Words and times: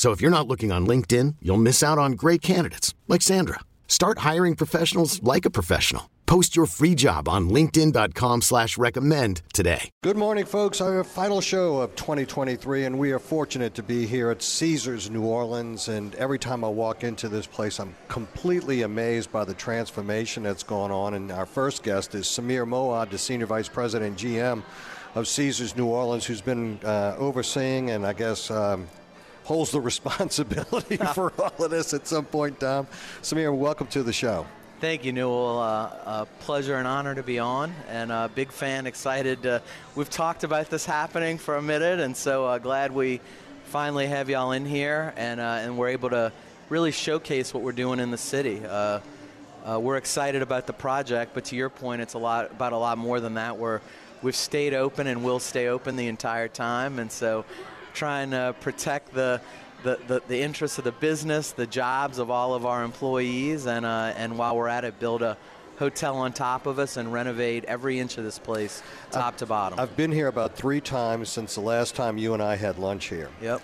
So 0.00 0.12
if 0.12 0.22
you're 0.22 0.30
not 0.30 0.48
looking 0.48 0.72
on 0.72 0.86
LinkedIn, 0.86 1.36
you'll 1.42 1.58
miss 1.58 1.82
out 1.82 1.98
on 1.98 2.12
great 2.12 2.40
candidates 2.40 2.94
like 3.06 3.20
Sandra. 3.20 3.60
Start 3.86 4.20
hiring 4.20 4.56
professionals 4.56 5.22
like 5.22 5.44
a 5.44 5.50
professional. 5.50 6.08
Post 6.24 6.56
your 6.56 6.64
free 6.64 6.94
job 6.94 7.28
on 7.28 7.50
linkedin.com 7.50 8.40
slash 8.40 8.78
recommend 8.78 9.42
today. 9.52 9.90
Good 10.02 10.16
morning, 10.16 10.46
folks. 10.46 10.80
Our 10.80 11.04
final 11.04 11.42
show 11.42 11.82
of 11.82 11.94
2023, 11.96 12.86
and 12.86 12.98
we 12.98 13.12
are 13.12 13.18
fortunate 13.18 13.74
to 13.74 13.82
be 13.82 14.06
here 14.06 14.30
at 14.30 14.40
Caesars 14.40 15.10
New 15.10 15.26
Orleans. 15.26 15.88
And 15.88 16.14
every 16.14 16.38
time 16.38 16.64
I 16.64 16.68
walk 16.68 17.04
into 17.04 17.28
this 17.28 17.46
place, 17.46 17.78
I'm 17.78 17.94
completely 18.08 18.80
amazed 18.80 19.30
by 19.30 19.44
the 19.44 19.52
transformation 19.52 20.42
that's 20.44 20.62
gone 20.62 20.90
on. 20.90 21.12
And 21.12 21.30
our 21.30 21.44
first 21.44 21.82
guest 21.82 22.14
is 22.14 22.24
Samir 22.24 22.66
Mowad, 22.66 23.10
the 23.10 23.18
Senior 23.18 23.44
Vice 23.44 23.68
President 23.68 24.16
GM 24.16 24.62
of 25.14 25.28
Caesars 25.28 25.76
New 25.76 25.88
Orleans, 25.88 26.24
who's 26.24 26.40
been 26.40 26.80
uh, 26.84 27.16
overseeing 27.18 27.90
and 27.90 28.06
I 28.06 28.14
guess 28.14 28.50
um, 28.50 28.86
holds 29.44 29.72
the 29.72 29.80
responsibility 29.92 30.96
for 31.14 31.32
all 31.38 31.64
of 31.64 31.70
this 31.70 31.94
at 31.94 32.06
some 32.06 32.24
point 32.24 32.54
in 32.54 32.60
time. 32.60 32.86
Samir, 33.22 33.56
welcome 33.56 33.86
to 33.88 34.02
the 34.02 34.12
show. 34.12 34.46
Thank 34.80 35.04
you, 35.04 35.12
Newell. 35.12 35.58
Uh, 35.58 36.22
a 36.22 36.26
pleasure 36.40 36.76
and 36.76 36.88
honor 36.88 37.14
to 37.14 37.22
be 37.22 37.38
on, 37.38 37.74
and 37.90 38.10
a 38.10 38.14
uh, 38.14 38.28
big 38.28 38.50
fan, 38.50 38.86
excited. 38.86 39.44
Uh, 39.44 39.60
we've 39.94 40.08
talked 40.08 40.42
about 40.42 40.70
this 40.70 40.86
happening 40.86 41.36
for 41.36 41.56
a 41.56 41.62
minute, 41.62 42.00
and 42.00 42.16
so 42.16 42.46
uh, 42.46 42.56
glad 42.56 42.90
we 42.90 43.20
finally 43.64 44.06
have 44.06 44.30
y'all 44.30 44.52
in 44.52 44.64
here, 44.64 45.12
and 45.18 45.38
uh, 45.38 45.58
and 45.60 45.76
we're 45.76 45.88
able 45.88 46.08
to 46.08 46.32
really 46.70 46.92
showcase 46.92 47.52
what 47.52 47.62
we're 47.62 47.72
doing 47.72 48.00
in 48.00 48.10
the 48.10 48.16
city. 48.16 48.62
Uh, 48.64 49.00
we're 49.78 49.98
excited 49.98 50.40
about 50.40 50.66
the 50.66 50.72
project, 50.72 51.32
but 51.34 51.44
to 51.44 51.56
your 51.56 51.68
point, 51.68 52.00
it's 52.00 52.14
a 52.14 52.18
lot 52.18 52.50
about 52.50 52.72
a 52.72 52.78
lot 52.78 52.96
more 52.96 53.20
than 53.20 53.34
that. 53.34 53.58
We're 53.58 53.82
we've 54.22 54.34
stayed 54.34 54.72
open 54.72 55.06
and 55.06 55.22
will 55.22 55.40
stay 55.40 55.68
open 55.68 55.96
the 55.96 56.08
entire 56.08 56.48
time, 56.48 56.98
and 56.98 57.12
so 57.12 57.44
trying 58.00 58.30
to 58.30 58.54
protect 58.60 59.12
the 59.12 59.38
the, 59.82 59.98
the, 60.06 60.22
the, 60.28 60.40
interests 60.40 60.76
of 60.76 60.84
the 60.84 60.92
business, 60.92 61.52
the 61.52 61.66
jobs 61.66 62.18
of 62.18 62.30
all 62.30 62.54
of 62.54 62.66
our 62.66 62.82
employees, 62.82 63.66
and, 63.66 63.86
uh, 63.86 64.12
and 64.14 64.36
while 64.36 64.54
we're 64.54 64.68
at 64.68 64.84
it, 64.84 65.00
build 65.00 65.22
a 65.22 65.38
hotel 65.78 66.18
on 66.18 66.34
top 66.34 66.66
of 66.66 66.78
us 66.78 66.98
and 66.98 67.10
renovate 67.10 67.64
every 67.64 67.98
inch 67.98 68.18
of 68.18 68.24
this 68.24 68.38
place, 68.38 68.82
top 69.10 69.24
I've, 69.32 69.36
to 69.38 69.46
bottom. 69.46 69.80
I've 69.80 69.96
been 69.96 70.12
here 70.12 70.28
about 70.28 70.54
three 70.54 70.82
times 70.82 71.30
since 71.30 71.54
the 71.54 71.62
last 71.62 71.94
time 71.94 72.18
you 72.18 72.34
and 72.34 72.42
I 72.42 72.56
had 72.56 72.78
lunch 72.78 73.06
here. 73.06 73.30
Yep. 73.40 73.62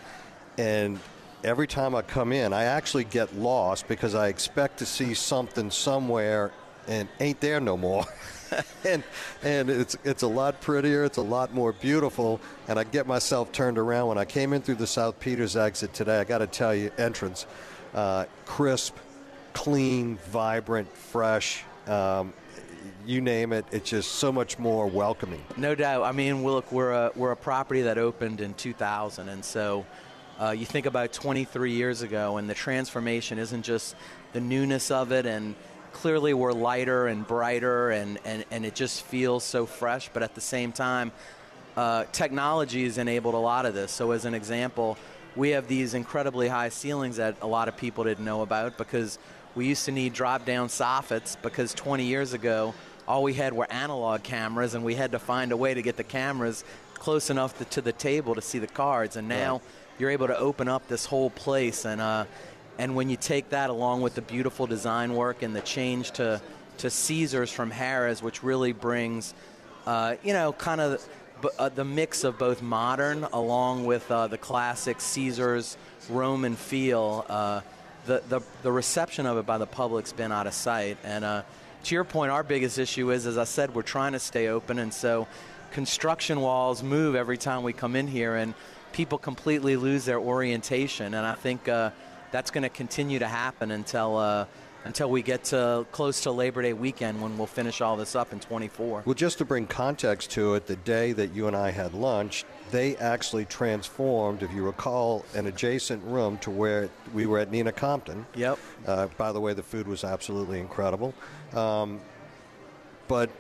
And 0.57 1.01
every 1.45 1.67
time 1.67 1.95
I 1.95 2.01
come 2.01 2.33
in, 2.33 2.55
I 2.55 2.65
actually 2.65 3.05
get 3.05 3.37
lost 3.37 3.89
because 3.89 4.15
I 4.15 4.29
expect 4.29 4.79
to 4.79 4.87
see 4.87 5.13
something 5.13 5.71
somewhere 5.71 6.51
and 6.89 7.09
ain't 7.21 7.41
there 7.41 7.61
no 7.61 7.77
more. 7.77 8.07
and 8.85 9.03
and 9.43 9.71
it's 9.71 9.97
it's 10.05 10.23
a 10.23 10.29
lot 10.29 10.61
prettier. 10.61 11.05
It's 11.05 11.19
a 11.19 11.23
lot 11.23 11.55
more 11.55 11.73
beautiful. 11.73 12.41
And 12.69 12.79
I 12.79 12.85
get 12.85 13.07
myself 13.07 13.53
turned 13.53 13.79
around 13.79 14.09
when 14.09 14.19
I 14.19 14.25
came 14.25 14.53
in 14.53 14.63
through 14.63 14.77
the 14.77 14.87
South 14.87 15.19
Peters 15.21 15.57
exit 15.57 15.93
today. 15.93 16.21
I 16.21 16.25
got 16.25 16.39
to 16.39 16.47
tell 16.47 16.75
you, 16.75 16.91
entrance, 16.99 17.47
uh, 17.95 18.27
crisp, 18.45 18.97
clean, 19.53 20.17
vibrant, 20.31 20.89
fresh. 20.97 21.65
Um, 21.87 22.33
you 23.07 23.21
name 23.21 23.53
it, 23.53 23.65
it's 23.71 23.91
just 23.91 24.17
so 24.17 24.33
much 24.33 24.59
more 24.59 24.87
welcoming. 24.87 25.43
No 25.57 25.77
doubt. 25.77 26.03
I 26.03 26.11
mean, 26.11 26.43
look, 26.43 26.73
we're 26.73 26.91
a, 26.91 27.13
we're 27.15 27.31
a 27.31 27.37
property 27.37 27.83
that 27.83 27.99
opened 27.99 28.41
in 28.41 28.55
2000, 28.55 29.29
and 29.29 29.45
so 29.45 29.87
uh, 30.41 30.51
you 30.51 30.67
think 30.67 30.87
about 30.87 31.13
23 31.13 31.73
years 31.73 32.03
ago, 32.03 32.37
and 32.37 32.51
the 32.51 32.55
transformation 32.55 33.39
isn't 33.39 33.63
just 33.63 33.95
the 34.33 34.41
newness 34.41 34.91
of 34.91 35.13
it 35.13 35.25
and 35.25 35.55
clearly 35.97 36.35
we're 36.35 36.53
lighter 36.53 37.07
and 37.07 37.27
brighter 37.27 37.89
and, 37.89 38.19
and, 38.27 38.45
and 38.51 38.67
it 38.67 38.75
just 38.75 39.03
feels 39.07 39.43
so 39.43 39.65
fresh 39.65 40.11
but 40.13 40.23
at 40.23 40.35
the 40.35 40.41
same 40.43 40.71
time 40.71 41.11
uh, 41.75 42.05
technology 42.13 42.85
has 42.85 42.99
enabled 42.99 43.33
a 43.33 43.39
lot 43.39 43.65
of 43.65 43.73
this 43.73 43.93
so 43.93 44.11
as 44.11 44.27
an 44.27 44.35
example 44.35 44.99
we 45.37 45.51
have 45.51 45.67
these 45.69 45.95
incredibly 45.95 46.49
high 46.49 46.69
ceilings 46.69 47.17
that 47.17 47.35
a 47.41 47.47
lot 47.47 47.67
of 47.67 47.79
people 47.79 48.05
didn't 48.05 48.27
know 48.27 48.43
about 48.43 48.77
because 48.77 49.19
we 49.55 49.67
used 49.67 49.87
to 49.87 49.91
need 49.91 50.13
drop 50.13 50.45
down 50.45 50.69
soffits 50.69 51.35
because 51.41 51.73
20 51.73 52.05
years 52.05 52.35
ago 52.35 52.75
all 53.09 53.23
we 53.23 53.33
had 53.33 53.55
were 53.55 53.67
analog 53.73 54.23
cameras 54.23 54.75
and 54.75 54.85
we 54.85 54.95
had 54.95 55.13
to 55.13 55.19
find 55.19 55.51
a 55.51 55.57
way 55.57 55.73
to 55.73 55.81
get 55.81 55.97
the 55.97 56.05
cameras 56.05 56.63
close 56.93 57.31
enough 57.31 57.57
to, 57.57 57.65
to 57.65 57.81
the 57.81 57.93
table 57.93 58.35
to 58.35 58.43
see 58.43 58.59
the 58.59 58.67
cards 58.67 59.17
and 59.17 59.27
now 59.27 59.53
right. 59.53 59.63
you're 59.99 60.11
able 60.11 60.27
to 60.27 60.37
open 60.37 60.69
up 60.69 60.87
this 60.89 61.07
whole 61.07 61.31
place 61.31 61.87
and 61.87 62.03
uh, 62.03 62.27
and 62.79 62.95
when 62.95 63.09
you 63.09 63.17
take 63.17 63.51
that 63.51 63.71
along 63.71 64.03
with 64.03 64.15
the 64.15 64.23
beautiful 64.23 64.67
design 64.67 65.15
work 65.15 65.43
and 65.43 65.57
the 65.57 65.63
change 65.63 66.11
to, 66.13 66.41
to 66.79 66.91
Caesars 66.91 67.51
from 67.51 67.71
Harrah's, 67.71 68.23
which 68.23 68.43
really 68.43 68.73
brings, 68.73 69.35
uh, 69.87 70.17
you 70.23 70.33
know, 70.33 70.53
kind 70.53 70.81
of 70.81 71.09
uh, 71.59 71.69
the 71.69 71.85
mix 71.85 72.25
of 72.25 72.39
both 72.39 72.63
modern 72.63 73.25
along 73.33 73.87
with 73.87 74.11
uh, 74.11 74.27
the 74.27 74.39
classic 74.39 75.01
Caesars 75.01 75.77
Roman 76.09 76.55
feel, 76.55 77.25
uh, 77.29 77.61
the, 78.07 78.23
the, 78.29 78.41
the 78.63 78.73
reception 78.73 79.27
of 79.27 79.39
it 79.39 79.47
by 79.47 79.59
the 79.59 79.67
public's 79.67 80.13
been 80.13 80.33
out 80.33 80.47
of 80.47 80.55
sight. 80.55 80.99
And 81.03 81.25
uh, 81.25 81.43
to 81.85 81.95
your 81.95 82.05
point, 82.05 82.31
our 82.31 82.43
biggest 82.43 82.79
issue 82.79 83.11
is, 83.11 83.27
as 83.27 83.39
I 83.39 83.45
said, 83.45 83.75
we're 83.75 83.83
trying 83.83 84.13
to 84.13 84.19
stay 84.19 84.49
open, 84.49 84.79
and 84.79 84.93
so 84.93 85.27
construction 85.73 86.41
walls 86.41 86.83
move 86.83 87.15
every 87.15 87.39
time 87.39 87.63
we 87.63 87.73
come 87.73 87.97
in 87.97 88.07
here, 88.07 88.37
and 88.37 88.55
people 88.93 89.19
completely 89.19 89.77
lose 89.77 90.05
their 90.05 90.19
orientation. 90.19 91.15
And 91.15 91.27
I 91.27 91.35
think 91.35 91.69
uh, 91.69 91.91
that's 92.37 92.51
going 92.51 92.63
to 92.63 92.69
continue 92.69 93.19
to 93.19 93.27
happen 93.27 93.71
until 93.71 94.19
uh, 94.19 94.45
until 94.85 95.09
we 95.09 95.23
get 95.23 95.43
to 95.43 95.87
close 95.91 96.21
to 96.21 96.31
Labor 96.31 96.61
Day 96.61 96.75
weekend 96.75 97.21
when 97.23 97.39
we'll 97.39 97.47
finish 97.47 97.81
all 97.81 97.97
this 97.97 98.15
up 98.15 98.31
in 98.31 98.41
24. 98.41 99.05
Well, 99.07 99.15
just 99.15 99.39
to 99.39 99.47
bring 99.47 99.67
context 99.67 100.33
to 100.33 100.55
it, 100.55 100.67
the 100.67 100.77
day 100.77 101.13
that 101.13 101.33
you 101.35 101.47
and 101.47 101.57
I 101.57 101.71
had 101.71 101.95
lunch, 101.95 102.45
they 102.71 102.95
actually 102.99 103.47
transformed, 103.47 104.43
if 104.43 104.53
you 104.53 104.65
recall, 104.65 105.25
an 105.35 105.47
adjacent 105.47 106.05
room 106.05 106.37
to 106.39 106.51
where 106.51 106.91
we 107.15 107.25
were 107.25 107.39
at 107.39 107.51
Nina 107.51 107.73
Compton. 107.73 108.27
Yep. 108.37 108.59
Uh, 108.87 109.07
by 109.17 109.33
the 109.33 109.41
way, 109.41 109.55
the 109.55 109.63
food 109.63 109.89
was 109.89 110.05
absolutely 110.05 110.61
incredible. 110.61 111.15
Um, 111.55 112.01
but 113.09 113.31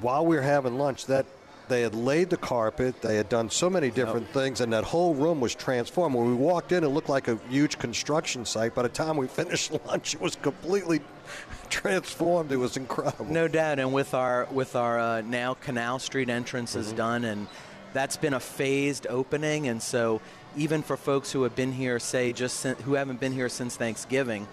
while 0.00 0.26
we 0.26 0.34
were 0.34 0.42
having 0.42 0.76
lunch, 0.76 1.06
that 1.06 1.24
they 1.68 1.82
had 1.82 1.94
laid 1.94 2.30
the 2.30 2.36
carpet. 2.36 3.00
They 3.02 3.16
had 3.16 3.28
done 3.28 3.50
so 3.50 3.68
many 3.68 3.90
different 3.90 4.26
yep. 4.26 4.34
things, 4.34 4.60
and 4.60 4.72
that 4.72 4.84
whole 4.84 5.14
room 5.14 5.40
was 5.40 5.54
transformed. 5.54 6.14
When 6.14 6.26
we 6.26 6.34
walked 6.34 6.72
in, 6.72 6.84
it 6.84 6.88
looked 6.88 7.08
like 7.08 7.28
a 7.28 7.38
huge 7.48 7.78
construction 7.78 8.44
site. 8.44 8.74
By 8.74 8.82
the 8.82 8.88
time 8.88 9.16
we 9.16 9.26
finished 9.40 9.72
lunch, 9.86 10.14
it 10.14 10.20
was 10.20 10.36
completely 10.36 11.00
transformed. 11.70 12.52
It 12.52 12.56
was 12.56 12.76
incredible. 12.76 13.26
No 13.26 13.48
doubt. 13.48 13.78
And 13.78 13.92
with 13.92 14.14
our 14.14 14.46
with 14.50 14.76
our 14.76 14.98
uh, 14.98 15.20
now 15.22 15.54
Canal 15.54 15.98
Street 15.98 16.28
entrance 16.28 16.70
mm-hmm. 16.70 16.80
is 16.80 16.92
done, 16.92 17.24
and 17.24 17.46
that's 17.92 18.16
been 18.16 18.34
a 18.34 18.40
phased 18.40 19.06
opening. 19.08 19.68
And 19.68 19.82
so 19.82 20.20
even 20.56 20.82
for 20.82 20.96
folks 20.96 21.32
who 21.32 21.42
have 21.42 21.54
been 21.54 21.72
here, 21.72 21.98
say 21.98 22.32
just 22.32 22.64
who 22.64 22.94
haven't 22.94 23.20
been 23.20 23.32
here 23.32 23.48
since 23.48 23.76
Thanksgiving, 23.76 24.48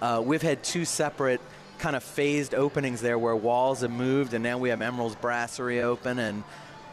uh, 0.00 0.22
we've 0.24 0.42
had 0.42 0.62
two 0.62 0.84
separate 0.84 1.40
kind 1.84 1.96
of 1.96 2.02
phased 2.02 2.54
openings 2.54 3.02
there 3.02 3.18
where 3.18 3.36
walls 3.36 3.82
have 3.82 3.90
moved, 3.90 4.32
and 4.32 4.42
now 4.42 4.56
we 4.56 4.70
have 4.70 4.80
Emeril's 4.80 5.14
Brasserie 5.16 5.82
open, 5.82 6.18
and 6.18 6.42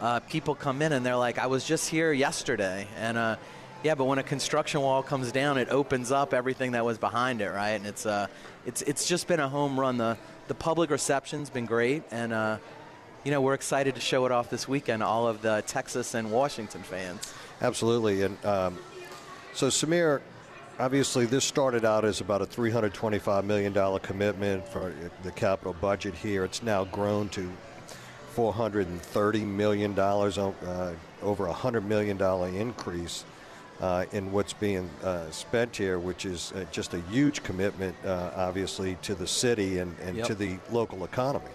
uh, 0.02 0.20
people 0.20 0.54
come 0.54 0.82
in 0.82 0.92
and 0.92 1.06
they're 1.06 1.16
like, 1.16 1.40
I 1.40 1.48
was 1.48 1.64
just 1.64 1.90
here 1.90 2.12
yesterday. 2.12 2.86
And 2.98 3.18
uh, 3.18 3.38
yeah, 3.84 3.96
but 3.96 4.04
when 4.04 4.20
a 4.20 4.24
construction 4.24 4.82
wall 4.82 5.02
comes 5.02 5.32
down, 5.32 5.58
it 5.58 5.70
opens 5.70 6.12
up 6.12 6.34
everything 6.34 6.74
that 6.74 6.84
was 6.84 6.98
behind 6.98 7.40
it, 7.40 7.52
right? 7.52 7.70
And 7.70 7.88
it's, 7.88 8.06
uh, 8.06 8.28
it's, 8.66 8.82
it's 8.82 9.08
just 9.08 9.30
been 9.30 9.40
a 9.40 9.48
home 9.48 9.80
run. 9.80 9.96
The, 9.98 10.18
the 10.50 10.56
public 10.56 10.90
reception's 10.90 11.50
been 11.50 11.68
great, 11.68 12.04
and 12.12 12.34
uh, 12.34 12.58
you 13.24 13.32
know, 13.32 13.40
we're 13.40 13.54
excited 13.54 13.96
to 13.96 14.02
show 14.02 14.26
it 14.26 14.34
off 14.34 14.50
this 14.50 14.68
weekend, 14.68 15.04
all 15.04 15.26
of 15.26 15.42
the 15.42 15.64
Texas 15.68 16.16
and 16.16 16.34
Washington 16.34 16.84
fans. 16.84 17.34
Absolutely. 17.62 18.24
And 18.24 18.46
um, 18.46 18.78
so, 19.54 19.68
Samir, 19.68 20.20
obviously, 20.80 21.26
this 21.26 21.46
started 21.46 21.86
out 21.86 22.06
as 22.06 22.22
about 22.22 22.42
a 22.42 22.46
$325 22.46 23.44
million 23.44 24.00
commitment 24.00 24.68
for 24.68 24.94
the 25.24 25.32
capital 25.32 25.74
budget 25.74 26.14
here. 26.16 26.44
It's 26.44 26.64
now 26.64 26.86
grown 26.86 27.30
to 27.30 27.52
$430 28.36 29.46
million, 29.46 29.98
uh, 30.00 30.94
over 31.22 31.48
a 31.48 31.54
$100 31.54 31.84
million 31.84 32.22
increase. 32.56 33.26
Uh, 33.80 34.06
in 34.12 34.32
what's 34.32 34.54
being 34.54 34.88
uh, 35.04 35.28
spent 35.32 35.76
here, 35.76 35.98
which 35.98 36.24
is 36.24 36.52
uh, 36.52 36.64
just 36.72 36.94
a 36.94 37.00
huge 37.10 37.42
commitment, 37.42 37.96
uh, 38.06 38.30
obviously, 38.36 38.96
to 39.02 39.16
the 39.16 39.26
city 39.26 39.80
and, 39.80 39.98
and 40.04 40.18
Yep. 40.18 40.28
to 40.28 40.36
the 40.36 40.58
local 40.70 41.04
economy. 41.04 41.50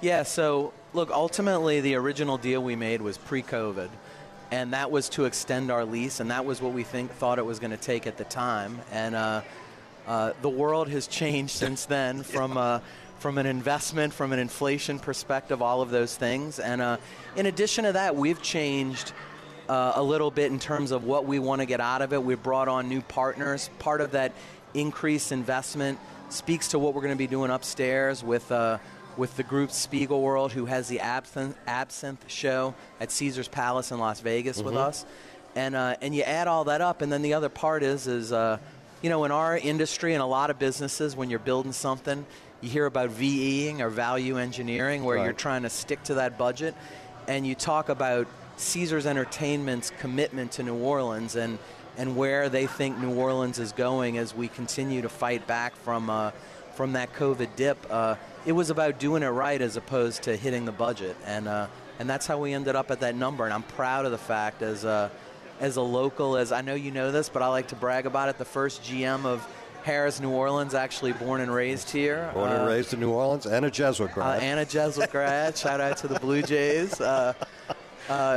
Yeah, 0.00 0.24
so 0.24 0.72
look, 0.92 1.12
ultimately, 1.12 1.80
the 1.80 1.94
original 1.94 2.36
deal 2.36 2.64
we 2.64 2.74
made 2.74 3.00
was 3.00 3.16
pre 3.16 3.44
COVID, 3.44 3.90
and 4.52 4.74
that 4.74 4.90
was 4.90 5.08
to 5.08 5.24
extend 5.24 5.70
our 5.70 5.84
lease, 5.86 6.20
and 6.20 6.30
that 6.30 6.44
was 6.44 6.60
what 6.60 6.74
we 6.74 6.84
think 6.84 7.10
thought 7.12 7.38
it 7.38 7.46
was 7.46 7.58
going 7.58 7.70
to 7.70 7.78
take 7.78 8.06
at 8.06 8.18
the 8.18 8.24
time. 8.24 8.78
And 8.92 9.14
uh, 9.14 9.40
uh, 10.06 10.34
the 10.42 10.50
world 10.50 10.90
has 10.90 11.08
changed 11.08 11.56
since 11.56 11.86
then 11.86 12.22
from. 12.22 12.56
Uh, 12.56 12.78
from 13.18 13.38
an 13.38 13.46
investment, 13.46 14.12
from 14.12 14.32
an 14.32 14.40
inflation 14.40 14.98
perspective, 14.98 15.62
all 15.62 15.80
of 15.80 15.90
those 15.90 16.16
things. 16.16 16.58
And 16.58 16.82
uh, 16.82 16.96
in 17.36 17.46
addition 17.46 17.84
to 17.84 17.92
that, 17.92 18.16
we've 18.16 18.42
changed 18.42 19.12
uh, 19.68 19.92
a 19.94 20.02
little 20.02 20.32
bit 20.32 20.50
in 20.50 20.58
terms 20.58 20.90
of 20.90 21.04
what 21.04 21.24
we 21.24 21.38
want 21.38 21.60
to 21.60 21.64
get 21.64 21.80
out 21.80 22.02
of 22.02 22.12
it. 22.12 22.20
We've 22.20 22.42
brought 22.42 22.66
on 22.66 22.88
new 22.88 23.00
partners. 23.00 23.70
Part 23.78 24.00
of 24.00 24.10
that 24.10 24.32
increased 24.74 25.30
investment 25.30 26.00
speaks 26.30 26.66
to 26.68 26.80
what 26.80 26.94
we're 26.94 27.02
going 27.02 27.14
to 27.14 27.16
be 27.16 27.28
doing 27.28 27.52
upstairs 27.52 28.24
with 28.24 28.50
uh, 28.50 28.78
with 29.16 29.36
the 29.36 29.42
group 29.42 29.70
Spiegelworld, 29.70 30.52
who 30.52 30.66
has 30.66 30.88
the 30.88 31.00
Absinthe, 31.00 31.56
Absinthe 31.66 32.24
show 32.30 32.74
at 33.00 33.10
Caesar's 33.10 33.48
Palace 33.48 33.90
in 33.92 33.98
Las 33.98 34.20
Vegas 34.20 34.62
with 34.62 34.76
us. 34.76 35.04
And 35.54 35.74
uh, 35.74 35.96
and 36.00 36.14
you 36.14 36.22
add 36.22 36.48
all 36.48 36.64
that 36.64 36.80
up, 36.80 37.02
and 37.02 37.12
then 37.12 37.20
the 37.22 37.34
other 37.34 37.50
part 37.50 37.82
is 37.82 38.06
is 38.06 38.32
uh, 38.32 38.56
you 39.02 39.10
know 39.10 39.24
in 39.24 39.30
our 39.30 39.56
industry 39.58 40.14
and 40.14 40.22
a 40.22 40.26
lot 40.26 40.48
of 40.48 40.58
businesses, 40.58 41.14
when 41.14 41.28
you're 41.28 41.38
building 41.38 41.72
something, 41.72 42.24
you 42.62 42.70
hear 42.70 42.86
about 42.86 43.10
VEing 43.10 43.80
or 43.80 43.90
value 43.90 44.38
engineering, 44.38 45.04
where 45.04 45.18
Right. 45.18 45.24
you're 45.24 45.34
trying 45.34 45.62
to 45.64 45.70
stick 45.70 46.02
to 46.04 46.14
that 46.14 46.38
budget, 46.38 46.74
and 47.28 47.46
you 47.46 47.54
talk 47.54 47.90
about 47.90 48.26
Caesars 48.56 49.04
Entertainment's 49.04 49.90
commitment 49.98 50.52
to 50.52 50.62
New 50.62 50.76
Orleans 50.76 51.36
and 51.36 51.58
and 51.98 52.16
where 52.16 52.48
they 52.48 52.66
think 52.66 52.96
New 52.98 53.14
Orleans 53.14 53.58
is 53.58 53.72
going 53.72 54.16
as 54.16 54.34
we 54.34 54.48
continue 54.48 55.02
to 55.02 55.10
fight 55.10 55.46
back 55.46 55.76
from 55.76 56.08
uh, 56.08 56.30
from 56.74 56.94
that 56.94 57.12
COVID 57.14 57.48
dip. 57.56 57.76
Uh, 57.90 58.14
it 58.46 58.52
was 58.52 58.70
about 58.70 58.98
doing 58.98 59.22
it 59.22 59.28
right 59.28 59.60
as 59.60 59.76
opposed 59.76 60.22
to 60.24 60.36
hitting 60.36 60.64
the 60.64 60.72
budget, 60.72 61.16
and 61.26 61.48
uh, 61.48 61.66
and 61.98 62.08
that's 62.08 62.26
how 62.26 62.38
we 62.38 62.52
ended 62.52 62.74
up 62.76 62.90
at 62.90 63.00
that 63.00 63.14
number. 63.14 63.44
And 63.44 63.52
I'm 63.52 63.62
proud 63.62 64.04
of 64.04 64.10
the 64.10 64.18
fact 64.18 64.62
as 64.62 64.84
a 64.84 65.10
as 65.60 65.76
a 65.76 65.82
local 65.82 66.36
as 66.36 66.52
I 66.52 66.60
know 66.60 66.74
you 66.74 66.90
know 66.90 67.12
this, 67.12 67.28
but 67.28 67.42
I 67.42 67.48
like 67.48 67.68
to 67.68 67.76
brag 67.76 68.06
about 68.06 68.28
it. 68.28 68.38
The 68.38 68.44
first 68.44 68.82
GM 68.82 69.24
of 69.24 69.46
Harrah's, 69.84 70.20
New 70.20 70.30
Orleans, 70.30 70.74
actually 70.74 71.12
born 71.12 71.40
and 71.40 71.52
raised 71.52 71.90
here. 71.90 72.30
Born 72.34 72.50
and 72.52 72.62
Uh, 72.62 72.66
raised 72.66 72.92
in 72.94 73.00
New 73.00 73.10
Orleans 73.10 73.46
and 73.46 73.64
a 73.64 73.70
Jesuit 73.70 74.10
uh, 74.10 74.14
grad. 74.14 74.42
Anna 74.42 74.64
Jesuit 74.64 75.10
grad. 75.10 75.56
Shout 75.56 75.80
out 75.80 75.96
to 75.98 76.08
the 76.08 76.18
Blue 76.20 76.42
Jays. 76.42 77.00
Uh, 77.00 77.34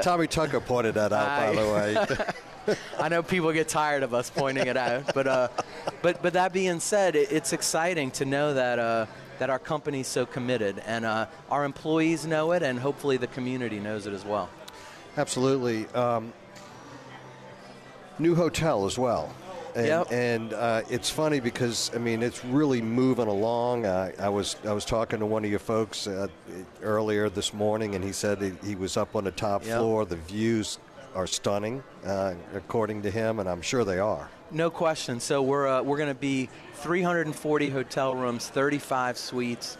Tommy 0.01 0.27
Tucker 0.27 0.59
pointed 0.59 0.93
that 0.95 1.11
out, 1.11 1.55
by 1.55 1.55
the 1.55 2.25
way. 2.67 2.75
I 2.99 3.09
know 3.09 3.21
people 3.21 3.51
get 3.51 3.67
tired 3.67 4.03
of 4.03 4.13
us 4.13 4.29
pointing 4.29 4.67
it 4.67 4.77
out, 4.77 5.13
but 5.13 5.27
uh, 5.27 5.47
but 6.01 6.21
but 6.21 6.33
that 6.33 6.51
being 6.53 6.79
said, 6.79 7.15
it, 7.15 7.31
it's 7.31 7.53
exciting 7.53 8.09
to 8.11 8.25
know 8.25 8.53
that 8.55 8.79
uh, 8.79 9.05
that 9.39 9.49
our 9.49 9.59
company's 9.59 10.07
so 10.07 10.25
committed, 10.25 10.81
and 10.85 11.05
uh, 11.05 11.27
our 11.49 11.65
employees 11.65 12.25
know 12.25 12.51
it, 12.53 12.63
and 12.63 12.79
hopefully 12.79 13.17
the 13.17 13.27
community 13.27 13.79
knows 13.79 14.07
it 14.07 14.13
as 14.13 14.25
well. 14.25 14.49
Absolutely. 15.17 15.87
Um, 15.87 16.33
new 18.19 18.35
hotel 18.35 18.85
as 18.85 18.97
well. 18.97 19.33
And, 19.75 19.87
Yep. 19.87 20.11
and 20.11 20.53
uh, 20.53 20.81
it's 20.89 21.09
funny 21.09 21.41
because 21.41 21.91
I 21.93 21.97
mean 21.97 22.23
it's 22.23 22.45
really 22.45 22.81
moving 22.81 23.27
along. 23.27 23.85
Uh, 23.85 24.11
I 24.19 24.29
was 24.29 24.55
I 24.65 24.71
was 24.71 24.85
talking 24.85 25.19
to 25.19 25.25
one 25.25 25.43
of 25.43 25.49
your 25.49 25.59
folks 25.59 26.07
uh, 26.07 26.27
earlier 26.81 27.29
this 27.29 27.53
morning, 27.53 27.93
and 27.95 28.01
he 28.03 28.13
said 28.13 28.41
he, 28.41 28.53
he 28.65 28.75
was 28.75 28.95
up 28.95 29.15
on 29.17 29.25
the 29.25 29.31
top 29.31 29.65
Yep. 29.65 29.77
floor. 29.79 30.05
The 30.05 30.15
views 30.15 30.79
are 31.13 31.27
stunning, 31.27 31.83
uh, 32.05 32.35
according 32.55 33.01
to 33.01 33.11
him, 33.11 33.39
and 33.39 33.49
I'm 33.49 33.61
sure 33.61 33.83
they 33.83 33.99
are. 33.99 34.29
No 34.51 34.69
question. 34.69 35.19
So 35.19 35.41
we're 35.41 35.67
uh, 35.67 35.81
we're 35.81 35.97
going 35.97 36.09
to 36.09 36.15
be 36.15 36.49
340 36.75 37.69
hotel 37.69 38.15
rooms, 38.15 38.47
35 38.47 39.17
suites. 39.17 39.77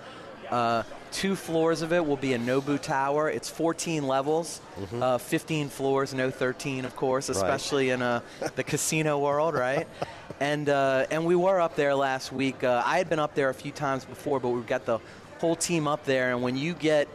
Uh, 0.50 0.84
two 1.12 1.36
floors 1.36 1.82
of 1.82 1.92
it 1.94 2.06
will 2.06 2.18
be 2.18 2.34
a 2.34 2.40
Nobu 2.40 2.80
Tower. 2.80 3.30
It's 3.30 3.50
14 3.50 4.06
levels, 4.06 4.62
uh, 4.94 5.18
15 5.18 5.70
floors, 5.70 6.14
no 6.14 6.30
13, 6.30 6.86
of 6.86 6.96
course, 6.96 7.30
especially 7.30 7.90
in 7.90 8.02
uh, 8.04 8.22
the 8.56 8.64
casino 8.64 9.20
world, 9.20 9.54
right? 9.56 9.88
And 10.42 10.68
uh, 10.68 11.06
and 11.12 11.26
we 11.26 11.38
were 11.38 11.62
up 11.62 11.78
there 11.78 11.96
last 11.96 12.34
week. 12.34 12.62
Uh, 12.62 12.84
I 12.86 12.98
had 12.98 13.08
been 13.08 13.20
up 13.20 13.36
there 13.36 13.50
a 13.50 13.54
few 13.54 13.72
times 13.72 14.04
before, 14.04 14.42
but 14.42 14.50
we've 14.50 14.68
got 14.68 14.86
the 14.86 15.00
whole 15.40 15.56
team 15.56 15.88
up 15.88 16.04
there. 16.04 16.34
And 16.34 16.42
when 16.42 16.58
you 16.58 16.74
get 16.74 17.08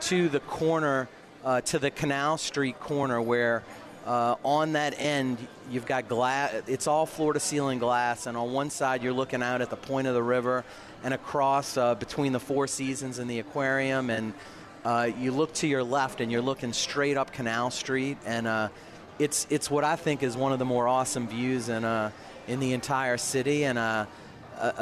to 0.00 0.28
the 0.28 0.40
corner, 0.40 1.08
uh, 1.42 1.62
to 1.62 1.78
the 1.78 1.90
Canal 1.90 2.36
Street 2.36 2.78
corner, 2.78 3.22
where 3.22 3.62
uh, 4.06 4.36
on 4.44 4.74
that 4.74 4.94
end, 4.98 5.36
you've 5.68 5.86
got 5.86 6.08
glass. 6.08 6.54
It's 6.68 6.86
all 6.86 7.06
floor-to-ceiling 7.06 7.80
glass, 7.80 8.26
and 8.26 8.36
on 8.36 8.52
one 8.52 8.70
side, 8.70 9.02
you're 9.02 9.12
looking 9.12 9.42
out 9.42 9.60
at 9.60 9.68
the 9.68 9.76
point 9.76 10.06
of 10.06 10.14
the 10.14 10.22
river, 10.22 10.64
and 11.02 11.12
across 11.12 11.76
uh, 11.76 11.96
between 11.96 12.32
the 12.32 12.40
Four 12.40 12.68
Seasons 12.68 13.18
and 13.18 13.28
the 13.28 13.40
aquarium, 13.40 14.08
and 14.10 14.32
uh, 14.84 15.10
you 15.18 15.32
look 15.32 15.52
to 15.54 15.66
your 15.66 15.82
left, 15.82 16.20
and 16.20 16.30
you're 16.30 16.40
looking 16.40 16.72
straight 16.72 17.16
up 17.16 17.32
Canal 17.32 17.70
Street, 17.70 18.16
and 18.24 18.46
uh, 18.46 18.68
it's 19.18 19.46
it's 19.50 19.68
what 19.70 19.82
I 19.82 19.96
think 19.96 20.22
is 20.22 20.36
one 20.36 20.52
of 20.52 20.60
the 20.60 20.64
more 20.64 20.86
awesome 20.86 21.26
views 21.26 21.68
in 21.68 21.84
uh, 21.84 22.12
in 22.46 22.60
the 22.60 22.72
entire 22.74 23.18
city, 23.18 23.64
and 23.64 23.76
uh, 23.76 24.06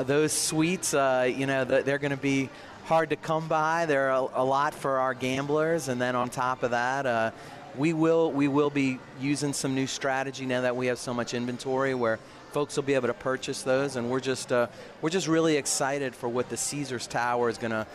those 0.03 0.33
suites, 0.33 0.93
you 0.93 1.47
know, 1.47 1.65
they're 1.65 1.99
going 1.99 2.11
to 2.11 2.17
be 2.17 2.51
hard 2.85 3.09
to 3.09 3.17
come 3.17 3.49
by. 3.49 3.87
They're 3.87 4.11
a, 4.11 4.27
a 4.35 4.45
lot 4.45 4.75
for 4.75 4.99
our 4.99 5.15
gamblers, 5.15 5.89
and 5.89 5.99
then 5.99 6.15
on 6.15 6.29
top 6.29 6.63
of 6.63 6.73
that, 6.73 7.33
we 7.77 7.93
will 7.93 8.31
we 8.31 8.49
will 8.49 8.71
be 8.71 8.99
using 9.21 9.53
some 9.53 9.75
new 9.75 9.87
strategy 9.87 10.47
now 10.47 10.61
that 10.61 10.77
we 10.77 10.87
have 10.87 10.99
so 10.99 11.13
much 11.13 11.35
inventory 11.35 11.95
where 11.95 12.19
folks 12.53 12.77
will 12.77 12.85
be 12.85 12.95
able 12.95 13.09
to 13.09 13.15
purchase 13.15 13.63
those, 13.63 13.97
and 13.97 14.11
we're 14.11 14.21
just 14.21 14.53
uh, 14.53 14.69
we're 15.03 15.11
just 15.11 15.27
really 15.27 15.57
excited 15.57 16.15
for 16.15 16.29
what 16.29 16.49
the 16.49 16.57
Caesars 16.57 17.07
Tower 17.07 17.49
is 17.49 17.59
going 17.59 17.73
to 17.73 17.87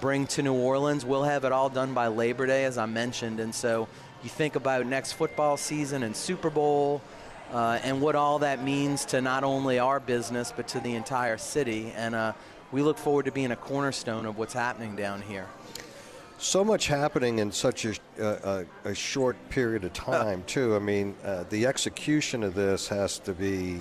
bring 0.00 0.26
to 0.26 0.42
New 0.42 0.54
Orleans. 0.54 1.04
We'll 1.04 1.24
have 1.24 1.44
it 1.44 1.52
all 1.52 1.70
done 1.70 1.94
by 1.94 2.08
Labor 2.08 2.46
Day, 2.46 2.64
as 2.64 2.76
I 2.76 2.86
mentioned, 2.86 3.40
and 3.40 3.54
so 3.54 3.88
you 4.22 4.28
think 4.28 4.54
about 4.54 4.86
next 4.86 5.12
football 5.12 5.56
season 5.56 6.02
and 6.02 6.14
Super 6.14 6.50
Bowl. 6.50 7.00
Uh, 7.52 7.78
and 7.84 8.00
what 8.00 8.14
all 8.14 8.38
that 8.38 8.64
means 8.64 9.04
to 9.04 9.20
not 9.20 9.44
only 9.44 9.78
our 9.78 10.00
business 10.00 10.54
but 10.56 10.66
to 10.68 10.80
the 10.80 10.94
entire 10.94 11.36
city, 11.36 11.92
and 11.94 12.14
uh, 12.14 12.32
we 12.70 12.80
look 12.80 12.96
forward 12.96 13.26
to 13.26 13.30
being 13.30 13.50
a 13.50 13.56
cornerstone 13.56 14.24
of 14.24 14.38
what's 14.38 14.54
happening 14.54 14.96
down 14.96 15.20
here. 15.20 15.46
So 16.42 16.64
much 16.64 16.88
happening 16.88 17.38
in 17.38 17.52
such 17.52 17.84
a, 17.84 17.94
a, 18.18 18.64
a 18.84 18.94
short 18.96 19.36
period 19.48 19.84
of 19.84 19.92
time, 19.92 20.42
too. 20.48 20.74
I 20.74 20.80
mean, 20.80 21.14
uh, 21.24 21.44
the 21.50 21.66
execution 21.66 22.42
of 22.42 22.54
this 22.54 22.88
has 22.88 23.20
to 23.20 23.32
be. 23.32 23.80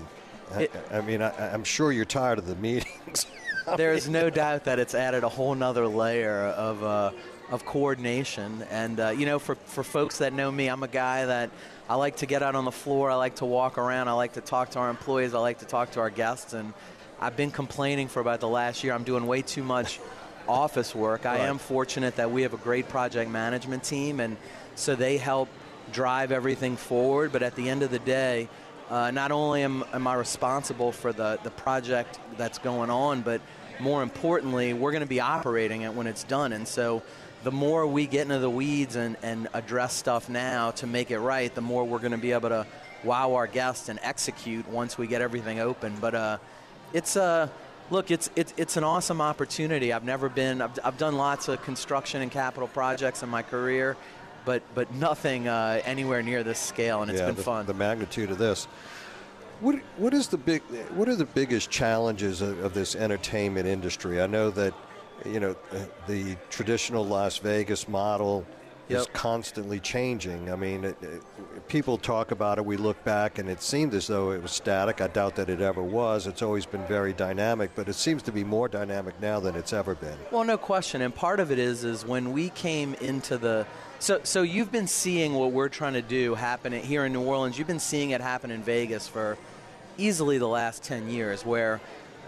I, 0.53 0.61
It- 0.63 0.71
I 0.91 1.01
mean, 1.01 1.23
I, 1.23 1.31
I'm 1.53 1.63
sure 1.63 1.91
you're 1.91 2.05
tired 2.05 2.37
of 2.37 2.45
the 2.45 2.55
meetings. 2.57 3.25
there 3.77 3.93
is 3.93 4.07
no 4.07 4.29
doubt 4.29 4.65
that 4.65 4.77
it's 4.77 4.93
added 4.93 5.23
a 5.23 5.29
whole 5.29 5.55
nother 5.55 5.87
layer 5.87 6.43
of, 6.49 6.83
uh, 6.83 7.11
of 7.49 7.65
coordination. 7.65 8.63
And, 8.69 8.99
uh, 8.99 9.09
you 9.09 9.25
know, 9.25 9.39
for, 9.39 9.55
for 9.55 9.83
folks 9.83 10.19
that 10.19 10.31
know 10.31 10.51
me, 10.51 10.67
I'm 10.67 10.83
a 10.83 10.87
guy 10.87 11.25
that 11.25 11.49
I 11.89 11.95
like 11.95 12.17
to 12.17 12.27
get 12.27 12.43
out 12.43 12.53
on 12.53 12.65
the 12.65 12.71
floor. 12.71 13.09
I 13.09 13.15
like 13.15 13.37
to 13.37 13.45
walk 13.45 13.79
around. 13.79 14.07
I 14.07 14.11
like 14.13 14.33
to 14.33 14.41
talk 14.41 14.69
to 14.71 14.79
our 14.79 14.91
employees. 14.91 15.33
I 15.33 15.39
like 15.39 15.57
to 15.59 15.65
talk 15.65 15.89
to 15.93 15.99
our 15.99 16.11
guests. 16.11 16.53
And 16.53 16.73
I've 17.19 17.35
been 17.35 17.49
complaining 17.51 18.07
for 18.07 18.19
about 18.19 18.39
the 18.39 18.47
last 18.49 18.83
year. 18.83 18.93
I'm 18.93 19.03
doing 19.03 19.25
way 19.25 19.41
too 19.41 19.63
much 19.63 19.99
office 20.47 20.93
work. 20.95 21.25
I 21.25 21.39
am 21.39 21.57
fortunate 21.57 22.15
that 22.15 22.31
we 22.31 22.41
have 22.43 22.53
a 22.53 22.57
great 22.57 22.87
project 22.89 23.29
management 23.29 23.83
team. 23.83 24.19
And 24.19 24.37
so 24.75 24.95
they 24.95 25.17
help 25.17 25.49
drive 25.91 26.31
everything 26.31 26.77
forward. 26.77 27.31
But 27.31 27.43
at 27.43 27.55
the 27.55 27.69
end 27.69 27.83
of 27.83 27.91
the 27.91 27.99
day, 27.99 28.49
uh, 28.89 29.11
not 29.11 29.31
only 29.31 29.63
am, 29.63 29.83
am 29.93 30.05
I 30.05 30.15
responsible 30.15 30.91
for 30.91 31.13
the, 31.13 31.39
the 31.43 31.51
project 31.51 32.19
that's 32.37 32.57
going 32.57 32.89
on, 32.89 33.21
but 33.21 33.41
more 33.79 34.03
importantly, 34.03 34.73
we're 34.73 34.91
going 34.91 35.01
to 35.01 35.07
be 35.07 35.21
operating 35.21 35.81
it 35.81 35.93
when 35.93 36.07
it's 36.07 36.23
done. 36.23 36.53
And 36.53 36.67
so 36.67 37.01
the 37.43 37.51
more 37.51 37.87
we 37.87 38.05
get 38.05 38.23
into 38.23 38.39
the 38.39 38.49
weeds 38.49 38.95
and, 38.95 39.17
and 39.23 39.47
address 39.53 39.93
stuff 39.93 40.29
now 40.29 40.71
to 40.71 40.87
make 40.87 41.09
it 41.09 41.19
right, 41.19 41.53
the 41.53 41.61
more 41.61 41.83
we're 41.83 41.99
going 41.99 42.11
to 42.11 42.17
be 42.17 42.33
able 42.33 42.49
to 42.49 42.67
wow 43.03 43.33
our 43.33 43.47
guests 43.47 43.89
and 43.89 43.99
execute 44.03 44.67
once 44.67 44.97
we 44.97 45.07
get 45.07 45.21
everything 45.21 45.59
open. 45.59 45.95
But 45.99 46.13
uh, 46.13 46.37
it's 46.93 47.17
uh, 47.17 47.47
look, 47.91 48.09
it's, 48.09 48.31
it's 48.35 48.53
it's 48.57 48.77
an 48.77 48.83
awesome 48.83 49.21
opportunity. 49.21 49.93
I've 49.93 50.03
never 50.03 50.29
been. 50.29 50.61
I've, 50.61 50.79
I've 50.83 50.97
done 50.97 51.17
lots 51.17 51.47
of 51.47 51.61
construction 51.61 52.21
and 52.21 52.31
capital 52.31 52.67
projects 52.67 53.21
in 53.21 53.29
my 53.29 53.43
career, 53.43 53.97
but 54.45 54.63
but 54.73 54.91
nothing 54.95 55.47
uh, 55.47 55.81
anywhere 55.85 56.23
near 56.23 56.43
this 56.43 56.59
scale, 56.59 57.01
and 57.03 57.11
it's 57.11 57.19
yeah, 57.19 57.27
been 57.27 57.35
the, 57.35 57.43
fun. 57.43 57.65
the 57.67 57.73
magnitude 57.73 58.31
of 58.31 58.37
this. 58.37 58.65
What 59.59 59.75
what 59.97 60.13
is 60.13 60.29
the 60.29 60.37
big? 60.37 60.63
What 60.95 61.07
are 61.07 61.15
the 61.15 61.25
biggest 61.25 61.69
challenges 61.69 62.41
of, 62.41 62.63
of 62.63 62.73
this 62.73 62.95
entertainment 62.95 63.67
industry? 63.67 64.21
I 64.21 64.27
know 64.27 64.49
that 64.51 64.73
you 65.25 65.39
know 65.39 65.55
the 66.07 66.35
traditional 66.49 67.05
Las 67.05 67.37
Vegas 67.37 67.87
model 67.87 68.45
is 68.91 69.07
constantly 69.13 69.79
changing. 69.79 70.51
I 70.51 70.55
mean, 70.55 70.83
it, 70.83 70.97
it, 71.01 71.21
people 71.67 71.97
talk 71.97 72.31
about 72.31 72.57
it. 72.57 72.65
We 72.65 72.77
look 72.77 73.03
back, 73.03 73.39
and 73.39 73.49
it 73.49 73.61
seemed 73.61 73.93
as 73.93 74.07
though 74.07 74.31
it 74.31 74.41
was 74.41 74.51
static. 74.51 75.01
I 75.01 75.07
doubt 75.07 75.35
that 75.35 75.49
it 75.49 75.61
ever 75.61 75.81
was. 75.81 76.27
It's 76.27 76.41
always 76.41 76.65
been 76.65 76.85
very 76.85 77.13
dynamic, 77.13 77.71
but 77.75 77.87
it 77.89 77.93
seems 77.93 78.21
to 78.23 78.31
be 78.31 78.43
more 78.43 78.67
dynamic 78.67 79.19
now 79.21 79.39
than 79.39 79.55
it's 79.55 79.73
ever 79.73 79.95
been. 79.95 80.17
Well, 80.31 80.43
no 80.43 80.57
question. 80.57 81.01
And 81.01 81.13
part 81.13 81.39
of 81.39 81.51
it 81.51 81.59
is 81.59 81.83
is 81.83 82.05
when 82.05 82.31
we 82.31 82.49
came 82.49 82.93
into 82.95 83.37
the 83.37 83.65
so 83.99 84.19
so 84.23 84.41
you've 84.41 84.71
been 84.71 84.87
seeing 84.87 85.35
what 85.35 85.51
we're 85.51 85.69
trying 85.69 85.93
to 85.93 86.01
do 86.01 86.33
happen 86.33 86.73
here 86.73 87.05
in 87.05 87.13
New 87.13 87.21
Orleans. 87.21 87.57
You've 87.57 87.67
been 87.67 87.79
seeing 87.79 88.11
it 88.11 88.21
happen 88.21 88.49
in 88.49 88.63
Vegas 88.63 89.07
for 89.07 89.37
easily 89.97 90.37
the 90.37 90.47
last 90.47 90.83
10 90.83 91.09
years, 91.09 91.45
where 91.45 91.79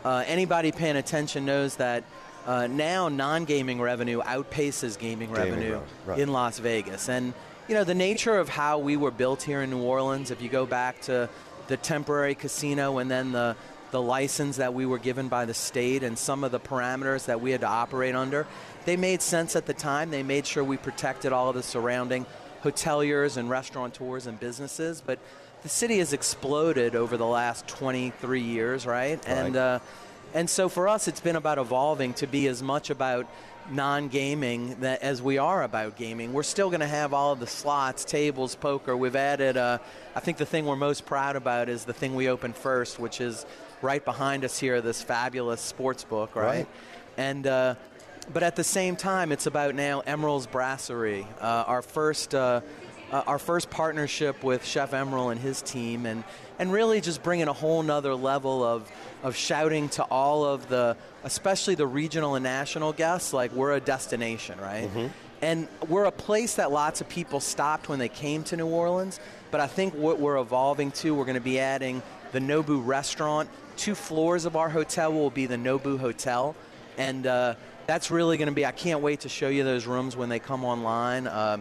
uh, 0.05 0.23
anybody 0.27 0.71
paying 0.71 0.97
attention 0.97 1.45
knows 1.45 1.77
that 1.77 2.03
uh, 2.45 2.67
now 2.67 3.09
non-gaming 3.09 3.81
revenue 3.81 4.21
outpaces 4.21 4.97
gaming, 4.97 5.33
gaming 5.33 5.49
revenue 5.49 5.81
right. 6.05 6.19
in 6.19 6.31
Las 6.31 6.59
Vegas. 6.59 7.09
And 7.09 7.33
you 7.67 7.75
know 7.75 7.83
the 7.83 7.95
nature 7.95 8.37
of 8.37 8.49
how 8.49 8.79
we 8.79 8.97
were 8.97 9.11
built 9.11 9.43
here 9.43 9.61
in 9.61 9.69
New 9.69 9.81
Orleans. 9.81 10.31
If 10.31 10.41
you 10.41 10.49
go 10.49 10.65
back 10.65 11.01
to 11.03 11.29
the 11.67 11.77
temporary 11.77 12.35
casino 12.35 12.97
and 12.97 13.09
then 13.09 13.31
the 13.31 13.55
the 13.91 14.01
license 14.01 14.57
that 14.57 14.73
we 14.73 14.87
were 14.87 14.97
given 14.97 15.27
by 15.27 15.45
the 15.45 15.53
state 15.53 16.01
and 16.01 16.17
some 16.17 16.43
of 16.43 16.51
the 16.51 16.59
parameters 16.59 17.25
that 17.27 17.39
we 17.39 17.51
had 17.51 17.61
to 17.61 17.67
operate 17.67 18.15
under, 18.15 18.47
they 18.85 18.97
made 18.97 19.21
sense 19.21 19.55
at 19.55 19.67
the 19.67 19.73
time. 19.73 20.09
They 20.09 20.23
made 20.23 20.47
sure 20.47 20.63
we 20.63 20.77
protected 20.77 21.31
all 21.31 21.49
of 21.49 21.55
the 21.55 21.61
surrounding 21.61 22.25
hoteliers 22.63 23.37
and 23.37 23.51
restaurateurs 23.51 24.25
and 24.25 24.39
businesses. 24.39 25.03
But 25.05 25.19
the 25.61 25.69
city 25.69 25.99
has 25.99 26.11
exploded 26.11 26.95
over 26.95 27.17
the 27.17 27.25
last 27.27 27.67
23 27.67 28.41
years, 28.41 28.87
right? 28.87 29.17
right. 29.17 29.27
And 29.27 29.55
uh, 29.55 29.79
and 30.33 30.49
so 30.49 30.69
for 30.69 30.87
us, 30.87 31.07
it's 31.07 31.19
been 31.19 31.35
about 31.35 31.57
evolving 31.57 32.13
to 32.15 32.27
be 32.27 32.47
as 32.47 32.63
much 32.63 32.89
about 32.89 33.27
non-gaming 33.69 34.75
that 34.81 35.01
as 35.01 35.21
we 35.21 35.37
are 35.37 35.63
about 35.63 35.95
gaming. 35.95 36.33
We're 36.33 36.43
still 36.43 36.69
going 36.69 36.81
to 36.81 36.87
have 36.87 37.13
all 37.13 37.31
of 37.31 37.39
the 37.39 37.47
slots, 37.47 38.03
tables, 38.03 38.55
poker. 38.55 38.97
We've 38.97 39.15
added. 39.15 39.57
Uh, 39.57 39.77
I 40.15 40.19
think 40.19 40.37
the 40.37 40.45
thing 40.45 40.65
we're 40.65 40.75
most 40.75 41.05
proud 41.05 41.35
about 41.35 41.69
is 41.69 41.85
the 41.85 41.93
thing 41.93 42.15
we 42.15 42.29
opened 42.29 42.55
first, 42.55 42.99
which 42.99 43.21
is 43.21 43.45
right 43.81 44.03
behind 44.03 44.43
us 44.43 44.59
here. 44.59 44.81
This 44.81 45.01
fabulous 45.01 45.61
sports 45.61 46.03
book, 46.03 46.35
right? 46.35 46.45
right. 46.45 46.67
And 47.17 47.47
uh, 47.47 47.75
but 48.33 48.43
at 48.43 48.55
the 48.55 48.63
same 48.63 48.95
time, 48.95 49.31
it's 49.31 49.45
about 49.45 49.75
now 49.75 50.01
Emeril's 50.01 50.47
Brasserie, 50.47 51.27
uh, 51.39 51.63
our 51.67 51.81
first. 51.81 52.33
Uh, 53.13 53.21
our 53.27 53.37
first 53.37 53.69
partnership 53.69 54.43
with 54.43 54.65
Chef 54.65 54.89
Emeril 54.89 55.31
and 55.31 55.39
his 55.39 55.61
team, 55.61 56.07
and, 56.07 56.23
and 56.57 56.73
really 56.73 56.99
just 56.99 57.21
bringing 57.21 57.47
a 57.47 57.53
whole 57.53 57.83
nother 57.83 58.15
level 58.15 58.63
of, 58.63 58.91
of 59.21 59.35
shouting 59.35 59.87
to 59.89 60.01
all 60.05 60.43
of 60.43 60.67
the, 60.67 60.97
especially 61.23 61.75
the 61.75 61.85
regional 61.85 62.33
and 62.33 62.41
national 62.41 62.91
guests, 62.91 63.31
like 63.31 63.51
we're 63.51 63.73
a 63.73 63.79
destination, 63.79 64.59
right? 64.59 64.89
Mm-hmm. 64.89 65.07
And 65.43 65.67
we're 65.87 66.05
a 66.05 66.11
place 66.11 66.55
that 66.55 66.71
lots 66.71 67.01
of 67.01 67.07
people 67.07 67.39
stopped 67.39 67.87
when 67.87 67.99
they 67.99 68.09
came 68.09 68.43
to 68.45 68.57
New 68.57 68.65
Orleans, 68.65 69.19
but 69.51 69.61
I 69.61 69.67
think 69.67 69.93
what 69.93 70.19
we're 70.19 70.37
evolving 70.37 70.89
to, 70.93 71.13
we're 71.13 71.25
going 71.25 71.35
to 71.35 71.39
be 71.39 71.59
adding 71.59 72.01
the 72.31 72.39
Nobu 72.39 72.83
restaurant. 72.83 73.47
Two 73.77 73.93
floors 73.93 74.45
of 74.45 74.55
our 74.55 74.69
hotel 74.69 75.13
will 75.13 75.29
be 75.29 75.45
the 75.45 75.57
Nobu 75.57 75.99
Hotel, 75.99 76.55
and 76.97 77.27
uh, 77.27 77.53
that's 77.85 78.09
really 78.09 78.37
going 78.37 78.49
to 78.49 78.55
be. 78.55 78.65
I 78.65 78.71
can't 78.71 79.01
wait 79.01 79.19
to 79.19 79.29
show 79.29 79.49
you 79.49 79.63
those 79.63 79.85
rooms 79.85 80.17
when 80.17 80.29
they 80.29 80.39
come 80.39 80.65
online. 80.65 81.27
Uh, 81.27 81.57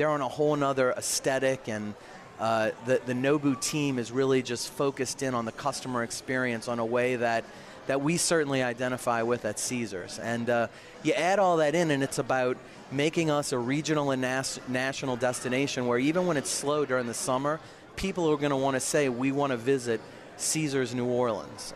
they're 0.00 0.08
on 0.08 0.22
a 0.22 0.28
whole 0.28 0.56
nother 0.56 0.92
aesthetic 0.92 1.68
and 1.68 1.92
uh, 2.38 2.70
the, 2.86 3.02
the 3.04 3.12
Nobu 3.12 3.60
team 3.60 3.98
is 3.98 4.10
really 4.10 4.40
just 4.40 4.72
focused 4.72 5.22
in 5.22 5.34
on 5.34 5.44
the 5.44 5.52
customer 5.52 6.02
experience 6.02 6.68
on 6.68 6.78
a 6.78 6.84
way 6.86 7.16
that, 7.16 7.44
that 7.86 8.00
we 8.00 8.16
certainly 8.16 8.62
identify 8.62 9.20
with 9.20 9.44
at 9.44 9.58
Caesars. 9.58 10.18
And 10.18 10.48
uh, 10.48 10.68
you 11.02 11.12
add 11.12 11.38
all 11.38 11.58
that 11.58 11.74
in, 11.74 11.90
and 11.90 12.02
it's 12.02 12.18
about 12.18 12.56
making 12.90 13.30
us 13.30 13.52
a 13.52 13.58
regional 13.58 14.10
and 14.10 14.22
nas- 14.22 14.58
national 14.68 15.16
destination 15.16 15.86
where 15.86 15.98
even 15.98 16.26
when 16.26 16.38
it's 16.38 16.48
slow 16.48 16.86
during 16.86 17.06
the 17.06 17.12
summer, 17.12 17.60
people 17.96 18.26
are 18.30 18.38
going 18.38 18.52
to 18.52 18.56
want 18.56 18.76
to 18.76 18.80
say, 18.80 19.10
we 19.10 19.32
want 19.32 19.50
to 19.50 19.58
visit 19.58 20.00
Caesars 20.38 20.94
New 20.94 21.04
Orleans. 21.04 21.74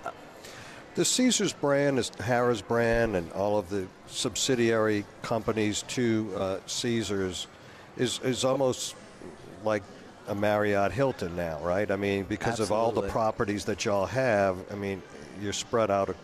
The 0.95 1.05
Caesars 1.05 1.53
brand 1.53 1.99
is 1.99 2.11
Harrah's 2.13 2.63
brand, 2.63 3.17
and 3.17 3.31
all 3.33 3.59
of 3.59 3.69
the 3.69 3.87
subsidiary 4.07 5.05
companies 5.21 5.83
to 5.89 6.33
uh, 6.39 6.59
Caesars 6.67 7.49
is 7.97 8.21
is 8.23 8.45
almost 8.45 8.95
like 9.65 9.83
a 10.29 10.35
Marriott 10.35 10.93
Hilton 10.93 11.37
now, 11.37 11.59
right? 11.61 11.91
I 11.91 11.97
mean, 11.97 12.25
because 12.25 12.61
Absolutely. 12.61 12.77
of 12.77 12.81
all 12.81 12.93
the 13.03 13.09
properties 13.09 13.65
that 13.67 13.85
y'all 13.85 14.07
have, 14.07 14.57
I 14.71 14.75
mean, 14.75 15.03
you're 15.41 15.53
spread 15.53 15.91
out 15.91 16.09
a, 16.09 16.15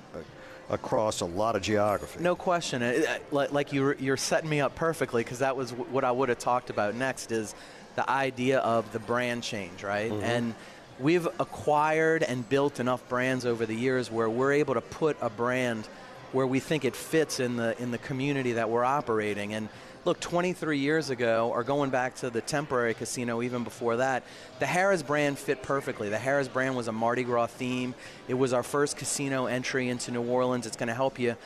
a, 0.68 0.74
across 0.74 1.20
a 1.20 1.26
lot 1.26 1.56
of 1.56 1.62
geography. 1.62 2.22
No 2.22 2.34
question. 2.34 3.04
Like 3.30 3.72
you're, 3.72 3.94
you're 3.96 4.16
setting 4.16 4.48
me 4.48 4.60
up 4.60 4.74
perfectly 4.74 5.22
because 5.22 5.40
that 5.40 5.56
was 5.56 5.72
what 5.72 6.04
I 6.04 6.12
would 6.12 6.28
have 6.28 6.38
talked 6.38 6.70
about 6.70 6.94
next 6.94 7.32
is 7.32 7.54
the 7.96 8.08
idea 8.08 8.60
of 8.60 8.90
the 8.92 9.00
brand 9.00 9.42
change, 9.42 9.82
right? 9.82 10.10
Mm-hmm. 10.10 10.24
And 10.24 10.54
we've 10.98 11.26
acquired 11.38 12.22
and 12.22 12.48
built 12.48 12.80
enough 12.80 13.06
brands 13.08 13.44
over 13.44 13.66
the 13.66 13.74
years 13.74 14.10
where 14.10 14.30
we're 14.30 14.52
able 14.52 14.74
to 14.74 14.80
put 14.80 15.16
a 15.20 15.28
brand 15.28 15.86
where 16.32 16.46
we 16.46 16.60
think 16.60 16.84
it 16.84 16.94
fits 16.94 17.40
in 17.40 17.56
the 17.56 17.80
in 17.82 17.90
the 17.90 17.98
community 17.98 18.52
that 18.52 18.70
we're 18.70 18.84
operating 18.84 19.52
and 19.52 19.68
look, 20.04 20.20
23 20.20 20.78
years 20.78 21.10
ago, 21.10 21.50
or 21.52 21.62
going 21.62 21.90
back 21.90 22.16
to 22.16 22.30
the 22.30 22.40
temporary 22.40 22.94
casino 22.94 23.42
even 23.42 23.64
before 23.64 23.96
that, 23.96 24.22
the 24.58 24.66
Harrah's 24.66 25.02
brand 25.02 25.38
fit 25.38 25.62
perfectly. 25.62 26.08
The 26.08 26.16
Harrah's 26.16 26.48
brand 26.48 26.76
was 26.76 26.88
a 26.88 26.92
Mardi 26.92 27.24
Gras 27.24 27.46
theme. 27.46 27.94
It 28.28 28.34
was 28.34 28.52
our 28.52 28.62
first 28.62 28.96
casino 28.96 29.46
entry 29.46 29.88
into 29.88 30.10
New 30.10 30.22
Orleans. 30.22 30.66
It's 30.66 30.76
going 30.76 30.88
to 30.88 30.94
help 30.94 31.18
you. 31.18 31.36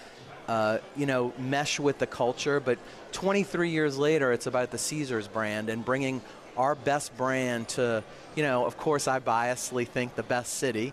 Uh, 0.46 0.76
you 0.94 1.06
know, 1.06 1.32
mesh 1.38 1.80
with 1.80 1.98
the 1.98 2.06
culture, 2.06 2.60
but 2.60 2.78
23 3.12 3.70
years 3.70 3.96
later, 3.96 4.30
it's 4.30 4.46
about 4.46 4.70
the 4.70 4.76
Caesars 4.76 5.26
brand 5.26 5.70
and 5.70 5.82
bringing 5.82 6.20
our 6.58 6.74
best 6.74 7.16
brand 7.16 7.66
to, 7.68 8.04
you 8.36 8.42
know, 8.42 8.66
of 8.66 8.76
course, 8.76 9.08
I 9.08 9.20
biasly 9.20 9.88
think 9.88 10.16
the 10.16 10.22
best 10.22 10.52
city, 10.52 10.92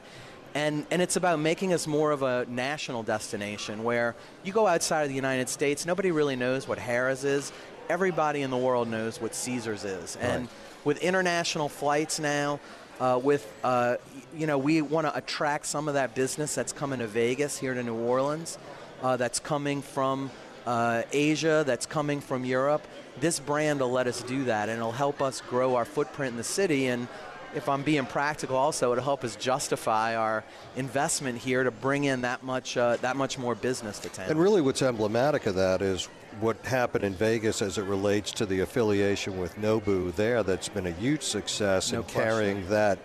and, 0.54 0.86
and 0.92 1.02
it's 1.02 1.16
about 1.16 1.40
making 1.40 1.74
us 1.74 1.88
more 1.88 2.12
of 2.12 2.24
a 2.24 2.46
national 2.50 3.04
destination 3.04 3.84
where 3.84 4.16
you 4.44 4.52
go 4.52 4.68
outside 4.68 5.04
of 5.04 5.10
the 5.10 5.16
United 5.16 5.50
States, 5.50 5.86
nobody 5.86 6.12
really 6.12 6.36
knows 6.36 6.68
what 6.68 6.78
Harrah's 6.78 7.24
is. 7.24 7.52
Everybody 7.90 8.42
in 8.42 8.52
the 8.52 8.58
world 8.58 8.88
knows 8.88 9.22
what 9.22 9.34
Caesars 9.34 9.84
is. 9.84 10.18
And 10.18 10.44
right. 10.44 10.50
with 10.84 10.98
international 11.02 11.70
flights 11.70 12.20
now, 12.20 12.60
uh, 13.00 13.20
with, 13.22 13.52
uh, 13.64 13.96
you 14.38 14.46
know, 14.46 14.58
we 14.58 14.82
want 14.82 15.08
to 15.08 15.18
attract 15.18 15.66
some 15.66 15.88
of 15.88 15.96
that 15.96 16.14
business 16.16 16.54
that's 16.54 16.74
coming 16.74 17.00
to 17.00 17.08
Vegas 17.08 17.58
here 17.58 17.74
to 17.74 17.82
New 17.82 17.96
Orleans, 17.96 18.58
uh, 19.02 19.18
that's 19.18 19.40
coming 19.40 19.82
from 19.82 20.30
uh, 20.66 21.02
Asia, 21.12 21.64
that's 21.66 21.86
coming 21.86 22.22
from 22.22 22.46
Europe. 22.46 22.86
This 23.20 23.40
brand 23.40 23.80
will 23.80 23.92
let 23.92 24.08
us 24.08 24.22
do 24.22 24.44
that, 24.46 24.70
and 24.70 24.78
it'll 24.78 24.92
help 24.92 25.22
us 25.22 25.42
grow 25.42 25.76
our 25.76 25.86
footprint 25.86 26.32
in 26.32 26.38
the 26.38 26.44
city. 26.44 26.88
And 26.88 27.08
if 27.56 27.68
I'm 27.70 27.84
being 27.84 28.06
practical, 28.06 28.56
also 28.56 28.92
it'll 28.92 29.04
help 29.04 29.24
us 29.24 29.36
justify 29.36 30.16
our 30.16 30.44
investment 30.76 31.38
here 31.38 31.64
to 31.64 31.72
bring 31.72 32.06
in 32.06 32.22
that 32.22 32.44
much 32.44 32.78
uh, 32.78 32.98
that 32.98 33.16
much 33.16 33.38
more 33.38 33.56
business 33.56 34.00
to 34.00 34.10
town. 34.10 34.30
And 34.30 34.40
really, 34.40 34.62
what's 34.62 34.82
emblematic 34.82 35.46
of 35.46 35.56
that 35.56 35.82
is 35.82 36.06
what 36.40 36.58
happened 36.66 37.04
in 37.04 37.14
Vegas 37.14 37.62
as 37.62 37.78
it 37.78 37.84
relates 37.84 38.32
to 38.34 38.46
the 38.46 38.62
affiliation 38.62 39.38
with 39.38 39.56
Nobu 39.58 40.14
there. 40.16 40.44
That's 40.44 40.70
been 40.70 40.88
a 40.88 40.92
huge 40.92 41.24
success 41.24 41.92
no 41.92 42.00
in 42.00 42.04
question. 42.04 42.22
carrying 42.22 42.70
that 42.70 43.00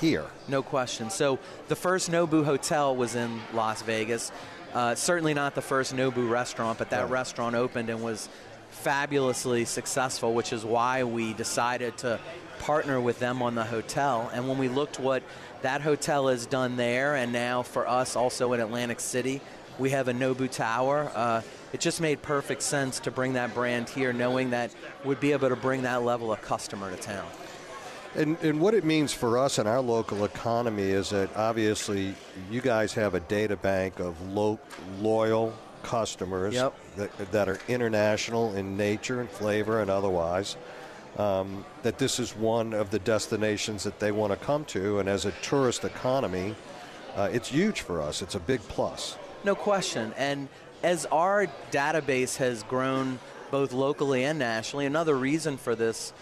here. 0.00 0.26
No 0.48 0.62
question. 0.62 1.10
So 1.10 1.38
the 1.68 1.76
first 1.76 2.10
Nobu 2.10 2.44
hotel 2.44 2.94
was 2.94 3.14
in 3.14 3.40
Las 3.52 3.82
Vegas. 3.82 4.30
Uh, 4.74 4.94
certainly 4.94 5.32
not 5.32 5.54
the 5.54 5.62
first 5.62 5.96
Nobu 5.96 6.28
restaurant, 6.28 6.78
but 6.78 6.90
that 6.90 7.02
right. 7.02 7.10
restaurant 7.10 7.54
opened 7.54 7.88
and 7.88 8.02
was 8.02 8.28
fabulously 8.70 9.64
successful, 9.64 10.34
which 10.34 10.52
is 10.52 10.64
why 10.64 11.04
we 11.04 11.32
decided 11.32 11.96
to 11.98 12.20
partner 12.58 13.00
with 13.00 13.18
them 13.18 13.42
on 13.42 13.54
the 13.54 13.64
hotel. 13.64 14.30
And 14.32 14.48
when 14.48 14.58
we 14.58 14.68
looked 14.68 14.98
what 14.98 15.22
that 15.62 15.80
hotel 15.80 16.28
has 16.28 16.46
done 16.46 16.76
there, 16.76 17.16
and 17.16 17.32
now 17.32 17.62
for 17.62 17.88
us 17.88 18.16
also 18.16 18.52
in 18.52 18.60
Atlantic 18.60 19.00
City, 19.00 19.40
we 19.78 19.90
have 19.90 20.08
a 20.08 20.12
Nobu 20.12 20.50
Tower. 20.50 21.10
Uh, 21.14 21.42
it 21.72 21.80
just 21.80 22.00
made 22.00 22.22
perfect 22.22 22.62
sense 22.62 23.00
to 23.00 23.10
bring 23.10 23.34
that 23.34 23.54
brand 23.54 23.88
here, 23.88 24.12
knowing 24.12 24.50
that 24.50 24.74
we'd 25.04 25.20
be 25.20 25.32
able 25.32 25.48
to 25.48 25.56
bring 25.56 25.82
that 25.82 26.02
level 26.02 26.32
of 26.32 26.42
customer 26.42 26.90
to 26.90 26.96
town. 26.96 27.26
And, 28.14 28.36
and 28.42 28.60
what 28.60 28.74
it 28.74 28.84
means 28.84 29.12
for 29.12 29.38
us 29.38 29.58
and 29.58 29.68
our 29.68 29.80
local 29.80 30.24
economy 30.24 30.90
is 30.90 31.10
that 31.10 31.34
obviously 31.36 32.14
you 32.50 32.60
guys 32.60 32.94
have 32.94 33.14
a 33.14 33.20
data 33.20 33.56
bank 33.56 34.00
of 34.00 34.20
lo- 34.32 34.58
loyal 35.00 35.54
customers 35.82 36.54
yep. 36.54 36.74
that, 36.96 37.32
that 37.32 37.48
are 37.48 37.58
international 37.68 38.54
in 38.56 38.76
nature 38.76 39.20
and 39.20 39.30
flavor 39.30 39.80
and 39.80 39.90
otherwise 39.90 40.56
um, 41.18 41.64
that 41.82 41.98
this 41.98 42.18
is 42.18 42.34
one 42.34 42.72
of 42.72 42.90
the 42.90 42.98
destinations 43.00 43.82
that 43.84 43.98
they 43.98 44.12
want 44.12 44.32
to 44.32 44.38
come 44.38 44.64
to. 44.66 45.00
And 45.00 45.08
as 45.08 45.24
a 45.24 45.32
tourist 45.42 45.84
economy, 45.84 46.54
uh, 47.16 47.28
it's 47.32 47.48
huge 47.48 47.82
for 47.82 48.00
us. 48.00 48.22
It's 48.22 48.36
a 48.36 48.40
big 48.40 48.60
plus. 48.68 49.18
No 49.44 49.54
question. 49.54 50.14
And 50.16 50.48
as 50.82 51.06
our 51.06 51.46
database 51.72 52.36
has 52.36 52.62
grown 52.62 53.18
both 53.50 53.72
locally 53.72 54.24
and 54.24 54.38
nationally, 54.38 54.86
another 54.86 55.16
reason 55.16 55.56
for 55.56 55.74
this 55.74 56.12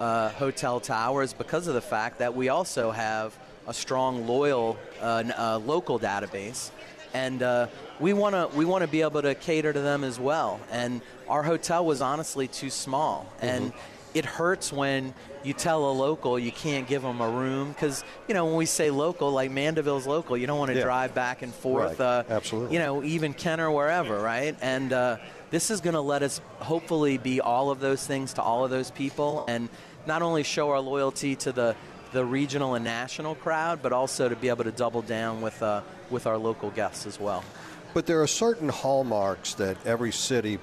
uh, 0.00 0.30
hotel 0.30 0.80
tower 0.80 1.22
is 1.22 1.32
because 1.32 1.66
of 1.68 1.74
the 1.74 1.80
fact 1.80 2.18
that 2.18 2.34
we 2.34 2.48
also 2.48 2.90
have 2.90 3.38
a 3.68 3.74
strong, 3.74 4.26
loyal 4.26 4.76
uh, 5.00 5.22
uh, 5.38 5.58
local 5.58 6.00
database. 6.00 6.70
and 7.12 7.42
uh, 7.42 7.66
we 7.98 8.12
want 8.12 8.34
to 8.34 8.56
we 8.56 8.64
want 8.64 8.82
to 8.82 8.88
be 8.88 9.02
able 9.02 9.22
to 9.22 9.34
cater 9.34 9.72
to 9.72 9.80
them 9.80 10.04
as 10.04 10.18
well. 10.18 10.60
And 10.70 11.00
our 11.28 11.42
hotel 11.42 11.84
was 11.84 12.00
honestly 12.00 12.48
too 12.48 12.70
small, 12.70 13.26
mm-hmm. 13.36 13.46
and 13.46 13.72
it 14.14 14.24
hurts 14.24 14.72
when 14.72 15.14
you 15.42 15.52
tell 15.52 15.90
a 15.90 15.92
local 15.92 16.38
you 16.38 16.52
can't 16.52 16.86
give 16.86 17.02
them 17.02 17.20
a 17.20 17.28
room 17.28 17.68
because 17.68 18.04
you 18.28 18.34
know 18.34 18.46
when 18.46 18.56
we 18.56 18.66
say 18.66 18.90
local, 18.90 19.30
like 19.30 19.50
Mandeville's 19.50 20.06
local, 20.06 20.36
you 20.36 20.46
don't 20.46 20.58
want 20.58 20.70
to 20.70 20.76
yeah. 20.76 20.84
drive 20.84 21.14
back 21.14 21.42
and 21.42 21.54
forth. 21.54 21.98
Right. 21.98 22.06
Uh, 22.06 22.24
Absolutely. 22.28 22.74
You 22.74 22.80
know, 22.80 23.02
even 23.02 23.32
Kenner, 23.32 23.70
wherever, 23.70 24.18
right? 24.20 24.56
And 24.60 24.92
uh, 24.92 25.16
this 25.50 25.70
is 25.70 25.80
going 25.80 25.94
to 25.94 26.00
let 26.00 26.22
us 26.22 26.40
hopefully 26.58 27.18
be 27.18 27.40
all 27.40 27.70
of 27.70 27.80
those 27.80 28.06
things 28.06 28.34
to 28.34 28.42
all 28.42 28.64
of 28.64 28.70
those 28.70 28.90
people, 28.90 29.44
and 29.48 29.68
not 30.06 30.22
only 30.22 30.42
show 30.42 30.70
our 30.70 30.80
loyalty 30.80 31.36
to 31.36 31.52
the 31.52 31.76
the 32.12 32.24
regional 32.24 32.74
and 32.74 32.84
national 32.84 33.36
crowd, 33.36 33.80
but 33.82 33.92
also 33.92 34.28
to 34.28 34.34
be 34.34 34.48
able 34.48 34.64
to 34.64 34.72
double 34.72 35.02
down 35.02 35.40
with 35.40 35.62
uh, 35.62 35.82
with 36.10 36.26
our 36.26 36.36
local 36.36 36.70
guests 36.70 37.06
as 37.06 37.18
well. 37.18 37.44
But 37.92 38.06
there 38.06 38.22
are 38.22 38.26
certain 38.26 38.68
hallmarks 38.68 39.54
that 39.54 39.76
every 39.84 40.12
city 40.12 40.58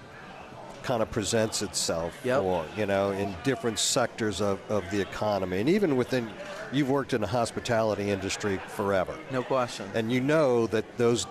kind 0.88 1.01
of 1.01 1.12
presents 1.12 1.62
itself 1.62 2.17
yep. 2.24 2.39
for, 2.39 2.65
you 2.77 2.86
know, 2.86 3.12
in 3.12 3.36
different 3.44 3.77
sectors 3.77 4.39
of, 4.39 4.58
of 4.70 4.89
the 4.89 5.01
economy. 5.01 5.60
And 5.60 5.67
even 5.67 5.98
within, 5.98 6.29
you've 6.72 6.89
worked 6.89 7.13
in 7.13 7.20
the 7.20 7.27
hospitality 7.27 8.10
industry 8.10 8.58
forever. 8.70 9.13
No 9.29 9.44
question. 9.44 9.86
And 9.94 10.13
you 10.13 10.22
know 10.22 10.65
that 10.67 10.86
those, 10.98 11.27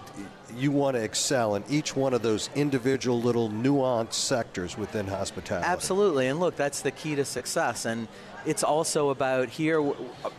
you 0.55 0.71
want 0.71 0.95
to 0.97 1.03
excel 1.03 1.55
in 1.55 1.65
each 1.71 1.97
one 1.97 2.13
of 2.13 2.21
those 2.21 2.51
individual 2.55 3.19
little 3.19 3.49
nuanced 3.49 4.13
sectors 4.13 4.77
within 4.77 5.07
hospitality. 5.07 5.67
Absolutely. 5.67 6.27
And 6.27 6.39
look, 6.39 6.55
that's 6.57 6.83
the 6.83 6.91
key 6.91 7.15
to 7.15 7.25
success. 7.25 7.87
And 7.87 8.09
it's 8.45 8.63
also 8.63 9.09
about 9.09 9.49
here, 9.49 9.83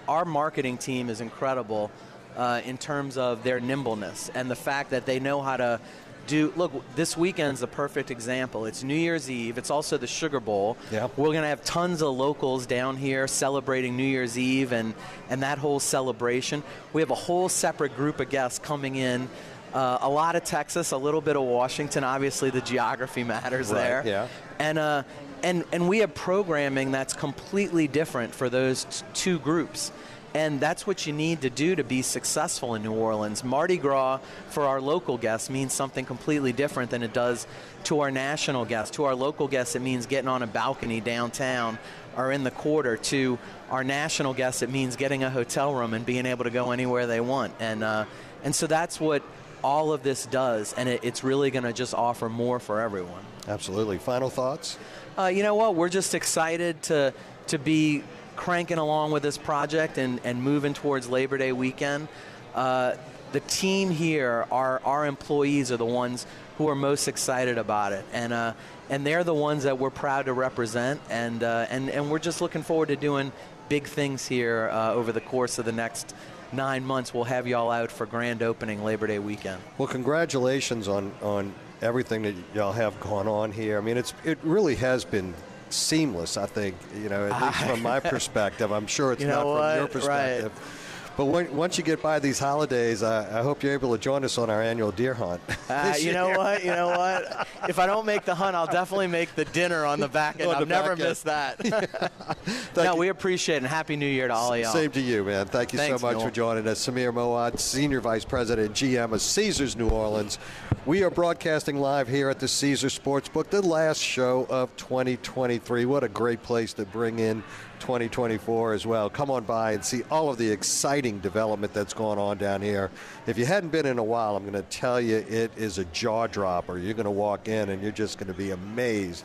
our 0.08 0.26
marketing 0.26 0.78
team 0.78 1.10
is 1.10 1.22
incredible 1.22 1.90
uh, 2.36 2.62
in 2.66 2.78
terms 2.78 3.18
of 3.18 3.44
their 3.44 3.60
nimbleness 3.60 4.30
and 4.36 4.52
the 4.52 4.56
fact 4.56 4.92
that 4.92 5.08
they 5.08 5.20
know 5.20 5.42
how 5.42 5.58
to 5.58 5.80
do 6.28 6.54
look 6.56 6.72
this 6.96 7.18
weekend's 7.18 7.62
the 7.62 7.68
perfect 7.68 8.12
example. 8.12 8.66
It's 8.66 8.84
new 8.84 8.96
year's 8.96 9.32
eve. 9.32 9.58
It's 9.58 9.72
also 9.72 9.98
the 9.98 10.08
sugar 10.08 10.40
bowl. 10.40 10.78
Yeah. 10.92 11.08
we're 11.18 11.32
going 11.32 11.42
to 11.42 11.48
have 11.48 11.64
tons 11.64 12.02
of 12.02 12.16
locals 12.16 12.66
down 12.66 12.98
here 12.98 13.28
celebrating 13.28 13.98
new 13.98 14.04
year's 14.04 14.38
eve 14.38 14.74
and 14.74 14.94
and 15.30 15.42
that 15.44 15.58
whole 15.58 15.80
celebration. 15.80 16.62
We 16.94 17.02
have 17.02 17.12
a 17.12 17.16
whole 17.16 17.50
separate 17.50 17.96
group 17.96 18.20
of 18.20 18.30
guests 18.30 18.60
coming 18.60 18.96
in 18.96 19.30
uh, 19.74 19.98
a 20.02 20.10
lot 20.10 20.36
of 20.36 20.44
texas 20.44 20.92
a 20.92 20.98
little 20.98 21.22
bit 21.22 21.36
of 21.36 21.44
washington. 21.44 22.04
Obviously 22.04 22.50
the 22.50 22.62
geography 22.62 23.24
matters 23.24 23.70
right, 23.70 23.80
there. 23.80 24.04
yeah. 24.06 24.28
and 24.60 24.78
uh, 24.78 25.04
and 25.44 25.64
and 25.72 25.88
we 25.88 26.00
have 26.00 26.14
programming 26.14 26.92
that's 26.92 27.14
completely 27.14 27.88
different 27.88 28.34
for 28.34 28.50
those 28.50 28.86
t- 28.86 29.06
two 29.14 29.40
groups 29.40 29.92
and 30.34 30.60
that's 30.60 30.86
what 30.86 31.06
you 31.08 31.14
need 31.14 31.42
to 31.42 31.50
do 31.50 31.76
to 31.76 31.84
be 31.84 32.02
successful 32.02 32.76
in 32.76 32.84
New 32.84 32.94
Orleans. 32.94 33.44
Mardi 33.44 33.78
Gras 33.78 34.20
for 34.50 34.64
our 34.64 34.82
local 34.82 35.18
guests 35.18 35.50
means 35.50 35.74
something 35.74 36.06
completely 36.06 36.54
different 36.54 36.92
than 36.92 37.04
it 37.04 37.14
does 37.14 37.48
to 37.86 38.02
our 38.02 38.12
national 38.12 38.66
guests. 38.66 38.96
To 38.98 39.06
our 39.06 39.16
local 39.16 39.48
guests, 39.48 39.76
it 39.76 39.82
means 39.82 40.06
getting 40.06 40.28
on 40.28 40.44
a 40.44 40.48
balcony 40.48 41.02
downtown 41.02 41.80
or 42.16 42.32
in 42.32 42.44
the 42.44 42.52
quarter. 42.52 42.98
To 42.98 43.40
our 43.70 43.84
national 43.84 44.34
guests, 44.34 44.62
it 44.62 44.70
means 44.70 44.96
getting 44.96 45.24
a 45.24 45.30
hotel 45.30 45.74
room 45.74 45.94
and 45.94 46.06
being 46.06 46.26
able 46.26 46.44
to 46.44 46.52
go 46.52 46.72
anywhere 46.72 47.08
they 47.08 47.22
want. 47.22 47.54
And, 47.60 47.84
uh, 47.84 48.06
and 48.44 48.54
so 48.54 48.68
that's 48.68 49.00
what 49.00 49.24
all 49.64 49.92
of 49.92 50.04
this 50.04 50.26
does, 50.28 50.74
and 50.74 50.88
it, 50.88 51.04
it's 51.04 51.24
really 51.24 51.50
going 51.52 51.64
to 51.64 51.74
just 51.74 51.94
offer 51.94 52.30
more 52.30 52.60
for 52.60 52.80
everyone. 52.80 53.24
Absolutely. 53.48 53.98
Final 53.98 54.30
thoughts? 54.30 54.78
Uh, 55.18 55.26
you 55.26 55.42
know 55.42 55.56
what? 55.56 55.76
We're 55.76 55.90
just 55.90 56.14
excited 56.14 56.82
to 56.84 57.14
to 57.48 57.58
be 57.58 58.04
cranking 58.38 58.78
along 58.78 59.12
with 59.12 59.24
this 59.24 59.38
project 59.38 59.98
and, 59.98 60.22
and 60.24 60.42
moving 60.42 60.74
towards 60.74 61.10
Labor 61.10 61.38
Day 61.38 61.52
weekend. 61.52 62.08
Uh, 62.56 62.94
the 63.34 63.42
team 63.42 63.90
here, 63.90 64.46
our, 64.52 64.82
our 64.86 65.06
employees 65.06 65.72
are 65.72 65.78
the 65.78 65.86
ones 65.86 66.26
who 66.58 66.70
are 66.70 66.76
most 66.76 67.08
excited 67.10 67.58
about 67.58 67.92
it. 67.92 68.06
And, 68.14 68.32
uh, 68.32 68.54
and 68.90 69.06
they're 69.06 69.26
the 69.26 69.34
ones 69.34 69.64
that 69.64 69.78
we're 69.78 69.90
proud 69.90 70.26
to 70.28 70.34
represent. 70.34 71.02
And, 71.10 71.44
uh, 71.44 71.68
and, 71.70 71.90
and 71.90 72.10
we're 72.10 72.20
just 72.20 72.40
looking 72.40 72.64
forward 72.64 72.88
to 72.88 72.96
doing 72.96 73.34
big 73.68 73.86
things 73.86 74.26
here 74.26 74.70
uh, 74.72 74.94
over 74.94 75.12
the 75.12 75.20
course 75.20 75.60
of 75.60 75.66
the 75.66 75.74
next 75.74 76.16
nine 76.54 76.86
months. 76.86 77.14
We'll 77.14 77.26
have 77.26 77.48
y'all 77.48 77.70
out 77.70 77.92
for 77.92 78.06
grand 78.06 78.42
opening 78.42 78.84
Labor 78.84 79.08
Day 79.08 79.20
weekend. 79.20 79.62
Well, 79.78 79.90
congratulations 79.90 80.88
on, 80.88 81.12
on 81.22 81.54
everything 81.82 82.22
that 82.24 82.36
y'all 82.56 82.72
have 82.72 82.98
going 83.02 83.28
on 83.28 83.52
here. 83.52 83.78
I 83.78 83.82
mean, 83.82 83.98
it's, 83.98 84.14
it 84.24 84.38
really 84.42 84.76
has 84.76 85.04
been 85.04 85.34
seamless. 85.74 86.38
I 86.38 86.46
think 86.46 86.76
you 86.96 87.10
know, 87.10 87.28
at 87.28 87.42
least 87.42 87.64
from 87.70 87.82
my 87.82 88.00
perspective. 88.14 88.72
I'm 88.72 88.88
sure 88.88 89.12
it's 89.14 89.22
you 89.22 89.28
know 89.28 89.44
not 89.44 89.46
what? 89.46 89.70
from 89.72 89.78
your 89.80 89.88
perspective. 89.88 90.52
Right. 90.54 90.87
But 91.18 91.26
when, 91.26 91.58
once 91.58 91.80
you 91.80 91.84
get 91.84 92.00
by 92.00 92.20
these 92.20 92.38
holidays, 92.38 93.02
I, 93.02 93.40
I, 93.40 93.42
hope 93.42 93.64
you're 93.64 93.74
able 93.74 93.92
to 93.92 93.98
join 93.98 94.24
us 94.24 94.38
on 94.38 94.52
our 94.52 94.62
annual 94.62 94.92
deer 94.92 95.16
hunt. 95.16 95.42
Uh, 95.78 95.94
you 96.00 96.12
know 96.12 96.30
what? 96.30 96.64
You 96.64 96.72
know 96.72 96.88
what? 96.88 97.48
If 97.70 97.78
I 97.78 97.86
don't 97.86 98.06
make 98.06 98.26
the 98.26 98.34
hunt, 98.34 98.56
I'll 98.56 98.68
definitely 98.68 99.08
make 99.08 99.36
the 99.36 99.46
dinner 99.46 99.86
on 99.86 100.00
the 100.00 100.08
back 100.08 100.40
end. 100.40 100.52
I've 100.52 100.68
never 100.68 100.96
missed 100.96 101.26
that. 101.26 101.64
no, 102.76 102.94
you. 102.94 102.96
we 102.96 103.10
appreciate 103.10 103.56
it. 103.56 103.58
And 103.60 103.68
Happy 103.68 103.96
New 103.96 104.08
Year 104.08 104.28
to 104.28 104.34
all 104.34 104.54
of 104.54 104.60
y'all. 104.60 104.74
Same 104.74 104.92
to 104.92 105.02
you, 105.02 105.24
man. 105.24 105.46
Thank 105.46 105.74
you 105.74 105.78
Thanks, 105.78 106.02
so 106.02 106.08
much 106.08 106.16
Newell. 106.16 106.28
for 106.28 106.34
joining 106.34 106.68
us. 106.68 106.86
Samir 106.86 107.14
Mowad, 107.14 107.60
Senior 107.60 108.02
Vice 108.02 108.26
President, 108.26 108.74
GM 108.74 109.12
of 109.12 109.22
Caesars 109.22 109.76
New 109.76 109.90
Orleans. 109.90 110.40
We 110.86 111.04
are 111.04 111.12
broadcasting 111.12 111.78
live 111.78 112.08
here 112.08 112.30
at 112.30 112.40
the 112.40 112.48
Caesars 112.48 112.98
Sportsbook, 112.98 113.50
the 113.50 113.62
last 113.62 114.02
show 114.02 114.48
of 114.50 114.76
2023. 114.78 115.86
What 115.86 116.04
a 116.04 116.10
great 116.10 116.42
place 116.42 116.74
to 116.74 116.86
bring 116.86 117.20
in 117.20 117.44
2024 117.80 118.74
as 118.74 118.86
well. 118.86 119.10
Come 119.10 119.32
on 119.32 119.44
by 119.44 119.74
and 119.74 119.84
see 119.84 120.04
all 120.12 120.30
of 120.30 120.38
the 120.38 120.50
exciting 120.50 121.20
development 121.20 121.74
that's 121.74 121.94
going 121.94 122.20
on 122.20 122.38
down 122.38 122.62
here. 122.62 122.92
If 123.26 123.38
you 123.38 123.46
hadn't 123.46 123.70
been 123.70 123.86
in 123.86 124.00
a 124.00 124.04
while, 124.04 124.36
I'm 124.36 124.44
going 124.44 124.54
to 124.54 124.70
tell 124.70 125.00
you 125.00 125.18
it 125.18 125.52
is 125.58 125.78
a 125.78 125.86
jaw 125.86 126.28
dropper. 126.28 126.78
You're 126.78 126.94
going 126.94 127.06
to 127.06 127.12
walk 127.12 127.48
in 127.48 127.70
and 127.70 127.82
you're 127.82 127.92
just 127.92 128.18
going 128.18 128.32
to 128.32 128.38
be 128.38 128.52
amazed 128.52 129.24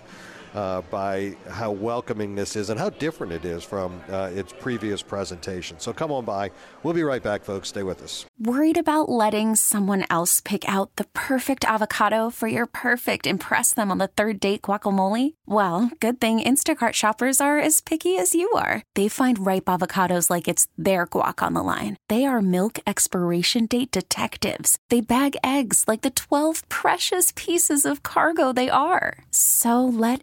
uh, 0.54 0.82
by 0.82 1.36
how 1.48 1.70
welcoming 1.70 2.34
this 2.34 2.56
is 2.56 2.70
and 2.70 2.78
how 2.78 2.90
different 2.90 3.32
it 3.32 3.44
is 3.44 3.64
from 3.64 4.00
uh, 4.10 4.30
its 4.34 4.52
previous 4.52 5.02
presentation. 5.02 5.78
So 5.80 5.92
come 5.92 6.12
on 6.12 6.24
by. 6.24 6.50
We'll 6.82 6.94
be 6.94 7.02
right 7.02 7.22
back, 7.22 7.44
folks. 7.44 7.68
Stay 7.68 7.82
with 7.82 8.02
us. 8.02 8.26
Worried 8.38 8.76
about 8.76 9.08
letting 9.08 9.56
someone 9.56 10.04
else 10.10 10.40
pick 10.40 10.68
out 10.68 10.96
the 10.96 11.04
perfect 11.14 11.64
avocado 11.64 12.30
for 12.30 12.48
your 12.48 12.66
perfect 12.66 13.26
impress 13.26 13.72
them 13.72 13.90
on 13.90 13.98
the 13.98 14.08
third 14.08 14.40
date 14.40 14.62
guacamole? 14.62 15.34
Well, 15.46 15.90
good 16.00 16.20
thing 16.20 16.40
Instacart 16.40 16.92
shoppers 16.94 17.40
are 17.40 17.58
as 17.58 17.80
picky 17.80 18.16
as 18.16 18.34
you 18.34 18.50
are. 18.52 18.82
They 18.94 19.08
find 19.08 19.46
ripe 19.46 19.66
avocados 19.66 20.28
like 20.28 20.48
it's 20.48 20.66
their 20.76 21.06
guac 21.06 21.42
on 21.42 21.54
the 21.54 21.62
line. 21.62 21.96
They 22.08 22.24
are 22.24 22.42
milk 22.42 22.78
expiration 22.86 23.66
date 23.66 23.92
detectives. 23.92 24.76
They 24.90 25.00
bag 25.00 25.36
eggs 25.44 25.84
like 25.86 26.02
the 26.02 26.10
12 26.10 26.68
precious 26.68 27.32
pieces 27.36 27.84
of 27.84 28.02
cargo 28.02 28.52
they 28.52 28.68
are. 28.68 29.18
So 29.30 29.84
let 29.84 30.22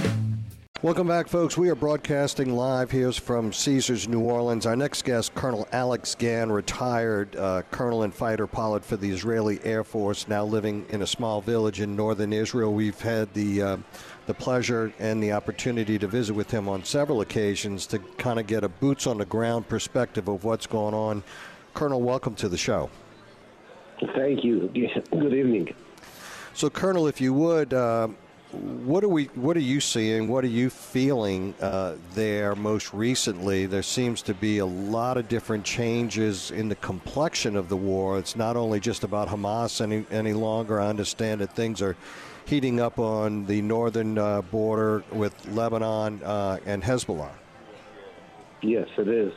Welcome 0.83 1.07
back, 1.07 1.27
folks. 1.27 1.59
We 1.59 1.69
are 1.69 1.75
broadcasting 1.75 2.55
live 2.55 2.89
here 2.89 3.11
from 3.11 3.53
Caesars 3.53 4.07
New 4.07 4.21
Orleans. 4.21 4.65
Our 4.65 4.75
next 4.75 5.05
guest, 5.05 5.35
Colonel 5.35 5.67
Alex 5.71 6.15
Gan, 6.15 6.51
retired 6.51 7.35
uh, 7.35 7.61
colonel 7.69 8.01
and 8.01 8.11
fighter 8.11 8.47
pilot 8.47 8.83
for 8.83 8.97
the 8.97 9.07
Israeli 9.07 9.59
Air 9.63 9.83
Force, 9.83 10.27
now 10.27 10.43
living 10.43 10.87
in 10.89 11.03
a 11.03 11.07
small 11.07 11.39
village 11.39 11.81
in 11.81 11.95
northern 11.95 12.33
Israel. 12.33 12.73
We've 12.73 12.99
had 12.99 13.31
the 13.35 13.61
uh, 13.61 13.77
the 14.25 14.33
pleasure 14.33 14.91
and 14.97 15.21
the 15.21 15.33
opportunity 15.33 15.99
to 15.99 16.07
visit 16.07 16.33
with 16.33 16.49
him 16.49 16.67
on 16.67 16.83
several 16.83 17.21
occasions 17.21 17.85
to 17.85 17.99
kind 18.17 18.39
of 18.39 18.47
get 18.47 18.63
a 18.63 18.69
boots 18.69 19.05
on 19.05 19.19
the 19.19 19.25
ground 19.25 19.67
perspective 19.67 20.27
of 20.27 20.43
what's 20.45 20.65
going 20.65 20.95
on. 20.95 21.21
Colonel, 21.75 22.01
welcome 22.01 22.33
to 22.33 22.49
the 22.49 22.57
show. 22.57 22.89
Thank 24.15 24.43
you. 24.43 24.61
Good 24.73 25.31
evening. 25.31 25.75
So, 26.55 26.71
Colonel, 26.71 27.05
if 27.05 27.21
you 27.21 27.35
would. 27.35 27.71
Uh, 27.71 28.07
what 28.51 29.03
are 29.03 29.09
we? 29.09 29.25
What 29.35 29.55
are 29.55 29.61
you 29.61 29.79
seeing? 29.79 30.27
What 30.27 30.43
are 30.43 30.49
you 30.49 30.69
feeling 30.69 31.53
uh, 31.61 31.95
there? 32.13 32.53
Most 32.55 32.93
recently, 32.93 33.65
there 33.65 33.83
seems 33.83 34.21
to 34.23 34.33
be 34.33 34.57
a 34.57 34.65
lot 34.65 35.17
of 35.17 35.29
different 35.29 35.63
changes 35.63 36.51
in 36.51 36.67
the 36.67 36.75
complexion 36.75 37.55
of 37.55 37.69
the 37.69 37.77
war. 37.77 38.19
It's 38.19 38.35
not 38.35 38.57
only 38.57 38.79
just 38.79 39.03
about 39.03 39.29
Hamas 39.29 39.79
any 39.79 40.05
any 40.11 40.33
longer. 40.33 40.81
I 40.81 40.87
understand 40.87 41.39
that 41.41 41.55
things 41.55 41.81
are 41.81 41.95
heating 42.45 42.81
up 42.81 42.99
on 42.99 43.45
the 43.45 43.61
northern 43.61 44.17
uh, 44.17 44.41
border 44.41 45.03
with 45.11 45.33
Lebanon 45.49 46.21
uh, 46.23 46.59
and 46.65 46.83
Hezbollah. 46.83 47.31
Yes, 48.61 48.89
it 48.97 49.07
is. 49.07 49.31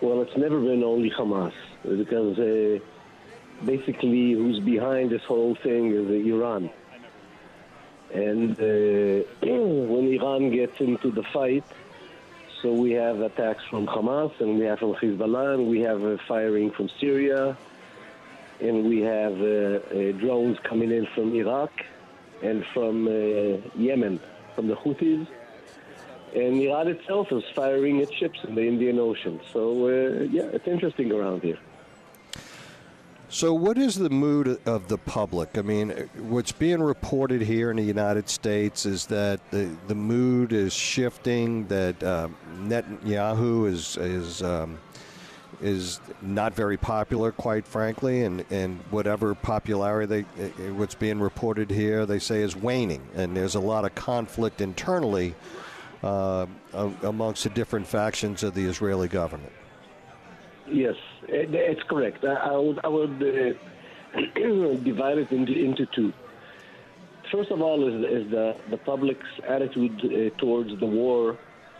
Well, 0.00 0.22
it's 0.22 0.36
never 0.36 0.60
been 0.60 0.84
only 0.84 1.10
Hamas 1.10 1.52
because 1.82 2.38
uh, 2.38 2.78
basically, 3.66 4.32
who's 4.32 4.60
behind 4.60 5.10
this 5.10 5.22
whole 5.26 5.56
thing 5.64 5.92
is 5.92 6.08
Iran 6.26 6.70
and 8.12 8.52
uh, 8.52 9.26
when 9.42 10.12
Iran 10.12 10.50
gets 10.50 10.80
into 10.80 11.10
the 11.10 11.22
fight, 11.32 11.64
so 12.62 12.72
we 12.72 12.92
have 12.92 13.20
attacks 13.20 13.64
from 13.70 13.86
Hamas, 13.86 14.38
and 14.40 14.58
we 14.58 14.64
have 14.66 14.80
from 14.80 14.94
Hezbollah, 14.94 15.54
and 15.54 15.68
we 15.68 15.80
have 15.80 16.04
uh, 16.04 16.16
firing 16.28 16.70
from 16.70 16.88
Syria, 17.00 17.56
and 18.60 18.84
we 18.84 19.00
have 19.00 19.40
uh, 19.40 20.12
drones 20.18 20.58
coming 20.64 20.90
in 20.90 21.06
from 21.14 21.34
Iraq 21.34 21.72
and 22.42 22.64
from 22.74 23.06
Yemen, 23.76 24.20
from 24.54 24.68
the 24.68 24.74
Houthis. 24.74 25.26
And 26.34 26.60
Iran 26.60 26.88
itself 26.88 27.32
is 27.32 27.42
firing 27.54 27.98
its 28.00 28.12
ships 28.12 28.38
in 28.44 28.54
the 28.54 28.66
Indian 28.66 28.98
Ocean. 28.98 29.40
So, 29.52 29.86
uh, 29.86 30.22
yeah, 30.30 30.44
it's 30.52 30.66
interesting 30.66 31.10
around 31.12 31.42
here. 31.42 31.58
So, 33.32 33.54
what 33.54 33.78
is 33.78 33.94
the 33.94 34.10
mood 34.10 34.60
of 34.66 34.88
the 34.88 34.98
public? 34.98 35.56
I 35.56 35.62
mean, 35.62 35.90
what's 36.18 36.50
being 36.50 36.82
reported 36.82 37.40
here 37.40 37.70
in 37.70 37.76
the 37.76 37.82
United 37.84 38.28
States 38.28 38.84
is 38.84 39.06
that 39.06 39.38
the, 39.52 39.70
the 39.86 39.94
mood 39.94 40.52
is 40.52 40.72
shifting, 40.72 41.64
that 41.68 42.02
uh, 42.02 42.28
Netanyahu 42.62 43.68
is, 43.68 43.96
is, 43.98 44.42
um, 44.42 44.80
is 45.62 46.00
not 46.20 46.54
very 46.54 46.76
popular, 46.76 47.30
quite 47.30 47.68
frankly, 47.68 48.24
and, 48.24 48.44
and 48.50 48.80
whatever 48.90 49.36
popularity 49.36 50.24
they, 50.36 50.44
uh, 50.44 50.74
what's 50.74 50.96
being 50.96 51.20
reported 51.20 51.70
here, 51.70 52.06
they 52.06 52.18
say 52.18 52.42
is 52.42 52.56
waning, 52.56 53.06
and 53.14 53.36
there's 53.36 53.54
a 53.54 53.60
lot 53.60 53.84
of 53.84 53.94
conflict 53.94 54.60
internally 54.60 55.36
uh, 56.02 56.46
amongst 57.04 57.44
the 57.44 57.50
different 57.50 57.86
factions 57.86 58.42
of 58.42 58.54
the 58.54 58.64
Israeli 58.64 59.06
government. 59.06 59.52
Yes, 60.70 60.94
it's 61.28 61.82
correct. 61.84 62.24
I, 62.24 62.56
would, 62.56 62.80
I 62.84 62.88
would 62.88 63.22
uh, 63.22 64.74
divide 64.84 65.18
it 65.18 65.32
into, 65.32 65.52
into 65.52 65.86
two. 65.86 66.12
First 67.32 67.50
of 67.50 67.60
all, 67.60 67.86
is, 67.88 68.24
is 68.24 68.30
the, 68.30 68.56
the 68.70 68.76
public's 68.76 69.26
attitude 69.48 70.00
uh, 70.04 70.38
towards 70.38 70.78
the 70.78 70.86
war 70.86 71.38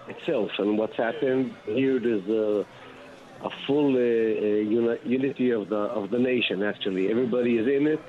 itself 0.09 0.51
and 0.59 0.77
what's 0.77 0.97
happened. 0.97 1.55
Here, 1.67 2.01
there's 2.01 2.29
a, 2.29 2.67
a 3.45 3.51
full 3.67 3.95
uh, 3.95 3.99
uh 3.99 4.97
unity 5.05 5.51
of 5.51 5.69
the 5.69 5.77
of 5.77 6.11
the 6.11 6.19
nation. 6.19 6.63
Actually, 6.63 7.11
everybody 7.11 7.59
is 7.59 7.67
in 7.67 7.87
it. 7.87 8.01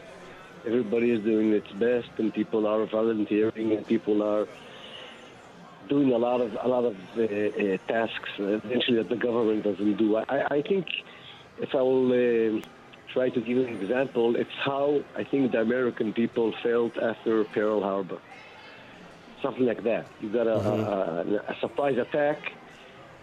Everybody 0.66 1.12
is 1.12 1.24
doing 1.24 1.54
its 1.54 1.72
best, 1.74 2.10
and 2.18 2.34
people 2.34 2.68
are 2.68 2.86
volunteering, 2.86 3.72
and 3.72 3.88
people 3.88 4.22
are 4.22 4.48
doing 5.92 6.14
a 6.14 6.18
lot 6.18 6.40
of 6.40 6.52
a 6.68 6.70
lot 6.76 6.86
of 6.92 6.96
uh, 7.18 7.22
uh, 7.22 7.78
tasks 7.94 8.32
eventually 8.40 8.98
that 9.02 9.10
the 9.10 9.22
government 9.28 9.62
doesn't 9.70 9.98
do. 9.98 10.08
I, 10.16 10.38
I 10.58 10.62
think 10.70 10.86
if 11.66 11.76
I 11.76 11.82
will 11.90 12.10
uh, 12.12 12.62
try 13.14 13.28
to 13.30 13.42
give 13.42 13.58
an 13.58 13.76
example, 13.82 14.28
it's 14.38 14.58
how 14.64 15.04
I 15.22 15.24
think 15.26 15.52
the 15.52 15.62
American 15.68 16.14
people 16.14 16.48
felt 16.64 16.94
after 16.98 17.44
Pearl 17.56 17.82
Harbor. 17.82 18.20
Something 19.42 19.66
like 19.66 19.84
that. 19.84 20.06
You 20.22 20.30
got 20.30 20.48
a, 20.48 20.58
mm-hmm. 20.60 21.36
a, 21.36 21.54
a 21.54 21.56
surprise 21.60 21.98
attack, 21.98 22.40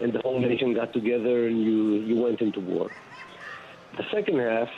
and 0.00 0.12
the 0.12 0.20
whole 0.24 0.38
nation 0.38 0.74
got 0.74 0.92
together, 0.92 1.37
and 1.48 1.57
you 1.66 1.78
you 2.09 2.16
went 2.26 2.40
into 2.46 2.61
war. 2.61 2.90
The 3.96 4.04
second 4.14 4.38
half, 4.40 4.72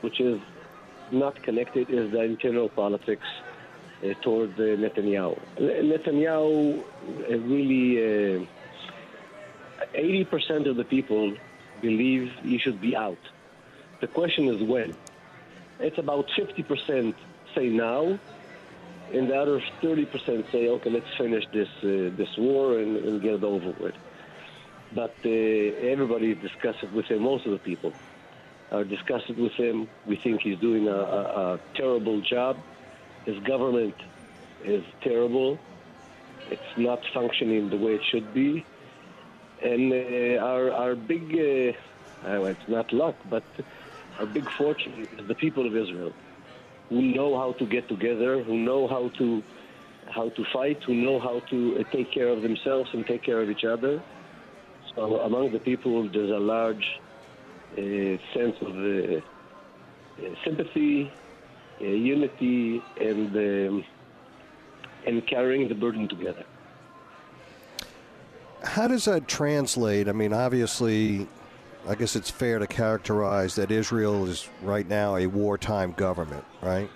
which 0.00 0.18
is 0.20 0.40
not 1.12 1.34
connected, 1.46 1.86
is 1.90 2.10
the 2.10 2.22
internal 2.22 2.68
politics 2.68 3.28
uh, 3.38 3.49
toward 4.22 4.52
uh, 4.54 4.62
Netanyahu. 4.62 5.38
Netanyahu 5.58 6.82
uh, 6.82 7.38
really, 7.38 8.46
80% 9.94 10.68
of 10.68 10.76
the 10.76 10.84
people 10.84 11.34
believe 11.80 12.32
he 12.42 12.58
should 12.58 12.80
be 12.80 12.96
out. 12.96 13.18
The 14.00 14.06
question 14.06 14.48
is 14.48 14.62
when. 14.62 14.94
It's 15.78 15.98
about 15.98 16.28
50% 16.28 17.14
say 17.54 17.68
now, 17.68 18.18
and 19.12 19.28
the 19.28 19.36
other 19.36 19.62
30% 19.82 20.52
say, 20.52 20.68
okay, 20.68 20.90
let's 20.90 21.16
finish 21.16 21.44
this 21.52 21.68
uh, 21.82 22.14
this 22.16 22.36
war 22.36 22.78
and, 22.78 22.96
and, 22.96 23.22
get 23.22 23.34
it 23.34 23.44
over 23.44 23.70
with. 23.80 23.94
But 24.94 25.14
uh, 25.24 25.28
everybody 25.28 26.34
discusses 26.34 26.84
it 26.84 26.92
with 26.92 27.06
him, 27.06 27.22
most 27.22 27.46
of 27.46 27.52
the 27.52 27.58
people 27.58 27.92
are 28.70 28.84
discussing 28.84 29.36
it 29.36 29.42
with 29.42 29.52
him. 29.52 29.88
We 30.06 30.16
think 30.16 30.42
he's 30.42 30.58
doing 30.58 30.86
a, 30.86 30.92
a, 30.92 31.54
a 31.54 31.60
terrible 31.74 32.20
job. 32.20 32.56
His 33.30 33.42
government 33.44 33.94
is 34.64 34.82
terrible. 35.02 35.58
It's 36.50 36.72
not 36.76 36.98
functioning 37.14 37.70
the 37.70 37.76
way 37.76 37.92
it 37.92 38.00
should 38.10 38.34
be. 38.34 38.66
And 39.62 39.92
uh, 39.92 40.42
our, 40.42 40.72
our 40.72 40.94
big, 40.96 41.22
uh, 41.32 42.42
it's 42.54 42.68
not 42.68 42.92
luck, 42.92 43.14
but 43.28 43.44
our 44.18 44.26
big 44.26 44.46
fortune 44.58 45.06
is 45.18 45.28
the 45.28 45.34
people 45.36 45.66
of 45.66 45.76
Israel 45.76 46.12
who 46.88 47.02
know 47.02 47.38
how 47.38 47.52
to 47.60 47.66
get 47.66 47.88
together, 47.88 48.42
who 48.42 48.58
know 48.58 48.88
how 48.88 49.10
to 49.18 49.42
how 50.12 50.28
to 50.30 50.44
fight, 50.52 50.78
who 50.86 50.94
know 50.94 51.20
how 51.20 51.40
to 51.50 51.76
uh, 51.78 51.96
take 51.96 52.12
care 52.12 52.28
of 52.28 52.42
themselves 52.42 52.90
and 52.94 53.06
take 53.06 53.22
care 53.22 53.40
of 53.40 53.48
each 53.48 53.64
other. 53.64 54.02
So 54.96 55.20
among 55.20 55.52
the 55.52 55.60
people, 55.60 56.10
there's 56.12 56.30
a 56.30 56.44
large 56.56 56.86
uh, 57.78 58.16
sense 58.34 58.56
of 58.62 58.74
uh, 58.74 59.18
uh 59.18 60.34
sympathy, 60.44 61.12
uh, 61.80 61.84
unity, 61.84 62.82
and 63.00 63.36
um, 63.36 63.84
and 65.06 65.26
carrying 65.26 65.68
the 65.68 65.74
burden 65.74 66.08
together. 66.08 66.44
How 68.62 68.86
does 68.88 69.06
that 69.06 69.26
translate? 69.26 70.08
I 70.08 70.12
mean, 70.12 70.32
obviously, 70.32 71.26
I 71.88 71.94
guess 71.94 72.14
it's 72.16 72.30
fair 72.30 72.58
to 72.58 72.66
characterize 72.66 73.54
that 73.54 73.70
Israel 73.70 74.26
is 74.26 74.48
right 74.62 74.86
now 74.86 75.16
a 75.16 75.26
wartime 75.26 75.92
government, 75.92 76.44
right? 76.60 76.90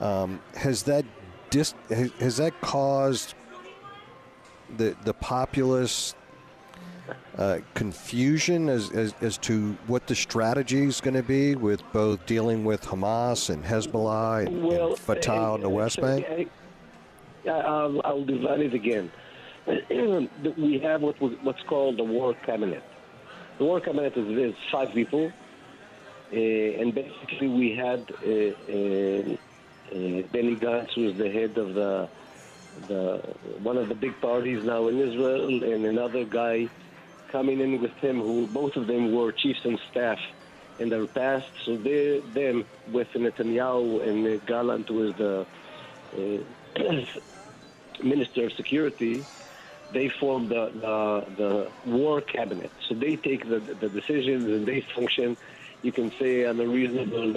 Um, 0.00 0.40
has 0.56 0.82
that 0.84 1.04
dis- 1.50 1.74
has 1.88 2.38
that 2.38 2.60
caused 2.60 3.34
the 4.76 4.96
the 5.04 5.14
populace 5.14 6.14
uh, 7.38 7.58
confusion 7.74 8.68
as, 8.68 8.90
as, 8.90 9.14
as 9.20 9.38
to 9.38 9.76
what 9.86 10.06
the 10.06 10.14
strategy 10.14 10.84
is 10.84 11.00
going 11.00 11.14
to 11.14 11.22
be 11.22 11.54
with 11.54 11.82
both 11.92 12.24
dealing 12.26 12.64
with 12.64 12.82
Hamas 12.82 13.50
and 13.50 13.64
Hezbollah 13.64 14.46
and, 14.46 14.64
well, 14.64 14.90
and 14.90 14.98
Fatah 14.98 15.32
on 15.32 15.60
the 15.60 15.68
West 15.68 16.00
Bank? 16.00 16.50
I'll, 17.46 18.00
I'll 18.04 18.24
divide 18.24 18.60
it 18.60 18.74
again. 18.74 19.10
we 19.66 20.80
have 20.82 21.02
what 21.02 21.20
what's 21.42 21.62
called 21.62 21.96
the 21.96 22.04
war 22.04 22.34
cabinet. 22.34 22.82
The 23.58 23.64
war 23.64 23.80
cabinet 23.80 24.16
is, 24.16 24.26
is 24.26 24.54
five 24.70 24.92
people, 24.92 25.32
uh, 26.32 26.36
and 26.36 26.92
basically 26.94 27.48
we 27.48 27.74
had 27.74 28.00
uh, 28.10 28.28
uh, 28.28 29.36
uh, 29.92 30.22
Benny 30.32 30.56
Gantz, 30.56 30.94
who 30.94 31.08
is 31.10 31.16
the 31.16 31.30
head 31.30 31.56
of 31.58 31.74
the 31.74 32.08
the 32.88 33.18
one 33.62 33.76
of 33.76 33.88
the 33.88 33.94
big 33.94 34.20
parties 34.20 34.64
now 34.64 34.88
in 34.88 34.98
Israel, 34.98 35.46
and 35.48 35.84
another 35.84 36.24
guy 36.24 36.68
coming 37.32 37.60
in 37.60 37.80
with 37.80 37.92
him, 38.00 38.18
who 38.18 38.46
both 38.52 38.76
of 38.76 38.86
them 38.86 39.14
were 39.14 39.32
chiefs 39.32 39.60
and 39.64 39.78
staff 39.90 40.18
in 40.78 40.88
their 40.90 41.06
past. 41.06 41.46
So 41.64 41.76
they, 41.76 42.20
them, 42.34 42.64
with 42.92 43.08
Netanyahu 43.16 44.06
and 44.06 44.46
Gallant, 44.46 44.88
who 44.88 45.08
is 45.08 45.16
the 45.16 45.46
uh, 46.16 46.82
Minister 48.04 48.46
of 48.46 48.52
Security, 48.56 49.26
they 49.92 50.10
form 50.20 50.48
the, 50.48 50.70
the, 50.74 51.20
the 51.36 51.90
war 51.90 52.20
cabinet. 52.22 52.70
So 52.88 52.94
they 52.94 53.16
take 53.16 53.44
the, 53.44 53.60
the 53.80 53.88
decisions 53.88 54.48
and 54.48 54.66
they 54.66 54.84
function, 54.94 55.36
you 55.82 55.92
can 55.92 56.10
say, 56.20 56.44
in 56.44 56.60
a 56.60 56.66
reasonable 56.66 57.30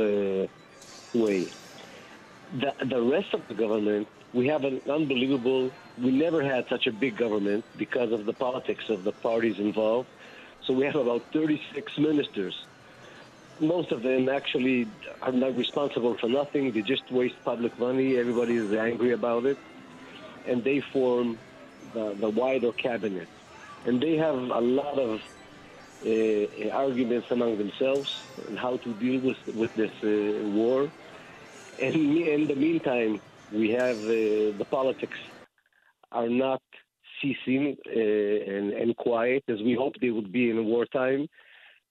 uh, 0.43 1.17
way. 1.17 1.51
The, 2.59 2.71
the 2.89 3.01
rest 3.01 3.33
of 3.33 3.41
the 3.49 3.55
government, 3.55 4.07
we 4.35 4.47
have 4.47 4.65
an 4.65 4.81
unbelievable, 4.89 5.71
we 5.97 6.11
never 6.11 6.43
had 6.43 6.65
such 6.69 6.87
a 6.87 6.91
big 6.91 7.17
government 7.17 7.63
because 7.77 8.11
of 8.11 8.25
the 8.25 8.33
politics 8.33 8.83
of 8.89 9.05
the 9.05 9.13
parties 9.13 9.57
involved. 9.57 10.09
So 10.67 10.73
we 10.73 10.85
have 10.85 10.95
about 10.95 11.23
36 11.31 11.97
ministers. 11.97 12.53
Most 13.61 13.93
of 13.93 14.03
them 14.03 14.27
actually 14.27 14.89
are 15.21 15.31
not 15.31 15.55
responsible 15.55 16.17
for 16.17 16.27
nothing. 16.27 16.73
They 16.73 16.81
just 16.81 17.09
waste 17.09 17.35
public 17.45 17.79
money. 17.79 18.17
Everybody 18.17 18.57
is 18.57 18.73
angry 18.73 19.13
about 19.13 19.45
it. 19.45 19.57
And 20.45 20.65
they 20.65 20.81
form 20.91 21.39
the, 21.93 22.17
the 22.19 22.29
wider 22.29 22.73
cabinet. 22.73 23.29
And 23.85 24.01
they 24.01 24.17
have 24.17 24.35
a 24.35 24.59
lot 24.59 24.99
of 24.99 25.21
uh, 26.05 26.69
arguments 26.73 27.27
among 27.31 27.57
themselves 27.57 28.09
on 28.49 28.57
how 28.57 28.77
to 28.77 28.93
deal 28.95 29.21
with, 29.21 29.55
with 29.55 29.73
this 29.75 29.91
uh, 30.03 30.45
war. 30.49 30.91
And 31.81 31.95
in 31.95 32.47
the 32.47 32.55
meantime, 32.55 33.21
we 33.51 33.69
have 33.71 33.97
uh, 33.97 34.57
the 34.57 34.65
politics 34.69 35.17
are 36.11 36.29
not 36.29 36.61
ceasing 37.21 37.75
uh, 37.87 37.99
and, 38.55 38.73
and 38.73 38.95
quiet 38.97 39.43
as 39.47 39.59
we 39.63 39.73
hope 39.73 39.93
they 40.01 40.11
would 40.11 40.31
be 40.31 40.49
in 40.49 40.65
wartime, 40.65 41.27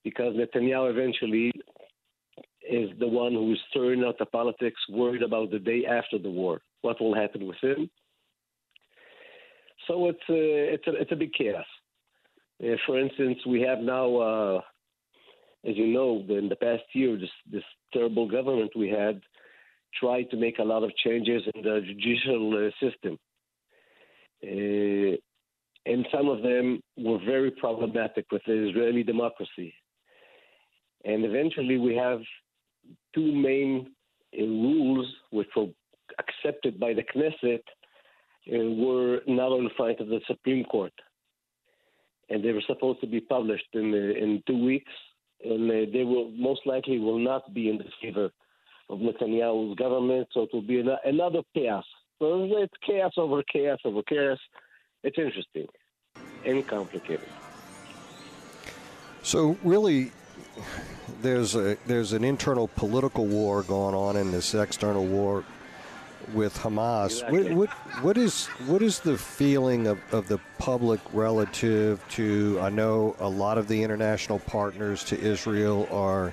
because 0.03 0.35
Netanyahu 0.35 0.91
eventually 0.91 1.53
is 2.69 2.91
the 2.99 3.09
one 3.09 3.33
who 3.33 3.53
is 3.53 3.59
stirring 3.71 4.05
out 4.05 4.19
the 4.19 4.27
politics, 4.27 4.81
worried 4.89 5.23
about 5.23 5.51
the 5.51 5.59
day 5.59 5.85
after 5.87 6.19
the 6.19 6.31
war, 6.31 6.61
what 6.83 7.01
will 7.01 7.15
happen 7.15 7.47
with 7.47 7.59
him. 7.63 7.91
So 9.87 10.09
it's 10.09 10.19
a, 10.31 10.33
uh, 10.33 10.75
it's 10.75 10.87
a, 10.87 10.93
it's 11.03 11.13
a 11.13 11.17
big 11.17 11.33
chaos. 11.35 11.67
Uh, 12.63 12.77
for 12.87 12.99
instance, 12.99 13.39
we 13.47 13.61
have 13.63 13.81
now, 13.81 14.17
uh, 14.17 14.61
as 15.69 15.77
you 15.77 15.89
know, 15.89 16.25
in 16.29 16.49
the 16.49 16.57
past 16.57 16.85
year, 16.95 17.19
this, 17.19 17.31
this 17.51 17.65
terrible 17.93 18.29
government 18.29 18.71
we 18.77 18.89
had 18.89 19.21
tried 19.99 20.31
to 20.31 20.37
make 20.37 20.59
a 20.59 20.65
lot 20.65 20.83
of 20.83 20.95
changes 20.97 21.43
in 21.55 21.63
the 21.63 21.81
judicial 21.87 22.67
uh, 22.67 22.71
system. 22.85 23.19
Uh, 24.43 25.17
and 25.87 26.07
some 26.13 26.29
of 26.29 26.43
them 26.43 26.81
were 26.97 27.19
very 27.25 27.51
problematic 27.51 28.27
with 28.33 28.43
the 28.47 28.69
Israeli 28.69 29.03
democracy. 29.03 29.75
And 31.05 31.25
eventually, 31.25 31.77
we 31.77 31.95
have 31.97 32.21
two 33.15 33.33
main 33.33 33.91
uh, 34.39 34.43
rules 34.43 35.07
which 35.31 35.49
were 35.57 35.67
accepted 36.19 36.81
by 36.81 36.95
the 36.95 37.03
Knesset 37.03 37.63
were 38.47 39.21
now 39.27 39.57
in 39.59 39.69
front 39.77 40.01
of 40.01 40.09
the 40.09 40.21
Supreme 40.27 40.65
Court, 40.65 40.93
and 42.29 42.45
they 42.45 42.53
were 42.53 42.63
supposed 42.67 43.01
to 43.01 43.07
be 43.07 43.21
published 43.21 43.69
in 43.73 43.93
uh, 43.95 44.23
in 44.23 44.43
two 44.47 44.63
weeks, 44.63 44.93
and 45.45 45.71
uh, 45.71 45.91
they 45.93 46.05
will 46.05 46.31
most 46.31 46.61
likely 46.67 46.99
will 46.99 47.19
not 47.19 47.53
be 47.55 47.71
in 47.71 47.79
the 47.79 47.85
favor 48.03 48.31
of 48.91 48.99
Netanyahu's 48.99 49.77
government, 49.77 50.29
so 50.33 50.43
it 50.43 50.51
will 50.53 50.63
be 50.63 50.85
another 51.05 51.43
chaos. 51.55 51.85
So 52.19 52.45
it's 52.59 52.75
chaos 52.87 53.13
over 53.17 53.43
chaos 53.53 53.79
over 53.85 54.03
chaos. 54.03 54.39
It's 55.03 55.19
interesting 55.19 55.67
and 56.45 56.67
complicated. 56.67 57.29
So 59.23 59.57
really, 59.65 60.13
there's 61.23 61.55
a 61.55 61.77
there's 61.87 62.13
an 62.13 62.25
internal 62.25 62.69
political 62.69 63.27
war 63.27 63.63
going 63.63 63.95
on 63.95 64.17
in 64.17 64.31
this 64.31 64.55
external 64.55 65.07
war 65.07 65.45
with 66.33 66.57
Hamas. 66.59 67.07
Exactly. 67.07 67.55
What, 67.55 67.69
what, 67.69 68.05
what 68.05 68.19
is 68.19 68.47
what 68.67 68.83
is 68.83 69.01
the 69.01 69.19
feeling 69.19 69.87
of, 69.87 69.99
of 70.13 70.29
the 70.29 70.39
public 70.59 71.01
relative 71.13 72.07
to? 72.11 72.59
I 72.61 72.71
know 72.71 73.17
a 73.19 73.29
lot 73.29 73.59
of 73.59 73.69
the 73.69 73.83
international 73.83 74.39
partners 74.41 75.05
to 75.05 75.21
Israel 75.21 75.89
are, 75.91 76.33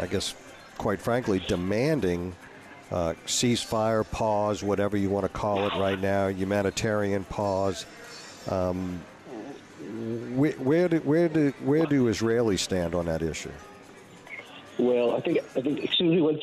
I 0.00 0.06
guess, 0.06 0.34
quite 0.78 1.00
frankly, 1.00 1.42
demanding 1.46 2.34
uh, 2.90 3.14
ceasefire, 3.26 4.08
pause, 4.10 4.62
whatever 4.62 4.96
you 4.96 5.10
want 5.10 5.24
to 5.24 5.28
call 5.28 5.66
it 5.66 5.74
right 5.78 6.00
now, 6.00 6.28
humanitarian 6.28 7.24
pause. 7.24 7.84
Um, 8.48 9.00
where, 10.34 10.52
where, 10.52 10.88
do, 10.88 10.98
where 11.00 11.28
do 11.28 11.52
where 11.64 11.86
do 11.86 12.06
Israelis 12.06 12.60
stand 12.60 12.94
on 12.94 13.06
that 13.06 13.22
issue? 13.22 13.52
Well, 14.78 15.16
I 15.16 15.20
think 15.20 15.38
I 15.56 15.60
think 15.60 15.84
excuse 15.84 16.14
me 16.14 16.20
one 16.20 16.40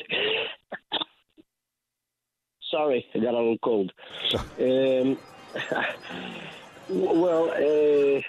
Sorry, 2.70 3.06
I 3.14 3.18
got 3.18 3.32
a 3.32 3.38
little 3.38 3.58
cold. 3.58 3.92
um, 4.34 5.18
well, 6.88 7.50
uh, 7.50 8.20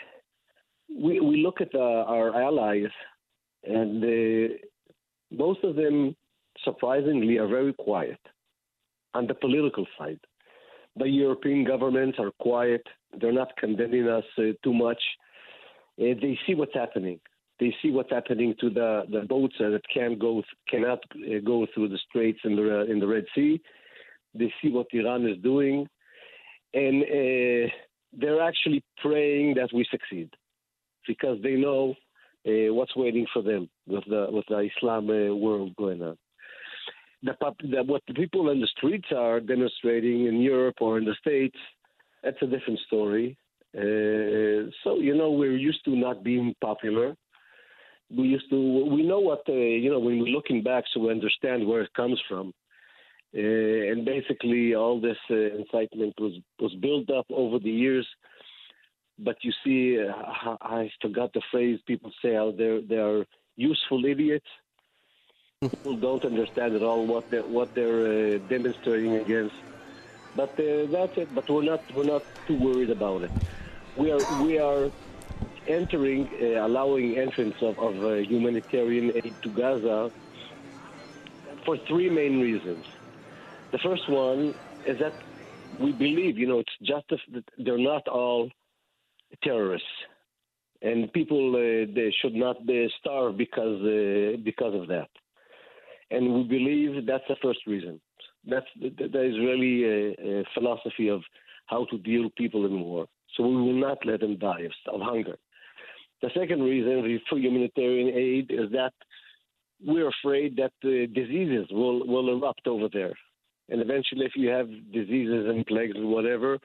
we 0.95 1.19
we 1.19 1.43
look 1.43 1.61
at 1.61 1.73
uh, 1.73 2.03
our 2.07 2.41
allies, 2.41 2.91
and 3.63 4.03
uh, 4.03 4.53
most 5.31 5.63
of 5.63 5.75
them, 5.75 6.15
surprisingly, 6.63 7.37
are 7.37 7.47
very 7.47 7.73
quiet 7.73 8.19
on 9.13 9.27
the 9.27 9.33
political 9.33 9.85
side. 9.97 10.19
The 10.97 11.07
European 11.07 11.63
governments 11.63 12.17
are 12.19 12.31
quiet; 12.39 12.81
they're 13.19 13.31
not 13.31 13.55
condemning 13.57 14.07
us 14.07 14.25
uh, 14.37 14.53
too 14.63 14.73
much. 14.73 15.01
Uh, 15.99 16.13
they 16.21 16.37
see 16.45 16.55
what's 16.55 16.73
happening. 16.73 17.19
They 17.59 17.75
see 17.81 17.89
what's 17.89 18.11
happening 18.11 18.53
to 18.61 18.69
the, 18.69 19.03
the 19.11 19.21
boats 19.21 19.55
that 19.59 19.81
can 19.91 20.19
go 20.19 20.43
cannot 20.69 20.99
uh, 21.15 21.39
go 21.43 21.65
through 21.73 21.89
the 21.89 21.99
straits 22.09 22.39
in 22.43 22.55
the 22.55 22.85
in 22.91 22.99
the 22.99 23.07
Red 23.07 23.25
Sea 23.33 23.59
they 24.37 24.53
see 24.61 24.69
what 24.69 24.87
Iran 24.91 25.27
is 25.27 25.37
doing, 25.41 25.87
and 26.73 27.03
uh, 27.03 27.71
they're 28.13 28.41
actually 28.41 28.83
praying 29.01 29.55
that 29.55 29.69
we 29.73 29.85
succeed 29.89 30.29
because 31.07 31.37
they 31.41 31.55
know 31.55 31.95
uh, 32.45 32.73
what's 32.73 32.95
waiting 32.95 33.25
for 33.33 33.41
them 33.41 33.69
with 33.87 34.03
the 34.05 34.27
with 34.29 34.45
the 34.49 34.69
Islam 34.75 35.09
uh, 35.09 35.33
world 35.35 35.75
going 35.75 36.01
on. 36.01 36.17
The, 37.23 37.33
the, 37.63 37.83
what 37.83 38.03
the 38.07 38.13
people 38.13 38.51
in 38.51 38.61
the 38.61 38.67
streets 38.77 39.07
are 39.15 39.39
demonstrating 39.39 40.27
in 40.27 40.39
Europe 40.39 40.75
or 40.81 40.99
in 40.99 41.05
the 41.05 41.15
States, 41.19 41.57
that's 42.23 42.37
a 42.41 42.45
different 42.45 42.79
story. 42.85 43.37
Uh, 43.75 44.69
so 44.83 44.99
you 44.99 45.15
know 45.15 45.31
we're 45.31 45.57
used 45.57 45.83
to 45.85 45.95
not 45.95 46.23
being 46.23 46.55
popular. 46.61 47.15
We 48.09 48.27
used 48.27 48.49
to 48.49 48.85
we 48.85 49.03
know 49.03 49.19
what 49.19 49.41
uh, 49.49 49.53
you 49.53 49.89
know 49.91 49.99
when 49.99 50.19
we're 50.19 50.35
looking 50.37 50.63
back, 50.63 50.85
so 50.93 51.01
we 51.01 51.11
understand 51.11 51.67
where 51.67 51.81
it 51.81 51.93
comes 51.93 52.21
from. 52.29 52.53
Uh, 53.35 53.91
and 53.91 54.05
basically, 54.05 54.73
all 54.73 55.01
this 55.01 55.17
uh, 55.29 55.35
incitement 55.35 56.13
was 56.19 56.33
was 56.59 56.73
built 56.75 57.09
up 57.09 57.25
over 57.29 57.59
the 57.59 57.69
years. 57.69 58.07
But 59.19 59.37
you 59.41 59.51
see, 59.63 59.99
uh, 59.99 60.57
I 60.61 60.91
forgot 61.01 61.33
the 61.33 61.41
phrase 61.51 61.79
people 61.87 62.11
say 62.21 62.35
how 62.35 62.53
they're 62.55 62.81
they 62.81 62.97
are 62.97 63.25
useful 63.55 64.05
idiots. 64.05 64.45
People 65.61 65.97
don't 65.97 66.23
understand 66.23 66.75
at 66.75 66.83
all 66.83 67.07
what 67.07 67.25
they're, 67.31 67.41
what 67.41 67.73
they're 67.73 68.37
demonstrating 68.39 69.15
against. 69.15 69.55
But 70.35 70.53
that's 70.57 71.13
it. 71.17 71.33
But 71.33 71.49
we're 71.49 71.63
not 71.63 71.81
we're 71.95 72.03
not 72.03 72.23
too 72.47 72.55
worried 72.55 72.91
about 72.91 73.23
it. 73.23 73.31
We 73.95 74.11
are 74.11 74.23
we 74.29 74.59
are 74.59 74.91
entering, 75.67 76.29
uh, 76.41 76.65
allowing 76.65 77.17
entrance 77.17 77.55
of, 77.61 77.77
of 77.79 78.03
uh, 78.03 78.15
humanitarian 78.15 79.11
aid 79.15 79.35
to 79.43 79.49
Gaza 79.49 80.11
for 81.65 81.77
three 81.87 82.09
main 82.09 82.39
reasons. 82.39 82.85
The 83.71 83.79
first 83.83 84.09
one 84.09 84.53
is 84.85 84.97
that 84.99 85.15
we 85.79 85.91
believe, 85.91 86.37
you 86.37 86.47
know, 86.47 86.59
it's 86.59 86.77
just 86.81 87.05
that 87.33 87.43
they're 87.57 87.77
not 87.77 88.07
all 88.07 88.49
terrorists, 89.43 89.87
and 90.81 91.11
people 91.13 91.55
uh, 91.55 91.91
they 91.93 92.13
should 92.21 92.35
not 92.35 92.57
starve 92.99 93.37
because 93.37 93.81
uh, 93.81 94.37
because 94.43 94.75
of 94.75 94.87
that. 94.87 95.09
And 96.09 96.33
we 96.33 96.43
believe 96.43 97.05
that's 97.05 97.27
the 97.27 97.35
first 97.41 97.59
reason. 97.67 97.99
That's 98.45 98.65
the 98.79 98.89
Israeli 99.31 99.75
uh, 100.13 100.43
philosophy 100.53 101.09
of 101.09 101.21
how 101.65 101.85
to 101.91 101.97
deal 101.97 102.29
people 102.37 102.65
in 102.65 102.79
war. 102.79 103.07
So 103.35 103.45
we 103.45 103.55
will 103.55 103.79
not 103.79 104.05
let 104.05 104.21
them 104.21 104.37
die 104.37 104.61
of, 104.61 104.71
of 104.93 105.01
hunger. 105.01 105.37
The 106.21 106.29
second 106.33 106.63
reason 106.63 107.19
for 107.29 107.37
humanitarian 107.37 108.09
aid 108.15 108.51
is 108.51 108.71
that 108.71 108.93
we're 109.85 110.09
afraid 110.09 110.55
that 110.55 110.71
uh, 110.85 111.11
diseases 111.13 111.67
will, 111.71 112.07
will 112.07 112.35
erupt 112.35 112.67
over 112.67 112.87
there 112.91 113.13
and 113.69 113.81
eventually, 113.81 114.25
if 114.25 114.33
you 114.35 114.49
have 114.49 114.67
diseases 114.91 115.45
and 115.49 115.65
plagues 115.65 115.95
and 115.95 116.07
whatever, 116.07 116.57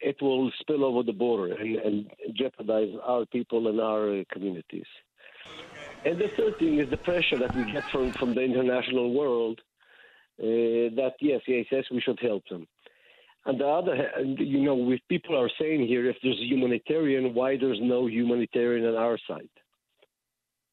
it 0.00 0.16
will 0.20 0.50
spill 0.60 0.84
over 0.84 1.02
the 1.02 1.12
border 1.12 1.54
and, 1.54 1.76
and 1.76 2.10
jeopardize 2.34 2.92
our 3.04 3.26
people 3.26 3.68
and 3.68 3.80
our 3.80 4.24
communities. 4.32 4.86
And 6.04 6.18
the 6.18 6.28
third 6.36 6.58
thing 6.58 6.78
is 6.78 6.90
the 6.90 6.98
pressure 6.98 7.38
that 7.38 7.54
we 7.56 7.72
get 7.72 7.84
from, 7.90 8.12
from 8.12 8.34
the 8.34 8.42
international 8.42 9.14
world 9.14 9.60
uh, 10.38 10.90
that, 10.96 11.12
yes, 11.20 11.40
yes, 11.46 11.66
yes, 11.70 11.84
we 11.90 12.00
should 12.00 12.18
help 12.20 12.42
them. 12.50 12.66
On 13.46 13.58
the 13.58 13.66
other 13.66 13.94
hand, 13.94 14.38
you 14.38 14.60
know, 14.62 14.90
if 14.90 15.00
people 15.08 15.38
are 15.38 15.50
saying 15.60 15.86
here, 15.86 16.08
if 16.08 16.16
there's 16.22 16.38
humanitarian, 16.40 17.34
why 17.34 17.56
there's 17.56 17.78
no 17.80 18.06
humanitarian 18.06 18.86
on 18.86 18.96
our 18.96 19.18
side? 19.28 19.48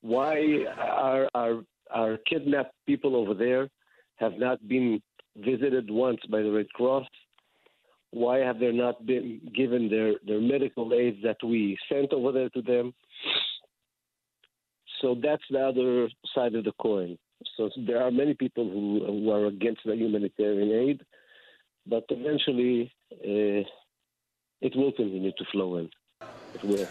Why 0.01 0.65
are 0.77 1.29
our, 1.35 1.63
our 1.93 2.17
kidnapped 2.29 2.73
people 2.87 3.15
over 3.15 3.33
there 3.33 3.69
have 4.15 4.33
not 4.37 4.65
been 4.67 5.01
visited 5.35 5.91
once 5.91 6.21
by 6.29 6.41
the 6.41 6.51
Red 6.51 6.69
Cross? 6.69 7.07
Why 8.11 8.39
have 8.39 8.59
they 8.59 8.71
not 8.71 9.05
been 9.05 9.41
given 9.55 9.89
their, 9.89 10.13
their 10.25 10.41
medical 10.41 10.93
aids 10.93 11.17
that 11.23 11.37
we 11.43 11.77
sent 11.89 12.11
over 12.13 12.31
there 12.31 12.49
to 12.49 12.61
them? 12.61 12.93
So 15.01 15.15
that's 15.21 15.43
the 15.49 15.59
other 15.59 16.09
side 16.35 16.55
of 16.55 16.65
the 16.65 16.73
coin. 16.79 17.17
So 17.57 17.69
there 17.87 18.03
are 18.03 18.11
many 18.11 18.33
people 18.33 18.69
who, 18.69 19.03
who 19.05 19.31
are 19.31 19.47
against 19.47 19.81
the 19.85 19.95
humanitarian 19.95 20.89
aid, 20.89 21.01
but 21.87 22.03
eventually 22.09 22.91
uh, 23.13 23.63
it 24.61 24.75
will 24.75 24.91
continue 24.91 25.31
to 25.31 25.45
flow 25.51 25.77
in. 25.77 25.89
It 26.53 26.63
will. 26.63 26.87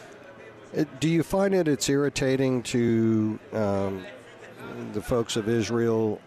Uh, 0.76 0.84
do 0.98 1.08
you 1.08 1.22
find 1.22 1.54
it 1.54 1.68
it's 1.68 1.88
irritating 1.88 2.62
to 2.62 3.38
um, 3.52 4.04
the 4.92 5.02
folks 5.02 5.36
of 5.36 5.48
Israel 5.48 6.20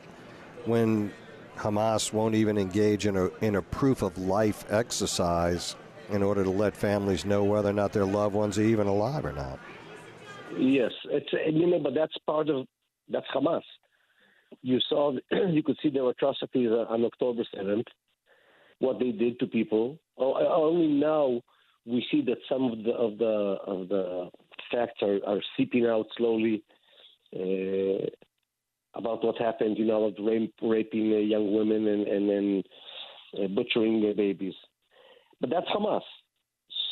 when 0.66 1.12
Hamas 1.58 2.12
won't 2.12 2.36
even 2.36 2.58
engage 2.58 3.06
in 3.06 3.16
a 3.16 3.28
in 3.42 3.56
a 3.56 3.62
proof 3.62 4.02
of 4.02 4.18
life 4.18 4.66
exercise 4.72 5.76
in 6.10 6.22
order 6.22 6.44
to 6.44 6.50
let 6.50 6.76
families 6.76 7.26
know 7.26 7.44
whether 7.44 7.70
or 7.70 7.74
not 7.74 7.94
their 7.94 8.06
loved 8.06 8.36
ones 8.36 8.58
are 8.58 8.64
even 8.64 8.88
alive 8.88 9.26
or 9.26 9.32
not? 9.32 9.60
Yes, 10.58 10.92
it's 11.06 11.32
you 11.34 11.68
know, 11.68 11.80
but 11.80 11.94
that's 11.94 12.16
part 12.26 12.50
of 12.50 12.66
that's 13.10 13.28
Hamas. 13.34 13.62
You 14.62 14.80
saw, 14.88 15.14
you 15.32 15.64
could 15.64 15.78
see 15.82 15.90
their 15.90 16.08
atrocities 16.10 16.70
on 16.70 17.04
October 17.06 17.44
seventh, 17.56 17.88
what 18.80 19.00
they 19.00 19.12
did 19.12 19.40
to 19.40 19.48
people. 19.48 20.00
Oh, 20.18 20.36
only 20.36 20.88
now 20.88 21.42
we 21.86 22.06
see 22.12 22.22
that 22.22 22.38
some 22.48 22.72
of 22.72 22.84
the 22.84 22.92
of 22.92 23.18
the 23.18 23.58
of 23.66 23.90
the 23.90 24.30
facts 24.72 25.02
are, 25.02 25.20
are 25.26 25.42
seeping 25.58 25.86
out 25.86 26.06
slowly 26.18 26.64
uh, 27.36 28.06
about 28.96 29.24
what 29.24 29.38
happened. 29.38 29.78
You 29.78 29.86
know, 29.86 30.06
of 30.06 30.16
rape, 30.20 30.54
raping 30.62 31.14
uh, 31.14 31.18
young 31.18 31.54
women 31.54 31.88
and 31.88 32.08
and 32.08 32.30
then 32.30 32.64
uh, 33.38 33.48
butchering 33.48 34.02
their 34.02 34.16
babies. 34.16 34.56
But 35.42 35.50
that's 35.50 35.68
Hamas. 35.68 36.02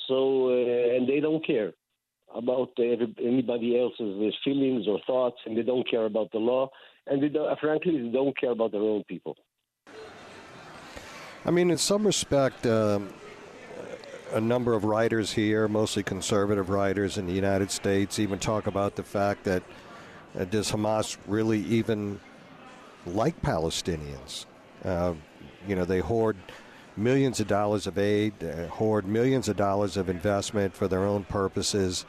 So 0.07 0.49
uh, 0.49 0.95
and 0.95 1.07
they 1.07 1.19
don't 1.19 1.45
care 1.45 1.73
about 2.33 2.69
anybody 2.77 3.79
else's 3.79 4.33
feelings 4.43 4.87
or 4.87 4.99
thoughts, 5.05 5.37
and 5.45 5.57
they 5.57 5.63
don't 5.63 5.89
care 5.89 6.05
about 6.05 6.31
the 6.31 6.37
law, 6.37 6.69
and 7.07 7.21
they 7.21 7.29
don't, 7.29 7.59
frankly, 7.59 8.01
they 8.01 8.09
don't 8.09 8.37
care 8.37 8.51
about 8.51 8.71
their 8.71 8.81
own 8.81 9.03
people. 9.03 9.35
I 11.43 11.51
mean, 11.51 11.71
in 11.71 11.77
some 11.77 12.05
respect, 12.05 12.65
um, 12.65 13.13
a 14.31 14.39
number 14.39 14.73
of 14.73 14.85
writers 14.85 15.33
here, 15.33 15.67
mostly 15.67 16.03
conservative 16.03 16.69
writers 16.69 17.17
in 17.17 17.25
the 17.25 17.33
United 17.33 17.71
States, 17.71 18.19
even 18.19 18.39
talk 18.39 18.67
about 18.67 18.95
the 18.95 19.03
fact 19.03 19.43
that 19.45 19.63
uh, 20.39 20.45
does 20.45 20.71
Hamas 20.71 21.17
really 21.27 21.59
even 21.61 22.19
like 23.05 23.41
Palestinians? 23.41 24.45
Uh, 24.83 25.13
you 25.67 25.75
know, 25.75 25.85
they 25.85 25.99
hoard 25.99 26.37
millions 26.97 27.39
of 27.39 27.47
dollars 27.47 27.87
of 27.87 27.97
aid, 27.97 28.33
uh, 28.43 28.67
hoard 28.67 29.05
millions 29.05 29.47
of 29.49 29.57
dollars 29.57 29.97
of 29.97 30.09
investment 30.09 30.73
for 30.73 30.87
their 30.87 31.03
own 31.03 31.23
purposes. 31.25 32.05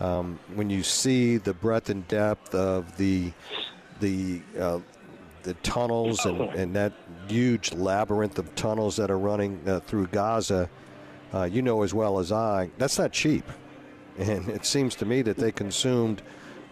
Um, 0.00 0.38
when 0.54 0.70
you 0.70 0.82
see 0.82 1.38
the 1.38 1.54
breadth 1.54 1.90
and 1.90 2.06
depth 2.08 2.54
of 2.54 2.96
the 2.96 3.32
the 4.00 4.40
uh, 4.58 4.78
the 5.42 5.54
tunnels 5.54 6.24
and, 6.24 6.40
and 6.40 6.76
that 6.76 6.92
huge 7.26 7.72
labyrinth 7.72 8.38
of 8.38 8.54
tunnels 8.54 8.96
that 8.96 9.10
are 9.10 9.18
running 9.18 9.60
uh, 9.66 9.80
through 9.80 10.06
Gaza, 10.08 10.68
uh, 11.34 11.44
you 11.44 11.62
know 11.62 11.82
as 11.82 11.94
well 11.94 12.18
as 12.18 12.32
I, 12.32 12.70
that's 12.78 12.98
not 12.98 13.12
cheap. 13.12 13.44
And 14.18 14.48
it 14.48 14.66
seems 14.66 14.96
to 14.96 15.06
me 15.06 15.22
that 15.22 15.36
they 15.36 15.52
consumed 15.52 16.22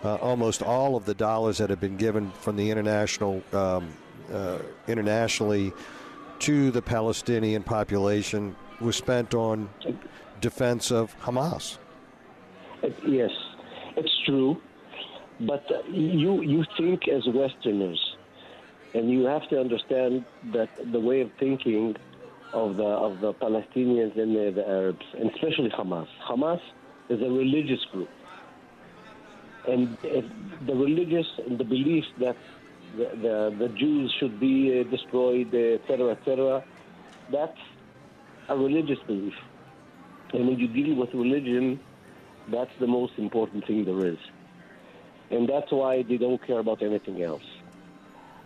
uh, 0.06 0.16
almost 0.16 0.62
all 0.62 0.96
of 0.96 1.04
the 1.04 1.14
dollars 1.14 1.58
that 1.58 1.68
have 1.70 1.80
been 1.80 1.96
given 1.96 2.30
from 2.32 2.56
the 2.56 2.70
international 2.70 3.42
um, 3.52 3.92
uh, 4.32 4.58
internationally 4.86 5.72
to 6.38 6.70
the 6.70 6.82
Palestinian 6.82 7.62
population 7.62 8.54
was 8.80 8.96
spent 8.96 9.34
on 9.34 9.68
defense 10.40 10.90
of 10.90 11.18
Hamas. 11.20 11.78
Yes, 13.06 13.30
it's 13.96 14.12
true. 14.24 14.60
But 15.40 15.64
uh, 15.70 15.82
you 15.88 16.42
you 16.42 16.64
think 16.78 17.08
as 17.08 17.26
Westerners, 17.26 18.00
and 18.94 19.10
you 19.10 19.24
have 19.24 19.46
to 19.50 19.60
understand 19.60 20.24
that 20.52 20.70
the 20.92 21.00
way 21.00 21.20
of 21.20 21.30
thinking 21.38 21.96
of 22.52 22.76
the 22.76 22.84
of 22.84 23.20
the 23.20 23.34
Palestinians 23.34 24.18
and 24.18 24.34
the, 24.36 24.52
the 24.54 24.66
Arabs, 24.66 25.04
and 25.18 25.30
especially 25.32 25.70
Hamas. 25.70 26.08
Hamas 26.28 26.60
is 27.08 27.20
a 27.20 27.30
religious 27.30 27.84
group, 27.92 28.08
and 29.66 29.96
the 30.02 30.74
religious 30.74 31.26
and 31.46 31.58
the 31.58 31.64
belief 31.64 32.04
that 32.18 32.36
the, 32.96 33.04
the, 33.22 33.56
the 33.58 33.68
Jews 33.68 34.14
should 34.18 34.38
be 34.40 34.80
uh, 34.80 34.90
destroyed, 34.90 35.54
etc., 35.54 36.12
etc. 36.12 36.64
That's 37.30 37.58
a 38.48 38.56
religious 38.56 38.98
belief, 39.06 39.34
and 40.32 40.46
when 40.46 40.58
you 40.58 40.68
deal 40.68 40.94
with 40.94 41.12
religion, 41.14 41.80
that's 42.48 42.70
the 42.78 42.86
most 42.86 43.14
important 43.18 43.66
thing 43.66 43.84
there 43.84 44.06
is. 44.06 44.18
And 45.30 45.48
that's 45.48 45.72
why 45.72 46.02
they 46.02 46.16
don't 46.16 46.44
care 46.46 46.60
about 46.60 46.82
anything 46.82 47.22
else. 47.22 47.42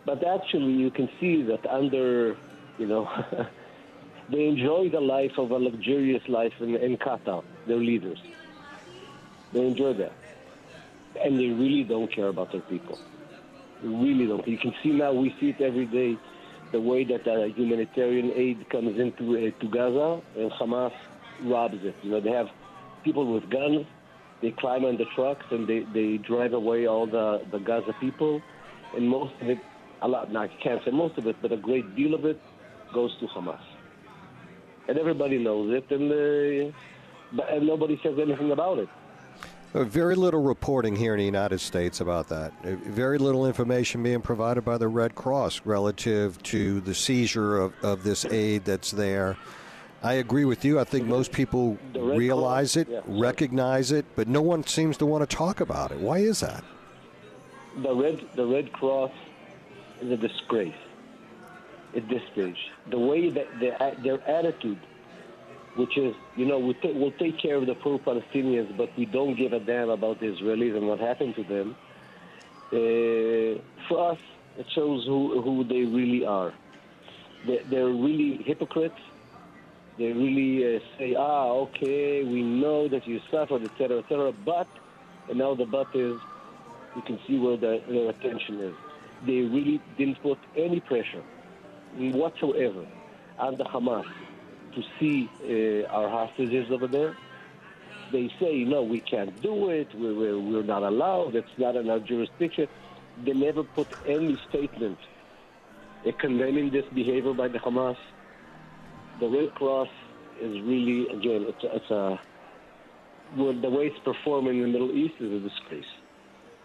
But 0.06 0.26
actually, 0.26 0.72
you 0.72 0.90
can 0.90 1.08
see 1.20 1.42
that 1.42 1.66
under, 1.66 2.36
you 2.78 2.86
know, 2.86 3.08
they 4.30 4.46
enjoy 4.46 4.88
the 4.88 5.00
life 5.00 5.32
of 5.36 5.50
a 5.50 5.56
luxurious 5.56 6.22
life 6.28 6.54
in, 6.60 6.74
in 6.76 6.96
Qatar, 6.96 7.44
their 7.66 7.76
leaders. 7.76 8.18
They 9.52 9.66
enjoy 9.66 9.94
that. 9.94 10.12
And 11.22 11.38
they 11.38 11.46
really 11.46 11.84
don't 11.84 12.12
care 12.14 12.28
about 12.28 12.52
their 12.52 12.60
people. 12.62 12.98
They 13.82 13.88
really 13.88 14.26
don't. 14.26 14.46
You 14.46 14.58
can 14.58 14.72
see 14.82 14.90
now, 14.90 15.12
we 15.12 15.34
see 15.40 15.50
it 15.50 15.60
every 15.60 15.86
day, 15.86 16.16
the 16.72 16.80
way 16.80 17.04
that 17.04 17.26
uh, 17.26 17.46
humanitarian 17.46 18.32
aid 18.36 18.68
comes 18.70 18.98
into 18.98 19.36
uh, 19.36 19.60
to 19.60 19.68
Gaza 19.68 20.20
and 20.38 20.50
Hamas 20.52 20.92
robs 21.44 21.78
it. 21.82 21.96
You 22.02 22.12
know, 22.12 22.20
they 22.20 22.30
have 22.30 22.46
people 23.04 23.32
with 23.32 23.50
guns. 23.50 23.86
They 24.40 24.52
climb 24.52 24.84
on 24.84 24.96
the 24.96 25.04
trucks 25.14 25.44
and 25.50 25.68
they, 25.68 25.84
they 25.92 26.18
drive 26.18 26.52
away 26.52 26.86
all 26.86 27.06
the, 27.06 27.42
the 27.50 27.58
Gaza 27.58 27.92
people. 28.00 28.40
And 28.96 29.08
most 29.08 29.34
of 29.42 29.48
it, 29.48 29.58
a 30.02 30.08
lot, 30.08 30.32
now 30.32 30.42
I 30.42 30.50
can't 30.62 30.80
say 30.84 30.90
most 30.92 31.18
of 31.18 31.26
it, 31.26 31.36
but 31.42 31.52
a 31.52 31.56
great 31.56 31.94
deal 31.96 32.14
of 32.14 32.24
it 32.24 32.40
goes 32.94 33.10
to 33.20 33.26
Hamas. 33.26 33.60
And 34.88 34.98
everybody 34.98 35.38
knows 35.38 35.72
it, 35.72 35.90
and, 35.90 36.10
uh, 36.10 36.72
but, 37.36 37.52
and 37.52 37.66
nobody 37.66 38.00
says 38.02 38.14
anything 38.20 38.50
about 38.50 38.78
it. 38.78 38.88
Uh, 39.72 39.84
very 39.84 40.16
little 40.16 40.42
reporting 40.42 40.96
here 40.96 41.14
in 41.14 41.18
the 41.18 41.24
United 41.24 41.60
States 41.60 42.00
about 42.00 42.28
that. 42.28 42.52
Uh, 42.64 42.74
very 42.86 43.18
little 43.18 43.46
information 43.46 44.02
being 44.02 44.20
provided 44.20 44.64
by 44.64 44.76
the 44.76 44.88
Red 44.88 45.14
Cross 45.14 45.60
relative 45.64 46.42
to 46.42 46.80
the 46.80 46.94
seizure 46.94 47.58
of, 47.58 47.72
of 47.84 48.02
this 48.02 48.24
aid 48.24 48.64
that's 48.64 48.90
there 48.90 49.36
I 50.02 50.14
agree 50.14 50.46
with 50.46 50.64
you. 50.64 50.80
I 50.80 50.84
think 50.84 51.06
most 51.06 51.30
people 51.30 51.76
realize 51.94 52.74
Cross, 52.74 52.88
it, 52.88 52.88
yeah. 52.90 53.00
recognize 53.06 53.92
it, 53.92 54.06
but 54.16 54.28
no 54.28 54.40
one 54.40 54.64
seems 54.66 54.96
to 54.98 55.06
want 55.06 55.28
to 55.28 55.36
talk 55.36 55.60
about 55.60 55.92
it. 55.92 55.98
Why 55.98 56.18
is 56.18 56.40
that? 56.40 56.64
The 57.82 57.94
Red, 57.94 58.24
the 58.34 58.46
Red 58.46 58.72
Cross 58.72 59.12
is 60.00 60.10
a 60.10 60.16
disgrace 60.16 60.74
at 61.94 62.08
this 62.08 62.22
stage. 62.32 62.56
The 62.88 62.98
way 62.98 63.28
that 63.28 63.46
they, 63.60 63.76
their 64.02 64.26
attitude, 64.28 64.78
which 65.76 65.96
is, 65.96 66.14
you 66.36 66.46
know, 66.46 66.58
we 66.58 66.74
t- 66.74 66.92
we'll 66.94 67.12
take 67.12 67.40
care 67.40 67.56
of 67.56 67.66
the 67.66 67.74
poor 67.74 67.98
Palestinians, 67.98 68.76
but 68.76 68.90
we 68.98 69.06
don't 69.06 69.36
give 69.36 69.52
a 69.52 69.60
damn 69.60 69.90
about 69.90 70.20
the 70.20 70.26
Israelis 70.26 70.76
and 70.76 70.86
what 70.88 70.98
happened 70.98 71.34
to 71.36 71.44
them. 71.44 71.76
Uh, 72.72 73.60
for 73.88 74.12
us, 74.12 74.18
it 74.58 74.66
shows 74.74 75.04
who, 75.06 75.40
who 75.42 75.64
they 75.64 75.84
really 75.84 76.24
are. 76.24 76.52
They, 77.46 77.60
they're 77.70 77.86
really 77.86 78.42
hypocrites 78.44 79.00
they 80.00 80.12
really 80.12 80.76
uh, 80.76 80.78
say, 80.98 81.14
ah, 81.14 81.48
okay, 81.68 82.24
we 82.24 82.42
know 82.42 82.88
that 82.88 83.06
you 83.06 83.20
suffered, 83.30 83.62
etc., 83.62 83.98
etc. 83.98 84.32
But, 84.46 84.66
and 85.28 85.38
now 85.38 85.54
the 85.54 85.66
but 85.66 85.88
is, 85.94 86.18
you 86.96 87.02
can 87.02 87.18
see 87.28 87.38
where 87.38 87.58
the, 87.58 87.82
their 87.86 88.08
attention 88.08 88.60
is. 88.60 88.74
They 89.26 89.40
really 89.42 89.78
didn't 89.98 90.22
put 90.22 90.38
any 90.56 90.80
pressure 90.80 91.22
whatsoever 91.98 92.86
on 93.38 93.58
the 93.58 93.64
Hamas 93.64 94.06
to 94.74 94.82
see 94.98 95.28
uh, 95.44 95.88
our 95.88 96.08
hostages 96.08 96.70
over 96.70 96.86
there. 96.86 97.16
They 98.12 98.32
say, 98.40 98.64
no, 98.64 98.82
we 98.82 99.00
can't 99.00 99.40
do 99.40 99.70
it. 99.70 99.88
We're, 99.94 100.14
we're, 100.14 100.38
we're 100.38 100.62
not 100.62 100.82
allowed. 100.82 101.36
It's 101.36 101.56
not 101.58 101.76
in 101.76 101.88
our 101.88 102.00
jurisdiction. 102.00 102.66
They 103.24 103.32
never 103.32 103.62
put 103.62 103.88
any 104.06 104.38
statement 104.48 104.98
uh, 106.06 106.12
condemning 106.18 106.70
this 106.70 106.86
behavior 106.92 107.32
by 107.34 107.48
the 107.48 107.58
Hamas 107.58 107.96
the 109.20 109.28
Red 109.28 109.54
Cross 109.54 109.88
is 110.40 110.60
really, 110.62 111.06
again, 111.08 111.44
it's, 111.46 111.58
it's 111.62 111.90
a, 111.90 112.18
well, 113.36 113.52
the 113.52 113.70
way 113.70 113.86
it's 113.86 113.98
performing 114.00 114.56
in 114.56 114.62
the 114.62 114.68
Middle 114.68 114.92
East 114.92 115.14
is 115.20 115.30
a 115.30 115.48
disgrace. 115.48 115.84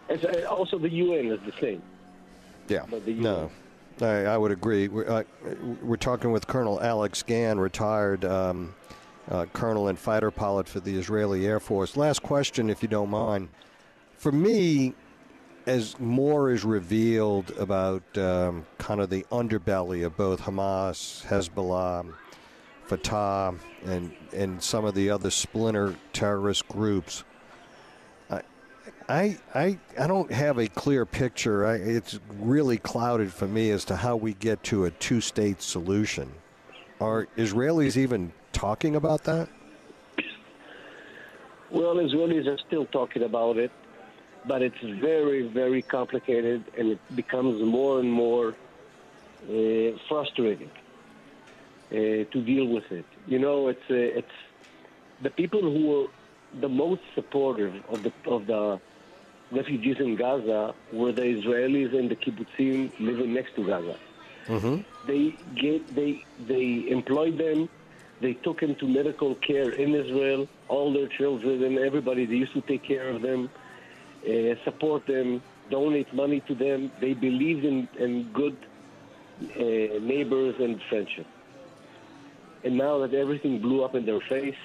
It's, 0.09 0.23
uh, 0.23 0.47
also, 0.49 0.79
the 0.79 0.89
UN 0.89 1.31
is 1.31 1.39
the 1.45 1.53
same. 1.61 1.81
Yeah. 2.67 2.85
No. 3.07 3.51
I, 4.01 4.25
I 4.25 4.37
would 4.37 4.51
agree. 4.51 4.87
We're, 4.87 5.07
uh, 5.07 5.23
we're, 5.81 5.95
talking 5.95 6.31
with 6.31 6.47
Colonel 6.47 6.81
Alex 6.81 7.23
Gan, 7.23 7.59
retired 7.59 8.25
um, 8.25 8.75
uh, 9.29 9.45
colonel 9.53 9.87
and 9.87 9.97
fighter 9.97 10.31
pilot 10.31 10.67
for 10.67 10.79
the 10.79 10.95
Israeli 10.97 11.45
Air 11.47 11.59
Force. 11.59 11.97
Last 11.97 12.21
question, 12.21 12.69
if 12.69 12.81
you 12.81 12.89
don't 12.89 13.09
mind. 13.09 13.49
For 14.17 14.31
me, 14.31 14.93
as 15.65 15.99
more 15.99 16.51
is 16.51 16.63
revealed 16.63 17.51
about 17.57 18.03
um, 18.17 18.65
kind 18.77 19.01
of 19.01 19.09
the 19.09 19.25
underbelly 19.31 20.05
of 20.05 20.15
both 20.15 20.41
Hamas, 20.41 21.25
Hezbollah, 21.25 22.13
Fatah, 22.85 23.55
and 23.85 24.13
and 24.33 24.61
some 24.61 24.85
of 24.85 24.93
the 24.93 25.09
other 25.09 25.31
splinter 25.31 25.95
terrorist 26.13 26.67
groups, 26.67 27.23
I 29.07 29.37
I, 29.53 29.79
I 29.99 30.07
don't 30.07 30.31
have 30.31 30.57
a 30.57 30.67
clear 30.67 31.05
picture. 31.05 31.65
I, 31.65 31.75
it's 31.75 32.19
really 32.39 32.77
clouded 32.77 33.31
for 33.31 33.47
me 33.47 33.71
as 33.71 33.85
to 33.85 33.95
how 33.95 34.15
we 34.15 34.33
get 34.33 34.63
to 34.65 34.85
a 34.85 34.91
two-state 34.91 35.61
solution. 35.61 36.31
Are 36.99 37.27
Israelis 37.37 37.97
even 37.97 38.31
talking 38.53 38.95
about 38.95 39.23
that? 39.25 39.49
Well, 41.69 41.95
Israelis 41.95 42.47
are 42.47 42.57
still 42.57 42.85
talking 42.85 43.23
about 43.23 43.57
it 43.57 43.71
but 44.47 44.61
it's 44.61 44.79
very, 44.81 45.47
very 45.47 45.81
complicated, 45.81 46.63
and 46.77 46.91
it 46.91 47.15
becomes 47.15 47.61
more 47.61 47.99
and 47.99 48.11
more 48.11 48.55
uh, 49.49 49.97
frustrating 50.07 50.69
uh, 51.91 51.95
to 51.95 52.41
deal 52.45 52.67
with 52.67 52.91
it. 52.91 53.05
You 53.27 53.39
know, 53.39 53.67
it's 53.67 53.89
uh, 53.89 54.19
it's 54.19 54.37
the 55.21 55.29
people 55.29 55.61
who 55.61 56.03
are 56.03 56.07
the 56.59 56.69
most 56.69 57.01
supportive 57.13 57.73
of 57.89 58.03
the 58.03 58.13
of 58.25 58.47
the 58.47 58.79
refugees 59.51 59.97
in 59.99 60.15
Gaza 60.15 60.73
were 60.91 61.11
the 61.11 61.21
Israelis 61.21 61.97
and 61.97 62.09
the 62.09 62.15
kibbutzim 62.15 62.91
living 62.99 63.33
next 63.33 63.55
to 63.55 63.65
Gaza. 63.65 63.97
Mm-hmm. 64.47 64.81
They 65.07 65.35
get 65.55 65.95
they 65.95 66.23
they 66.47 66.89
employed 66.89 67.37
them. 67.37 67.69
They 68.21 68.33
took 68.33 68.61
them 68.61 68.75
to 68.75 68.87
medical 68.87 69.35
care 69.35 69.71
in 69.71 69.93
Israel. 69.93 70.47
All 70.67 70.93
their 70.93 71.07
children 71.07 71.63
and 71.63 71.77
everybody. 71.77 72.25
They 72.25 72.35
used 72.35 72.53
to 72.53 72.61
take 72.61 72.83
care 72.83 73.09
of 73.09 73.21
them 73.21 73.49
uh, 74.25 74.55
support 74.63 75.05
them, 75.05 75.41
donate 75.69 76.11
money 76.13 76.39
to 76.41 76.55
them. 76.55 76.91
They 76.99 77.13
believed 77.13 77.63
in, 77.63 77.87
in 77.99 78.31
good 78.31 78.57
uh, 79.41 79.99
neighbors 80.01 80.55
and 80.59 80.81
friendship. 80.89 81.27
And 82.63 82.77
now 82.77 82.99
that 82.99 83.13
everything 83.13 83.59
blew 83.59 83.83
up 83.83 83.93
in 83.93 84.05
their 84.05 84.19
face, 84.21 84.55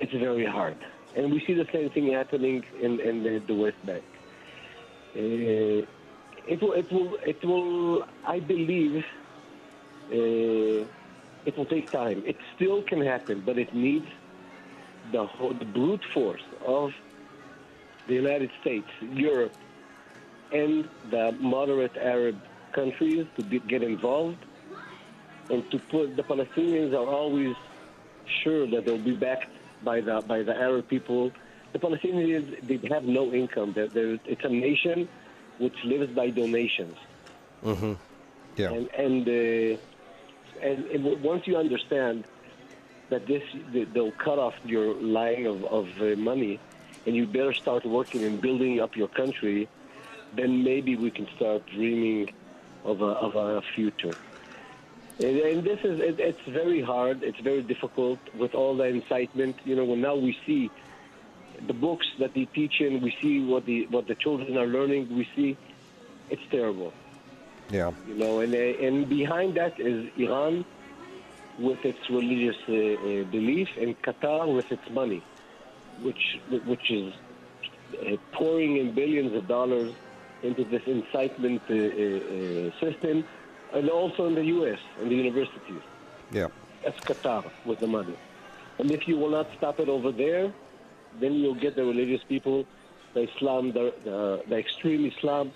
it's 0.00 0.12
very 0.12 0.46
hard. 0.46 0.76
And 1.18 1.32
we 1.32 1.42
see 1.44 1.54
the 1.54 1.66
same 1.72 1.90
thing 1.90 2.12
happening 2.12 2.64
in, 2.80 3.00
in 3.00 3.24
the, 3.24 3.42
the 3.44 3.54
West 3.54 3.84
Bank. 3.84 4.04
Uh, 5.16 5.84
it 6.46 6.62
will, 6.62 6.74
it 6.74 6.92
will, 6.92 7.16
it 7.26 7.44
will. 7.44 8.04
I 8.24 8.38
believe 8.38 9.04
uh, 10.12 10.86
it 11.44 11.56
will 11.56 11.66
take 11.66 11.90
time. 11.90 12.22
It 12.24 12.36
still 12.54 12.84
can 12.84 13.04
happen, 13.04 13.42
but 13.44 13.58
it 13.58 13.74
needs 13.74 14.06
the, 15.10 15.26
the 15.58 15.64
brute 15.64 16.04
force 16.14 16.46
of 16.64 16.92
the 18.06 18.14
United 18.14 18.52
States, 18.60 18.86
Europe, 19.00 19.56
and 20.52 20.88
the 21.10 21.32
moderate 21.40 21.96
Arab 21.96 22.36
countries 22.72 23.26
to 23.36 23.42
be, 23.42 23.58
get 23.58 23.82
involved 23.82 24.44
and 25.50 25.68
to 25.72 25.80
put 25.80 26.14
the 26.14 26.22
Palestinians 26.22 26.92
are 26.92 27.08
always 27.08 27.56
sure 28.44 28.70
that 28.70 28.84
they'll 28.84 29.02
be 29.02 29.16
backed 29.16 29.57
by 29.82 30.00
the 30.00 30.20
by 30.22 30.42
the 30.42 30.56
Arab 30.56 30.88
people. 30.88 31.32
The 31.72 31.78
Palestinians 31.78 32.46
they 32.66 32.88
have 32.88 33.04
no 33.04 33.32
income. 33.32 33.72
They're, 33.74 33.88
they're, 33.88 34.18
it's 34.24 34.44
a 34.44 34.48
nation 34.48 35.08
which 35.58 35.74
lives 35.84 36.12
by 36.12 36.30
donations. 36.30 36.96
Mm-hmm. 37.64 37.92
Yeah. 38.56 38.72
And 38.72 38.88
and, 38.94 39.28
uh, 39.28 40.62
and, 40.62 41.22
once 41.22 41.46
you 41.46 41.56
understand 41.56 42.24
that 43.10 43.26
this 43.26 43.42
they'll 43.72 44.12
cut 44.12 44.38
off 44.38 44.54
your 44.64 44.94
line 44.94 45.46
of, 45.46 45.64
of 45.64 45.88
uh, 46.00 46.16
money 46.16 46.58
and 47.06 47.16
you 47.16 47.26
better 47.26 47.52
start 47.52 47.84
working 47.84 48.24
and 48.24 48.40
building 48.40 48.80
up 48.80 48.96
your 48.96 49.08
country, 49.08 49.68
then 50.34 50.62
maybe 50.62 50.96
we 50.96 51.10
can 51.10 51.26
start 51.36 51.66
dreaming 51.66 52.32
of 52.84 53.00
a, 53.00 53.12
of 53.26 53.34
a 53.34 53.62
future. 53.74 54.14
And, 55.18 55.36
and 55.36 55.64
this 55.64 55.80
is, 55.84 56.00
it, 56.00 56.20
it's 56.20 56.40
very 56.48 56.80
hard, 56.80 57.22
it's 57.22 57.40
very 57.40 57.62
difficult 57.62 58.18
with 58.36 58.54
all 58.54 58.76
the 58.76 58.84
incitement. 58.84 59.56
You 59.64 59.76
know, 59.76 59.84
when 59.84 60.00
now 60.00 60.16
we 60.16 60.36
see 60.46 60.70
the 61.66 61.72
books 61.72 62.06
that 62.20 62.34
they 62.34 62.44
teach 62.46 62.80
in, 62.80 63.00
we 63.00 63.14
see 63.20 63.44
what 63.44 63.66
the, 63.66 63.86
what 63.86 64.06
the 64.06 64.14
children 64.14 64.56
are 64.56 64.66
learning, 64.66 65.14
we 65.14 65.28
see 65.34 65.56
it's 66.30 66.42
terrible. 66.50 66.92
Yeah. 67.70 67.92
You 68.06 68.14
know, 68.14 68.40
and, 68.40 68.54
and 68.54 69.08
behind 69.08 69.56
that 69.56 69.78
is 69.80 70.08
Iran 70.16 70.64
with 71.58 71.84
its 71.84 71.98
religious 72.08 72.56
uh, 72.68 72.72
uh, 72.72 73.24
belief 73.24 73.68
and 73.76 74.00
Qatar 74.02 74.54
with 74.54 74.70
its 74.70 74.88
money 74.90 75.22
which 76.02 76.38
which 76.64 76.90
is 76.90 77.12
uh, 77.94 78.16
pouring 78.32 78.76
in 78.76 78.92
billions 78.94 79.34
of 79.34 79.48
dollars 79.48 79.92
into 80.42 80.64
this 80.64 80.82
incitement 80.86 81.62
uh, 81.68 81.74
uh, 81.74 82.70
system, 82.80 83.24
and 83.72 83.88
also 83.90 84.26
in 84.26 84.34
the 84.34 84.44
U.S. 84.44 84.78
and 85.00 85.10
the 85.10 85.14
universities. 85.14 85.82
Yeah, 86.32 86.48
that's 86.84 86.98
Qatar 87.00 87.50
with 87.64 87.80
the 87.80 87.86
money. 87.86 88.16
And 88.78 88.90
if 88.90 89.08
you 89.08 89.16
will 89.16 89.30
not 89.30 89.48
stop 89.56 89.80
it 89.80 89.88
over 89.88 90.12
there, 90.12 90.52
then 91.20 91.34
you'll 91.34 91.54
get 91.54 91.74
the 91.74 91.84
religious 91.84 92.22
people, 92.28 92.64
the 93.14 93.28
Islam, 93.28 93.72
the, 93.72 93.92
the, 94.04 94.42
the 94.48 94.56
extreme 94.56 95.04
Islam, 95.06 95.52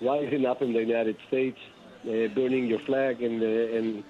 rising 0.00 0.44
up 0.44 0.60
in 0.60 0.72
the 0.72 0.80
United 0.80 1.16
States, 1.28 1.58
uh, 2.04 2.28
burning 2.34 2.66
your 2.66 2.80
flag, 2.80 3.22
and 3.22 3.42
uh, 3.42 3.76
and 3.78 4.04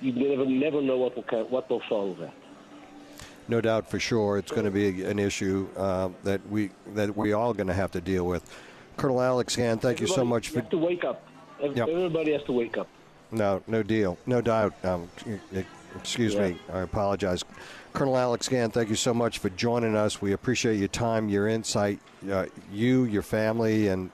you 0.00 0.12
never 0.12 0.46
never 0.46 0.80
know 0.80 0.98
what 0.98 1.16
will 1.16 1.44
what 1.44 1.68
will 1.68 1.82
follow 1.88 2.14
that 2.14 2.32
no 3.50 3.60
doubt 3.60 3.90
for 3.90 3.98
sure 3.98 4.38
it's 4.38 4.52
going 4.52 4.64
to 4.64 4.70
be 4.70 5.02
an 5.02 5.18
issue 5.18 5.68
uh, 5.76 6.08
that 6.22 6.40
we 6.48 6.70
that 6.94 7.14
we 7.16 7.32
all 7.32 7.52
going 7.52 7.66
to 7.66 7.74
have 7.74 7.90
to 7.90 8.00
deal 8.00 8.24
with. 8.24 8.48
Colonel 8.96 9.20
Alex 9.20 9.56
Gan, 9.56 9.78
thank 9.78 9.96
Everybody 9.96 10.10
you 10.10 10.14
so 10.14 10.24
much 10.24 10.48
for. 10.50 10.62
to 10.62 10.78
wake 10.78 11.04
up. 11.04 11.26
Everybody 11.62 12.32
has 12.32 12.42
to 12.44 12.52
wake 12.52 12.78
up. 12.78 12.88
No, 13.32 13.62
no 13.66 13.82
deal, 13.82 14.18
no 14.26 14.40
doubt. 14.40 14.74
Um, 14.84 15.08
excuse 15.96 16.34
yeah. 16.34 16.48
me, 16.48 16.58
I 16.72 16.80
apologize. 16.80 17.44
Colonel 17.92 18.16
Alex 18.16 18.48
Gan, 18.48 18.70
thank 18.70 18.88
you 18.88 18.96
so 18.96 19.12
much 19.12 19.38
for 19.38 19.50
joining 19.50 19.96
us. 19.96 20.22
We 20.22 20.32
appreciate 20.32 20.78
your 20.78 20.88
time, 20.88 21.28
your 21.28 21.48
insight, 21.48 21.98
uh, 22.30 22.46
you, 22.72 23.04
your 23.04 23.22
family, 23.22 23.88
and 23.88 24.10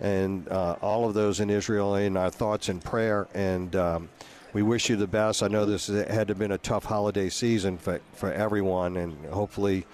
and 0.00 0.48
uh, 0.48 0.76
all 0.80 1.08
of 1.08 1.14
those 1.14 1.40
in 1.40 1.50
Israel 1.50 1.96
in 1.96 2.16
our 2.16 2.30
thoughts 2.30 2.68
and 2.68 2.82
prayer. 2.82 3.26
And 3.34 3.74
um, 3.74 4.08
we 4.52 4.62
wish 4.62 4.88
you 4.88 4.96
the 4.96 5.08
best. 5.08 5.42
I 5.42 5.48
know 5.48 5.66
this 5.66 5.88
had 5.88 6.06
to 6.28 6.32
have 6.32 6.38
been 6.38 6.52
a 6.52 6.58
tough 6.58 6.84
holiday 6.84 7.28
season 7.28 7.78
for, 7.78 8.00
for 8.12 8.32
everyone, 8.32 8.96
and 8.96 9.26
hopefully 9.26 9.86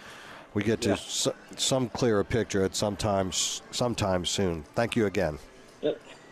we 0.52 0.62
get 0.62 0.82
to 0.82 0.90
yeah. 0.90 1.32
some 1.56 1.88
clearer 1.88 2.22
picture 2.22 2.64
at 2.64 2.76
sometime, 2.76 3.32
sometime 3.32 4.26
soon. 4.26 4.62
Thank 4.74 4.94
you 4.94 5.06
again. 5.06 5.38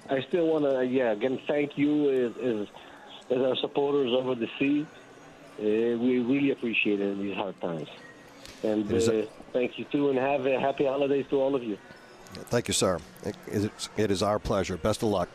I 0.08 0.20
still 0.22 0.46
want 0.46 0.64
to, 0.64 0.84
yeah, 0.84 1.12
again, 1.12 1.40
thank 1.46 1.78
you 1.78 2.10
as, 2.26 2.36
as, 2.36 2.68
as 3.30 3.42
our 3.42 3.56
supporters 3.56 4.12
over 4.12 4.34
the 4.34 4.48
sea. 4.58 4.86
Uh, 5.58 5.98
we 5.98 6.18
really 6.18 6.50
appreciate 6.50 7.00
it 7.00 7.04
in 7.04 7.20
these 7.20 7.36
hard 7.36 7.60
times. 7.60 7.88
And 8.62 8.92
uh, 8.92 9.26
thank 9.52 9.78
you, 9.78 9.84
too, 9.86 10.10
and 10.10 10.18
have 10.18 10.46
a 10.46 10.58
happy 10.58 10.84
holidays 10.84 11.26
to 11.30 11.40
all 11.40 11.54
of 11.54 11.62
you. 11.62 11.78
Thank 12.34 12.68
you, 12.68 12.74
sir. 12.74 12.98
It 13.24 13.36
is, 13.46 13.88
it 13.96 14.10
is 14.10 14.22
our 14.22 14.38
pleasure. 14.38 14.76
Best 14.76 15.02
of 15.02 15.10
luck. 15.10 15.28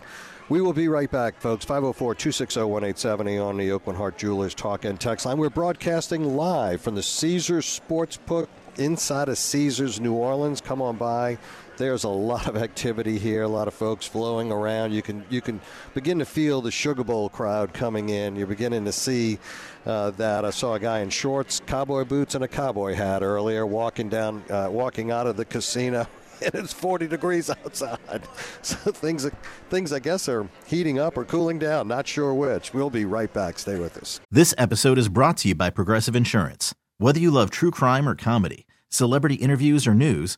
We 0.49 0.61
will 0.61 0.74
be 0.74 0.88
right 0.88 1.11
back, 1.11 1.41
folks. 1.41 1.65
504 1.65 2.15
260 2.15 2.61
1870 2.61 3.38
on 3.38 3.57
the 3.57 3.70
Aucoin 3.70 3.97
Hart 3.97 4.18
Jewelers 4.18 4.55
Talk 4.55 4.86
and 4.86 4.99
Text 4.99 5.26
Line. 5.26 5.38
We're 5.38 5.49
broadcasting 5.49 6.38
live 6.38 6.82
from 6.82 6.95
the 6.95 7.03
Caesars 7.03 7.65
Sportsbook 7.65 8.47
inside 8.78 9.28
of 9.28 9.38
Caesars, 9.38 9.99
New 9.99 10.13
Orleans. 10.13 10.61
Come 10.61 10.82
on 10.82 10.95
by. 10.95 11.38
There's 11.78 12.04
a 12.04 12.10
lot 12.10 12.48
of 12.48 12.58
activity 12.58 13.18
here, 13.18 13.44
a 13.44 13.48
lot 13.48 13.68
of 13.68 13.74
folks 13.74 14.06
flowing 14.06 14.52
around. 14.52 14.94
You 14.94 15.02
can 15.02 15.24
you 15.30 15.42
can 15.42 15.62
begin 15.94 16.20
to 16.20 16.26
feel 16.26 16.62
the 16.62 16.72
Sugar 16.72 17.04
Bowl 17.04 17.30
crowd 17.30 17.74
coming 17.74 18.10
in. 18.10 18.36
You're 18.36 18.48
beginning 18.48 18.86
to 18.86 18.92
see 18.92 19.40
uh, 19.86 20.12
that. 20.12 20.44
I 20.44 20.50
saw 20.50 20.74
a 20.74 20.80
guy 20.80 21.00
in 21.00 21.10
shorts, 21.10 21.62
cowboy 21.66 22.04
boots, 22.04 22.36
and 22.36 22.44
a 22.44 22.48
cowboy 22.48 22.96
hat 22.96 23.24
earlier 23.24 23.66
walking 23.66 24.10
down, 24.10 24.44
uh, 24.50 24.70
walking 24.72 25.12
out 25.12 25.28
of 25.28 25.38
the 25.38 25.46
casino 25.46 26.08
and 26.42 26.56
it's 26.56 26.74
40 26.74 27.08
degrees 27.08 27.50
outside. 27.50 28.00
So 28.62 28.92
things, 28.92 29.30
things 29.70 29.94
I 29.94 30.00
guess 30.00 30.28
are 30.28 30.48
heating 30.66 31.00
up 31.00 31.16
or 31.16 31.24
cooling 31.24 31.58
down. 31.58 31.88
Not 31.88 32.06
sure 32.06 32.34
which. 32.34 32.74
We'll 32.74 32.90
be 32.90 33.06
right 33.06 33.32
back. 33.32 33.60
Stay 33.60 33.80
with 33.80 33.98
us. 33.98 34.20
This 34.30 34.54
episode 34.58 34.98
is 34.98 35.08
brought 35.08 35.38
to 35.38 35.48
you 35.48 35.56
by 35.56 35.70
Progressive 35.70 36.16
Insurance. 36.16 36.76
Whether 36.98 37.20
you 37.20 37.32
love 37.32 37.50
true 37.50 37.72
crime 37.72 38.10
or 38.10 38.16
comedy, 38.16 38.66
celebrity 38.90 39.36
interviews 39.36 39.88
or 39.88 39.94
news, 39.94 40.38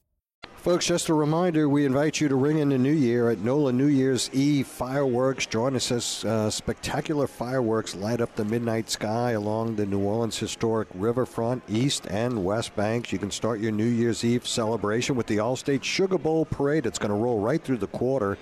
Folks, 0.61 0.85
just 0.85 1.09
a 1.09 1.13
reminder, 1.15 1.67
we 1.67 1.87
invite 1.87 2.21
you 2.21 2.27
to 2.27 2.35
ring 2.35 2.59
in 2.59 2.69
the 2.69 2.77
new 2.77 2.91
year 2.91 3.31
at 3.31 3.39
NOLA 3.39 3.73
New 3.73 3.87
Year's 3.87 4.29
Eve 4.31 4.67
fireworks. 4.67 5.47
Join 5.47 5.75
us 5.75 5.91
as 5.91 6.23
uh, 6.23 6.51
spectacular 6.51 7.25
fireworks 7.25 7.95
light 7.95 8.21
up 8.21 8.35
the 8.35 8.45
midnight 8.45 8.87
sky 8.87 9.31
along 9.31 9.75
the 9.75 9.87
New 9.87 10.01
Orleans 10.01 10.37
historic 10.37 10.87
riverfront, 10.93 11.63
east 11.67 12.05
and 12.11 12.45
west 12.45 12.75
banks. 12.75 13.11
You 13.11 13.17
can 13.17 13.31
start 13.31 13.59
your 13.59 13.71
New 13.71 13.87
Year's 13.87 14.23
Eve 14.23 14.45
celebration 14.45 15.15
with 15.15 15.25
the 15.25 15.37
Allstate 15.37 15.81
Sugar 15.81 16.19
Bowl 16.19 16.45
Parade. 16.45 16.85
It's 16.85 16.99
going 16.99 17.09
to 17.09 17.17
roll 17.17 17.39
right 17.39 17.63
through 17.63 17.77
the 17.77 17.87
quarter 17.87 18.37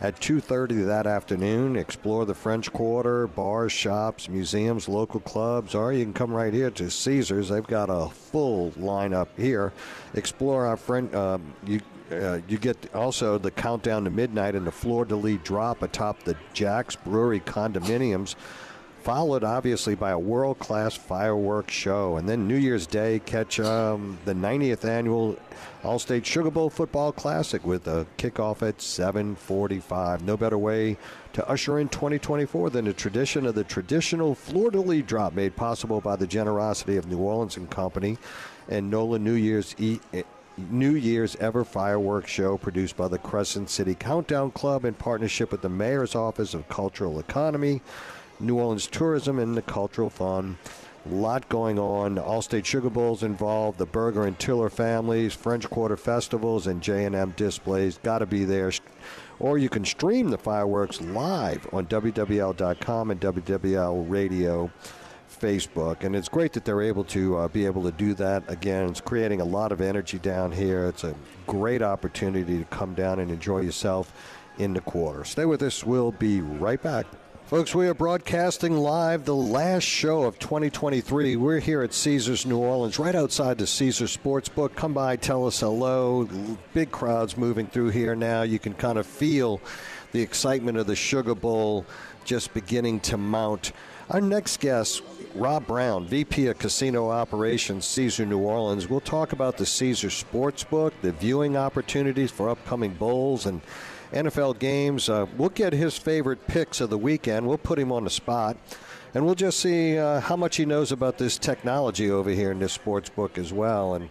at 0.00 0.20
2.30 0.20 0.86
that 0.86 1.06
afternoon 1.06 1.76
explore 1.76 2.24
the 2.24 2.34
french 2.34 2.72
quarter 2.72 3.26
bars 3.26 3.72
shops 3.72 4.28
museums 4.28 4.88
local 4.88 5.20
clubs 5.20 5.74
or 5.74 5.92
you 5.92 6.04
can 6.04 6.12
come 6.12 6.32
right 6.32 6.52
here 6.52 6.70
to 6.70 6.90
caesars. 6.90 7.48
They've 7.48 7.66
got 7.66 7.90
a 7.90 8.08
full 8.08 8.70
lineup 8.72 9.28
here. 9.36 9.72
Explore 10.14 10.66
our 10.66 10.76
friend 10.76 11.14
um, 11.14 11.54
you 11.66 11.80
uh, 12.12 12.40
you 12.48 12.58
get 12.58 12.94
also 12.94 13.38
the 13.38 13.50
countdown 13.50 14.04
to 14.04 14.10
midnight 14.10 14.54
and 14.54 14.66
the 14.66 14.72
fleur 14.72 15.04
de 15.04 15.16
lis 15.16 15.38
drop 15.42 15.82
atop 15.82 16.22
the 16.24 16.36
Jax 16.52 16.96
Brewery 16.96 17.40
condominiums 17.40 18.34
followed 19.04 19.44
obviously 19.44 19.94
by 19.94 20.10
a 20.12 20.18
world 20.18 20.58
class 20.58 20.94
fireworks 20.94 21.74
show. 21.74 22.16
And 22.16 22.26
then 22.26 22.48
New 22.48 22.56
Year's 22.56 22.86
Day, 22.86 23.20
catch 23.26 23.60
um, 23.60 24.18
the 24.24 24.32
90th 24.32 24.86
annual 24.86 25.36
Allstate 25.82 26.24
Sugar 26.24 26.50
Bowl 26.50 26.70
Football 26.70 27.12
Classic 27.12 27.62
with 27.66 27.86
a 27.86 28.06
kickoff 28.16 28.66
at 28.66 28.78
7:45. 28.78 30.22
No 30.22 30.38
better 30.38 30.56
way 30.56 30.96
to 31.34 31.46
usher 31.46 31.78
in 31.78 31.90
2024 31.90 32.70
than 32.70 32.86
the 32.86 32.94
tradition 32.94 33.44
of 33.44 33.54
the 33.54 33.64
traditional 33.64 34.38
de 34.50 34.80
lis 34.80 35.04
drop, 35.04 35.34
made 35.34 35.54
possible 35.54 36.00
by 36.00 36.16
the 36.16 36.26
generosity 36.26 36.96
of 36.96 37.06
New 37.06 37.18
Orleans 37.18 37.58
and 37.58 37.68
Company 37.68 38.16
and 38.70 38.90
NOLA 38.90 39.18
New 39.18 39.34
Year's 39.34 39.74
e- 39.78 40.00
New 40.56 40.94
Year's 40.94 41.36
Ever 41.36 41.64
Fireworks 41.64 42.30
Show 42.30 42.56
produced 42.56 42.96
by 42.96 43.08
the 43.08 43.18
Crescent 43.18 43.68
City 43.68 43.94
Countdown 43.94 44.52
Club 44.52 44.86
in 44.86 44.94
partnership 44.94 45.50
with 45.50 45.60
the 45.60 45.68
Mayor's 45.68 46.14
Office 46.14 46.54
of 46.54 46.68
Cultural 46.68 47.18
Economy. 47.18 47.82
New 48.40 48.58
Orleans 48.58 48.86
tourism 48.86 49.38
and 49.38 49.56
the 49.56 49.62
cultural 49.62 50.10
fund. 50.10 50.56
A 51.06 51.14
lot 51.14 51.48
going 51.50 51.78
on. 51.78 52.16
Allstate 52.16 52.64
Sugar 52.64 52.88
Bowls 52.88 53.22
involved, 53.22 53.78
the 53.78 53.84
Burger 53.84 54.24
and 54.24 54.38
Tiller 54.38 54.70
families, 54.70 55.34
French 55.34 55.68
Quarter 55.68 55.98
festivals, 55.98 56.66
and 56.66 56.80
J&M 56.80 57.34
displays. 57.36 57.98
Got 58.02 58.18
to 58.18 58.26
be 58.26 58.44
there. 58.44 58.72
Or 59.38 59.58
you 59.58 59.68
can 59.68 59.84
stream 59.84 60.30
the 60.30 60.38
fireworks 60.38 61.00
live 61.02 61.66
on 61.74 61.86
WWL.com 61.86 63.10
and 63.10 63.20
WWL 63.20 64.08
Radio 64.08 64.70
Facebook. 65.28 66.04
And 66.04 66.16
it's 66.16 66.28
great 66.28 66.52
that 66.54 66.64
they're 66.64 66.82
able 66.82 67.04
to 67.04 67.36
uh, 67.36 67.48
be 67.48 67.66
able 67.66 67.82
to 67.82 67.92
do 67.92 68.14
that. 68.14 68.44
Again, 68.48 68.88
it's 68.88 69.00
creating 69.00 69.42
a 69.42 69.44
lot 69.44 69.72
of 69.72 69.82
energy 69.82 70.18
down 70.18 70.52
here. 70.52 70.86
It's 70.86 71.04
a 71.04 71.14
great 71.46 71.82
opportunity 71.82 72.58
to 72.58 72.64
come 72.66 72.94
down 72.94 73.18
and 73.20 73.30
enjoy 73.30 73.60
yourself 73.60 74.12
in 74.56 74.72
the 74.72 74.80
quarter. 74.80 75.24
Stay 75.24 75.44
with 75.44 75.62
us. 75.62 75.84
We'll 75.84 76.12
be 76.12 76.40
right 76.40 76.82
back. 76.82 77.06
Folks, 77.46 77.74
we 77.74 77.86
are 77.86 77.94
broadcasting 77.94 78.74
live 78.74 79.26
the 79.26 79.34
last 79.34 79.82
show 79.82 80.22
of 80.22 80.38
2023. 80.38 81.36
We're 81.36 81.60
here 81.60 81.82
at 81.82 81.92
Caesars 81.92 82.46
New 82.46 82.56
Orleans, 82.56 82.98
right 82.98 83.14
outside 83.14 83.58
the 83.58 83.66
Caesars 83.66 84.16
Sportsbook. 84.16 84.74
Come 84.74 84.94
by, 84.94 85.16
tell 85.16 85.46
us 85.46 85.60
hello. 85.60 86.26
Big 86.72 86.90
crowds 86.90 87.36
moving 87.36 87.66
through 87.66 87.90
here 87.90 88.16
now. 88.16 88.42
You 88.42 88.58
can 88.58 88.72
kind 88.72 88.96
of 88.96 89.06
feel 89.06 89.60
the 90.12 90.22
excitement 90.22 90.78
of 90.78 90.86
the 90.86 90.96
Sugar 90.96 91.34
Bowl 91.34 91.84
just 92.24 92.54
beginning 92.54 93.00
to 93.00 93.18
mount. 93.18 93.72
Our 94.08 94.22
next 94.22 94.60
guest, 94.60 95.02
Rob 95.34 95.66
Brown, 95.66 96.06
VP 96.06 96.46
of 96.46 96.58
Casino 96.58 97.10
Operations, 97.10 97.84
Caesar 97.84 98.24
New 98.24 98.38
Orleans. 98.38 98.88
We'll 98.88 99.00
talk 99.00 99.32
about 99.32 99.58
the 99.58 99.66
Caesar 99.66 100.08
Sportsbook, 100.08 100.92
the 101.02 101.12
viewing 101.12 101.58
opportunities 101.58 102.30
for 102.30 102.48
upcoming 102.48 102.94
bowls, 102.94 103.44
and 103.44 103.60
NFL 104.14 104.58
games. 104.58 105.08
Uh, 105.08 105.26
we'll 105.36 105.48
get 105.50 105.72
his 105.72 105.98
favorite 105.98 106.46
picks 106.46 106.80
of 106.80 106.88
the 106.88 106.98
weekend. 106.98 107.46
We'll 107.46 107.58
put 107.58 107.78
him 107.78 107.92
on 107.92 108.04
the 108.04 108.10
spot. 108.10 108.56
And 109.12 109.24
we'll 109.24 109.34
just 109.34 109.60
see 109.60 109.98
uh, 109.98 110.20
how 110.20 110.36
much 110.36 110.56
he 110.56 110.64
knows 110.64 110.90
about 110.90 111.18
this 111.18 111.36
technology 111.38 112.10
over 112.10 112.30
here 112.30 112.50
in 112.50 112.58
this 112.58 112.72
sports 112.72 113.08
book 113.08 113.38
as 113.38 113.52
well. 113.52 113.94
And 113.94 114.10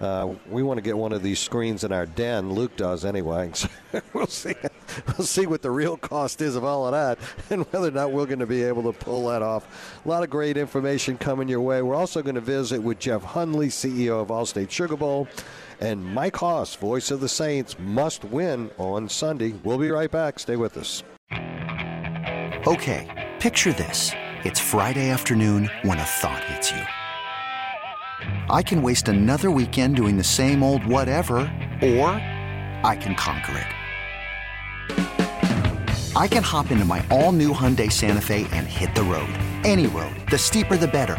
uh, 0.00 0.34
we 0.48 0.62
want 0.62 0.78
to 0.78 0.82
get 0.82 0.96
one 0.96 1.12
of 1.12 1.22
these 1.22 1.38
screens 1.38 1.84
in 1.84 1.92
our 1.92 2.06
den. 2.06 2.52
Luke 2.52 2.76
does 2.76 3.04
anyway. 3.04 3.52
So 3.94 4.00
we'll 4.12 4.26
see. 4.26 4.54
We'll 5.06 5.26
see 5.26 5.46
what 5.46 5.62
the 5.62 5.70
real 5.70 5.96
cost 5.96 6.42
is 6.42 6.56
of 6.56 6.64
all 6.64 6.84
of 6.86 6.92
that, 6.92 7.16
and 7.50 7.64
whether 7.66 7.86
or 7.86 7.92
not 7.92 8.10
we're 8.10 8.26
going 8.26 8.40
to 8.40 8.46
be 8.46 8.64
able 8.64 8.82
to 8.82 8.92
pull 8.92 9.28
that 9.28 9.40
off. 9.40 10.00
A 10.04 10.08
lot 10.08 10.24
of 10.24 10.30
great 10.30 10.56
information 10.56 11.16
coming 11.16 11.46
your 11.46 11.60
way. 11.60 11.80
We're 11.80 11.94
also 11.94 12.20
going 12.20 12.34
to 12.34 12.40
visit 12.40 12.82
with 12.82 12.98
Jeff 12.98 13.22
Hundley, 13.22 13.68
CEO 13.68 14.20
of 14.20 14.28
Allstate 14.28 14.70
Sugar 14.70 14.96
Bowl, 14.96 15.28
and 15.80 16.04
Mike 16.04 16.36
Hoss, 16.36 16.74
voice 16.74 17.10
of 17.10 17.20
the 17.20 17.28
Saints, 17.28 17.76
must 17.78 18.24
win 18.24 18.70
on 18.78 19.08
Sunday. 19.08 19.54
We'll 19.64 19.78
be 19.78 19.90
right 19.90 20.10
back. 20.10 20.38
Stay 20.38 20.56
with 20.56 20.76
us. 20.76 21.02
Okay, 22.66 23.32
picture 23.40 23.72
this. 23.72 24.12
It's 24.44 24.60
Friday 24.60 25.10
afternoon 25.10 25.70
when 25.82 25.98
a 25.98 26.04
thought 26.04 26.42
hits 26.44 26.70
you. 26.70 26.82
I 28.48 28.62
can 28.62 28.82
waste 28.82 29.08
another 29.08 29.50
weekend 29.50 29.96
doing 29.96 30.16
the 30.16 30.24
same 30.24 30.62
old 30.62 30.84
whatever, 30.86 31.36
or 31.82 32.08
I 32.82 32.96
can 32.98 33.14
conquer 33.16 33.58
it. 33.58 33.66
I 36.16 36.28
can 36.28 36.44
hop 36.44 36.70
into 36.70 36.84
my 36.84 37.04
all 37.10 37.32
new 37.32 37.52
Hyundai 37.52 37.90
Santa 37.90 38.20
Fe 38.20 38.46
and 38.52 38.66
hit 38.66 38.94
the 38.94 39.02
road. 39.02 39.28
Any 39.64 39.88
road. 39.88 40.14
The 40.30 40.38
steeper, 40.38 40.76
the 40.76 40.86
better. 40.86 41.18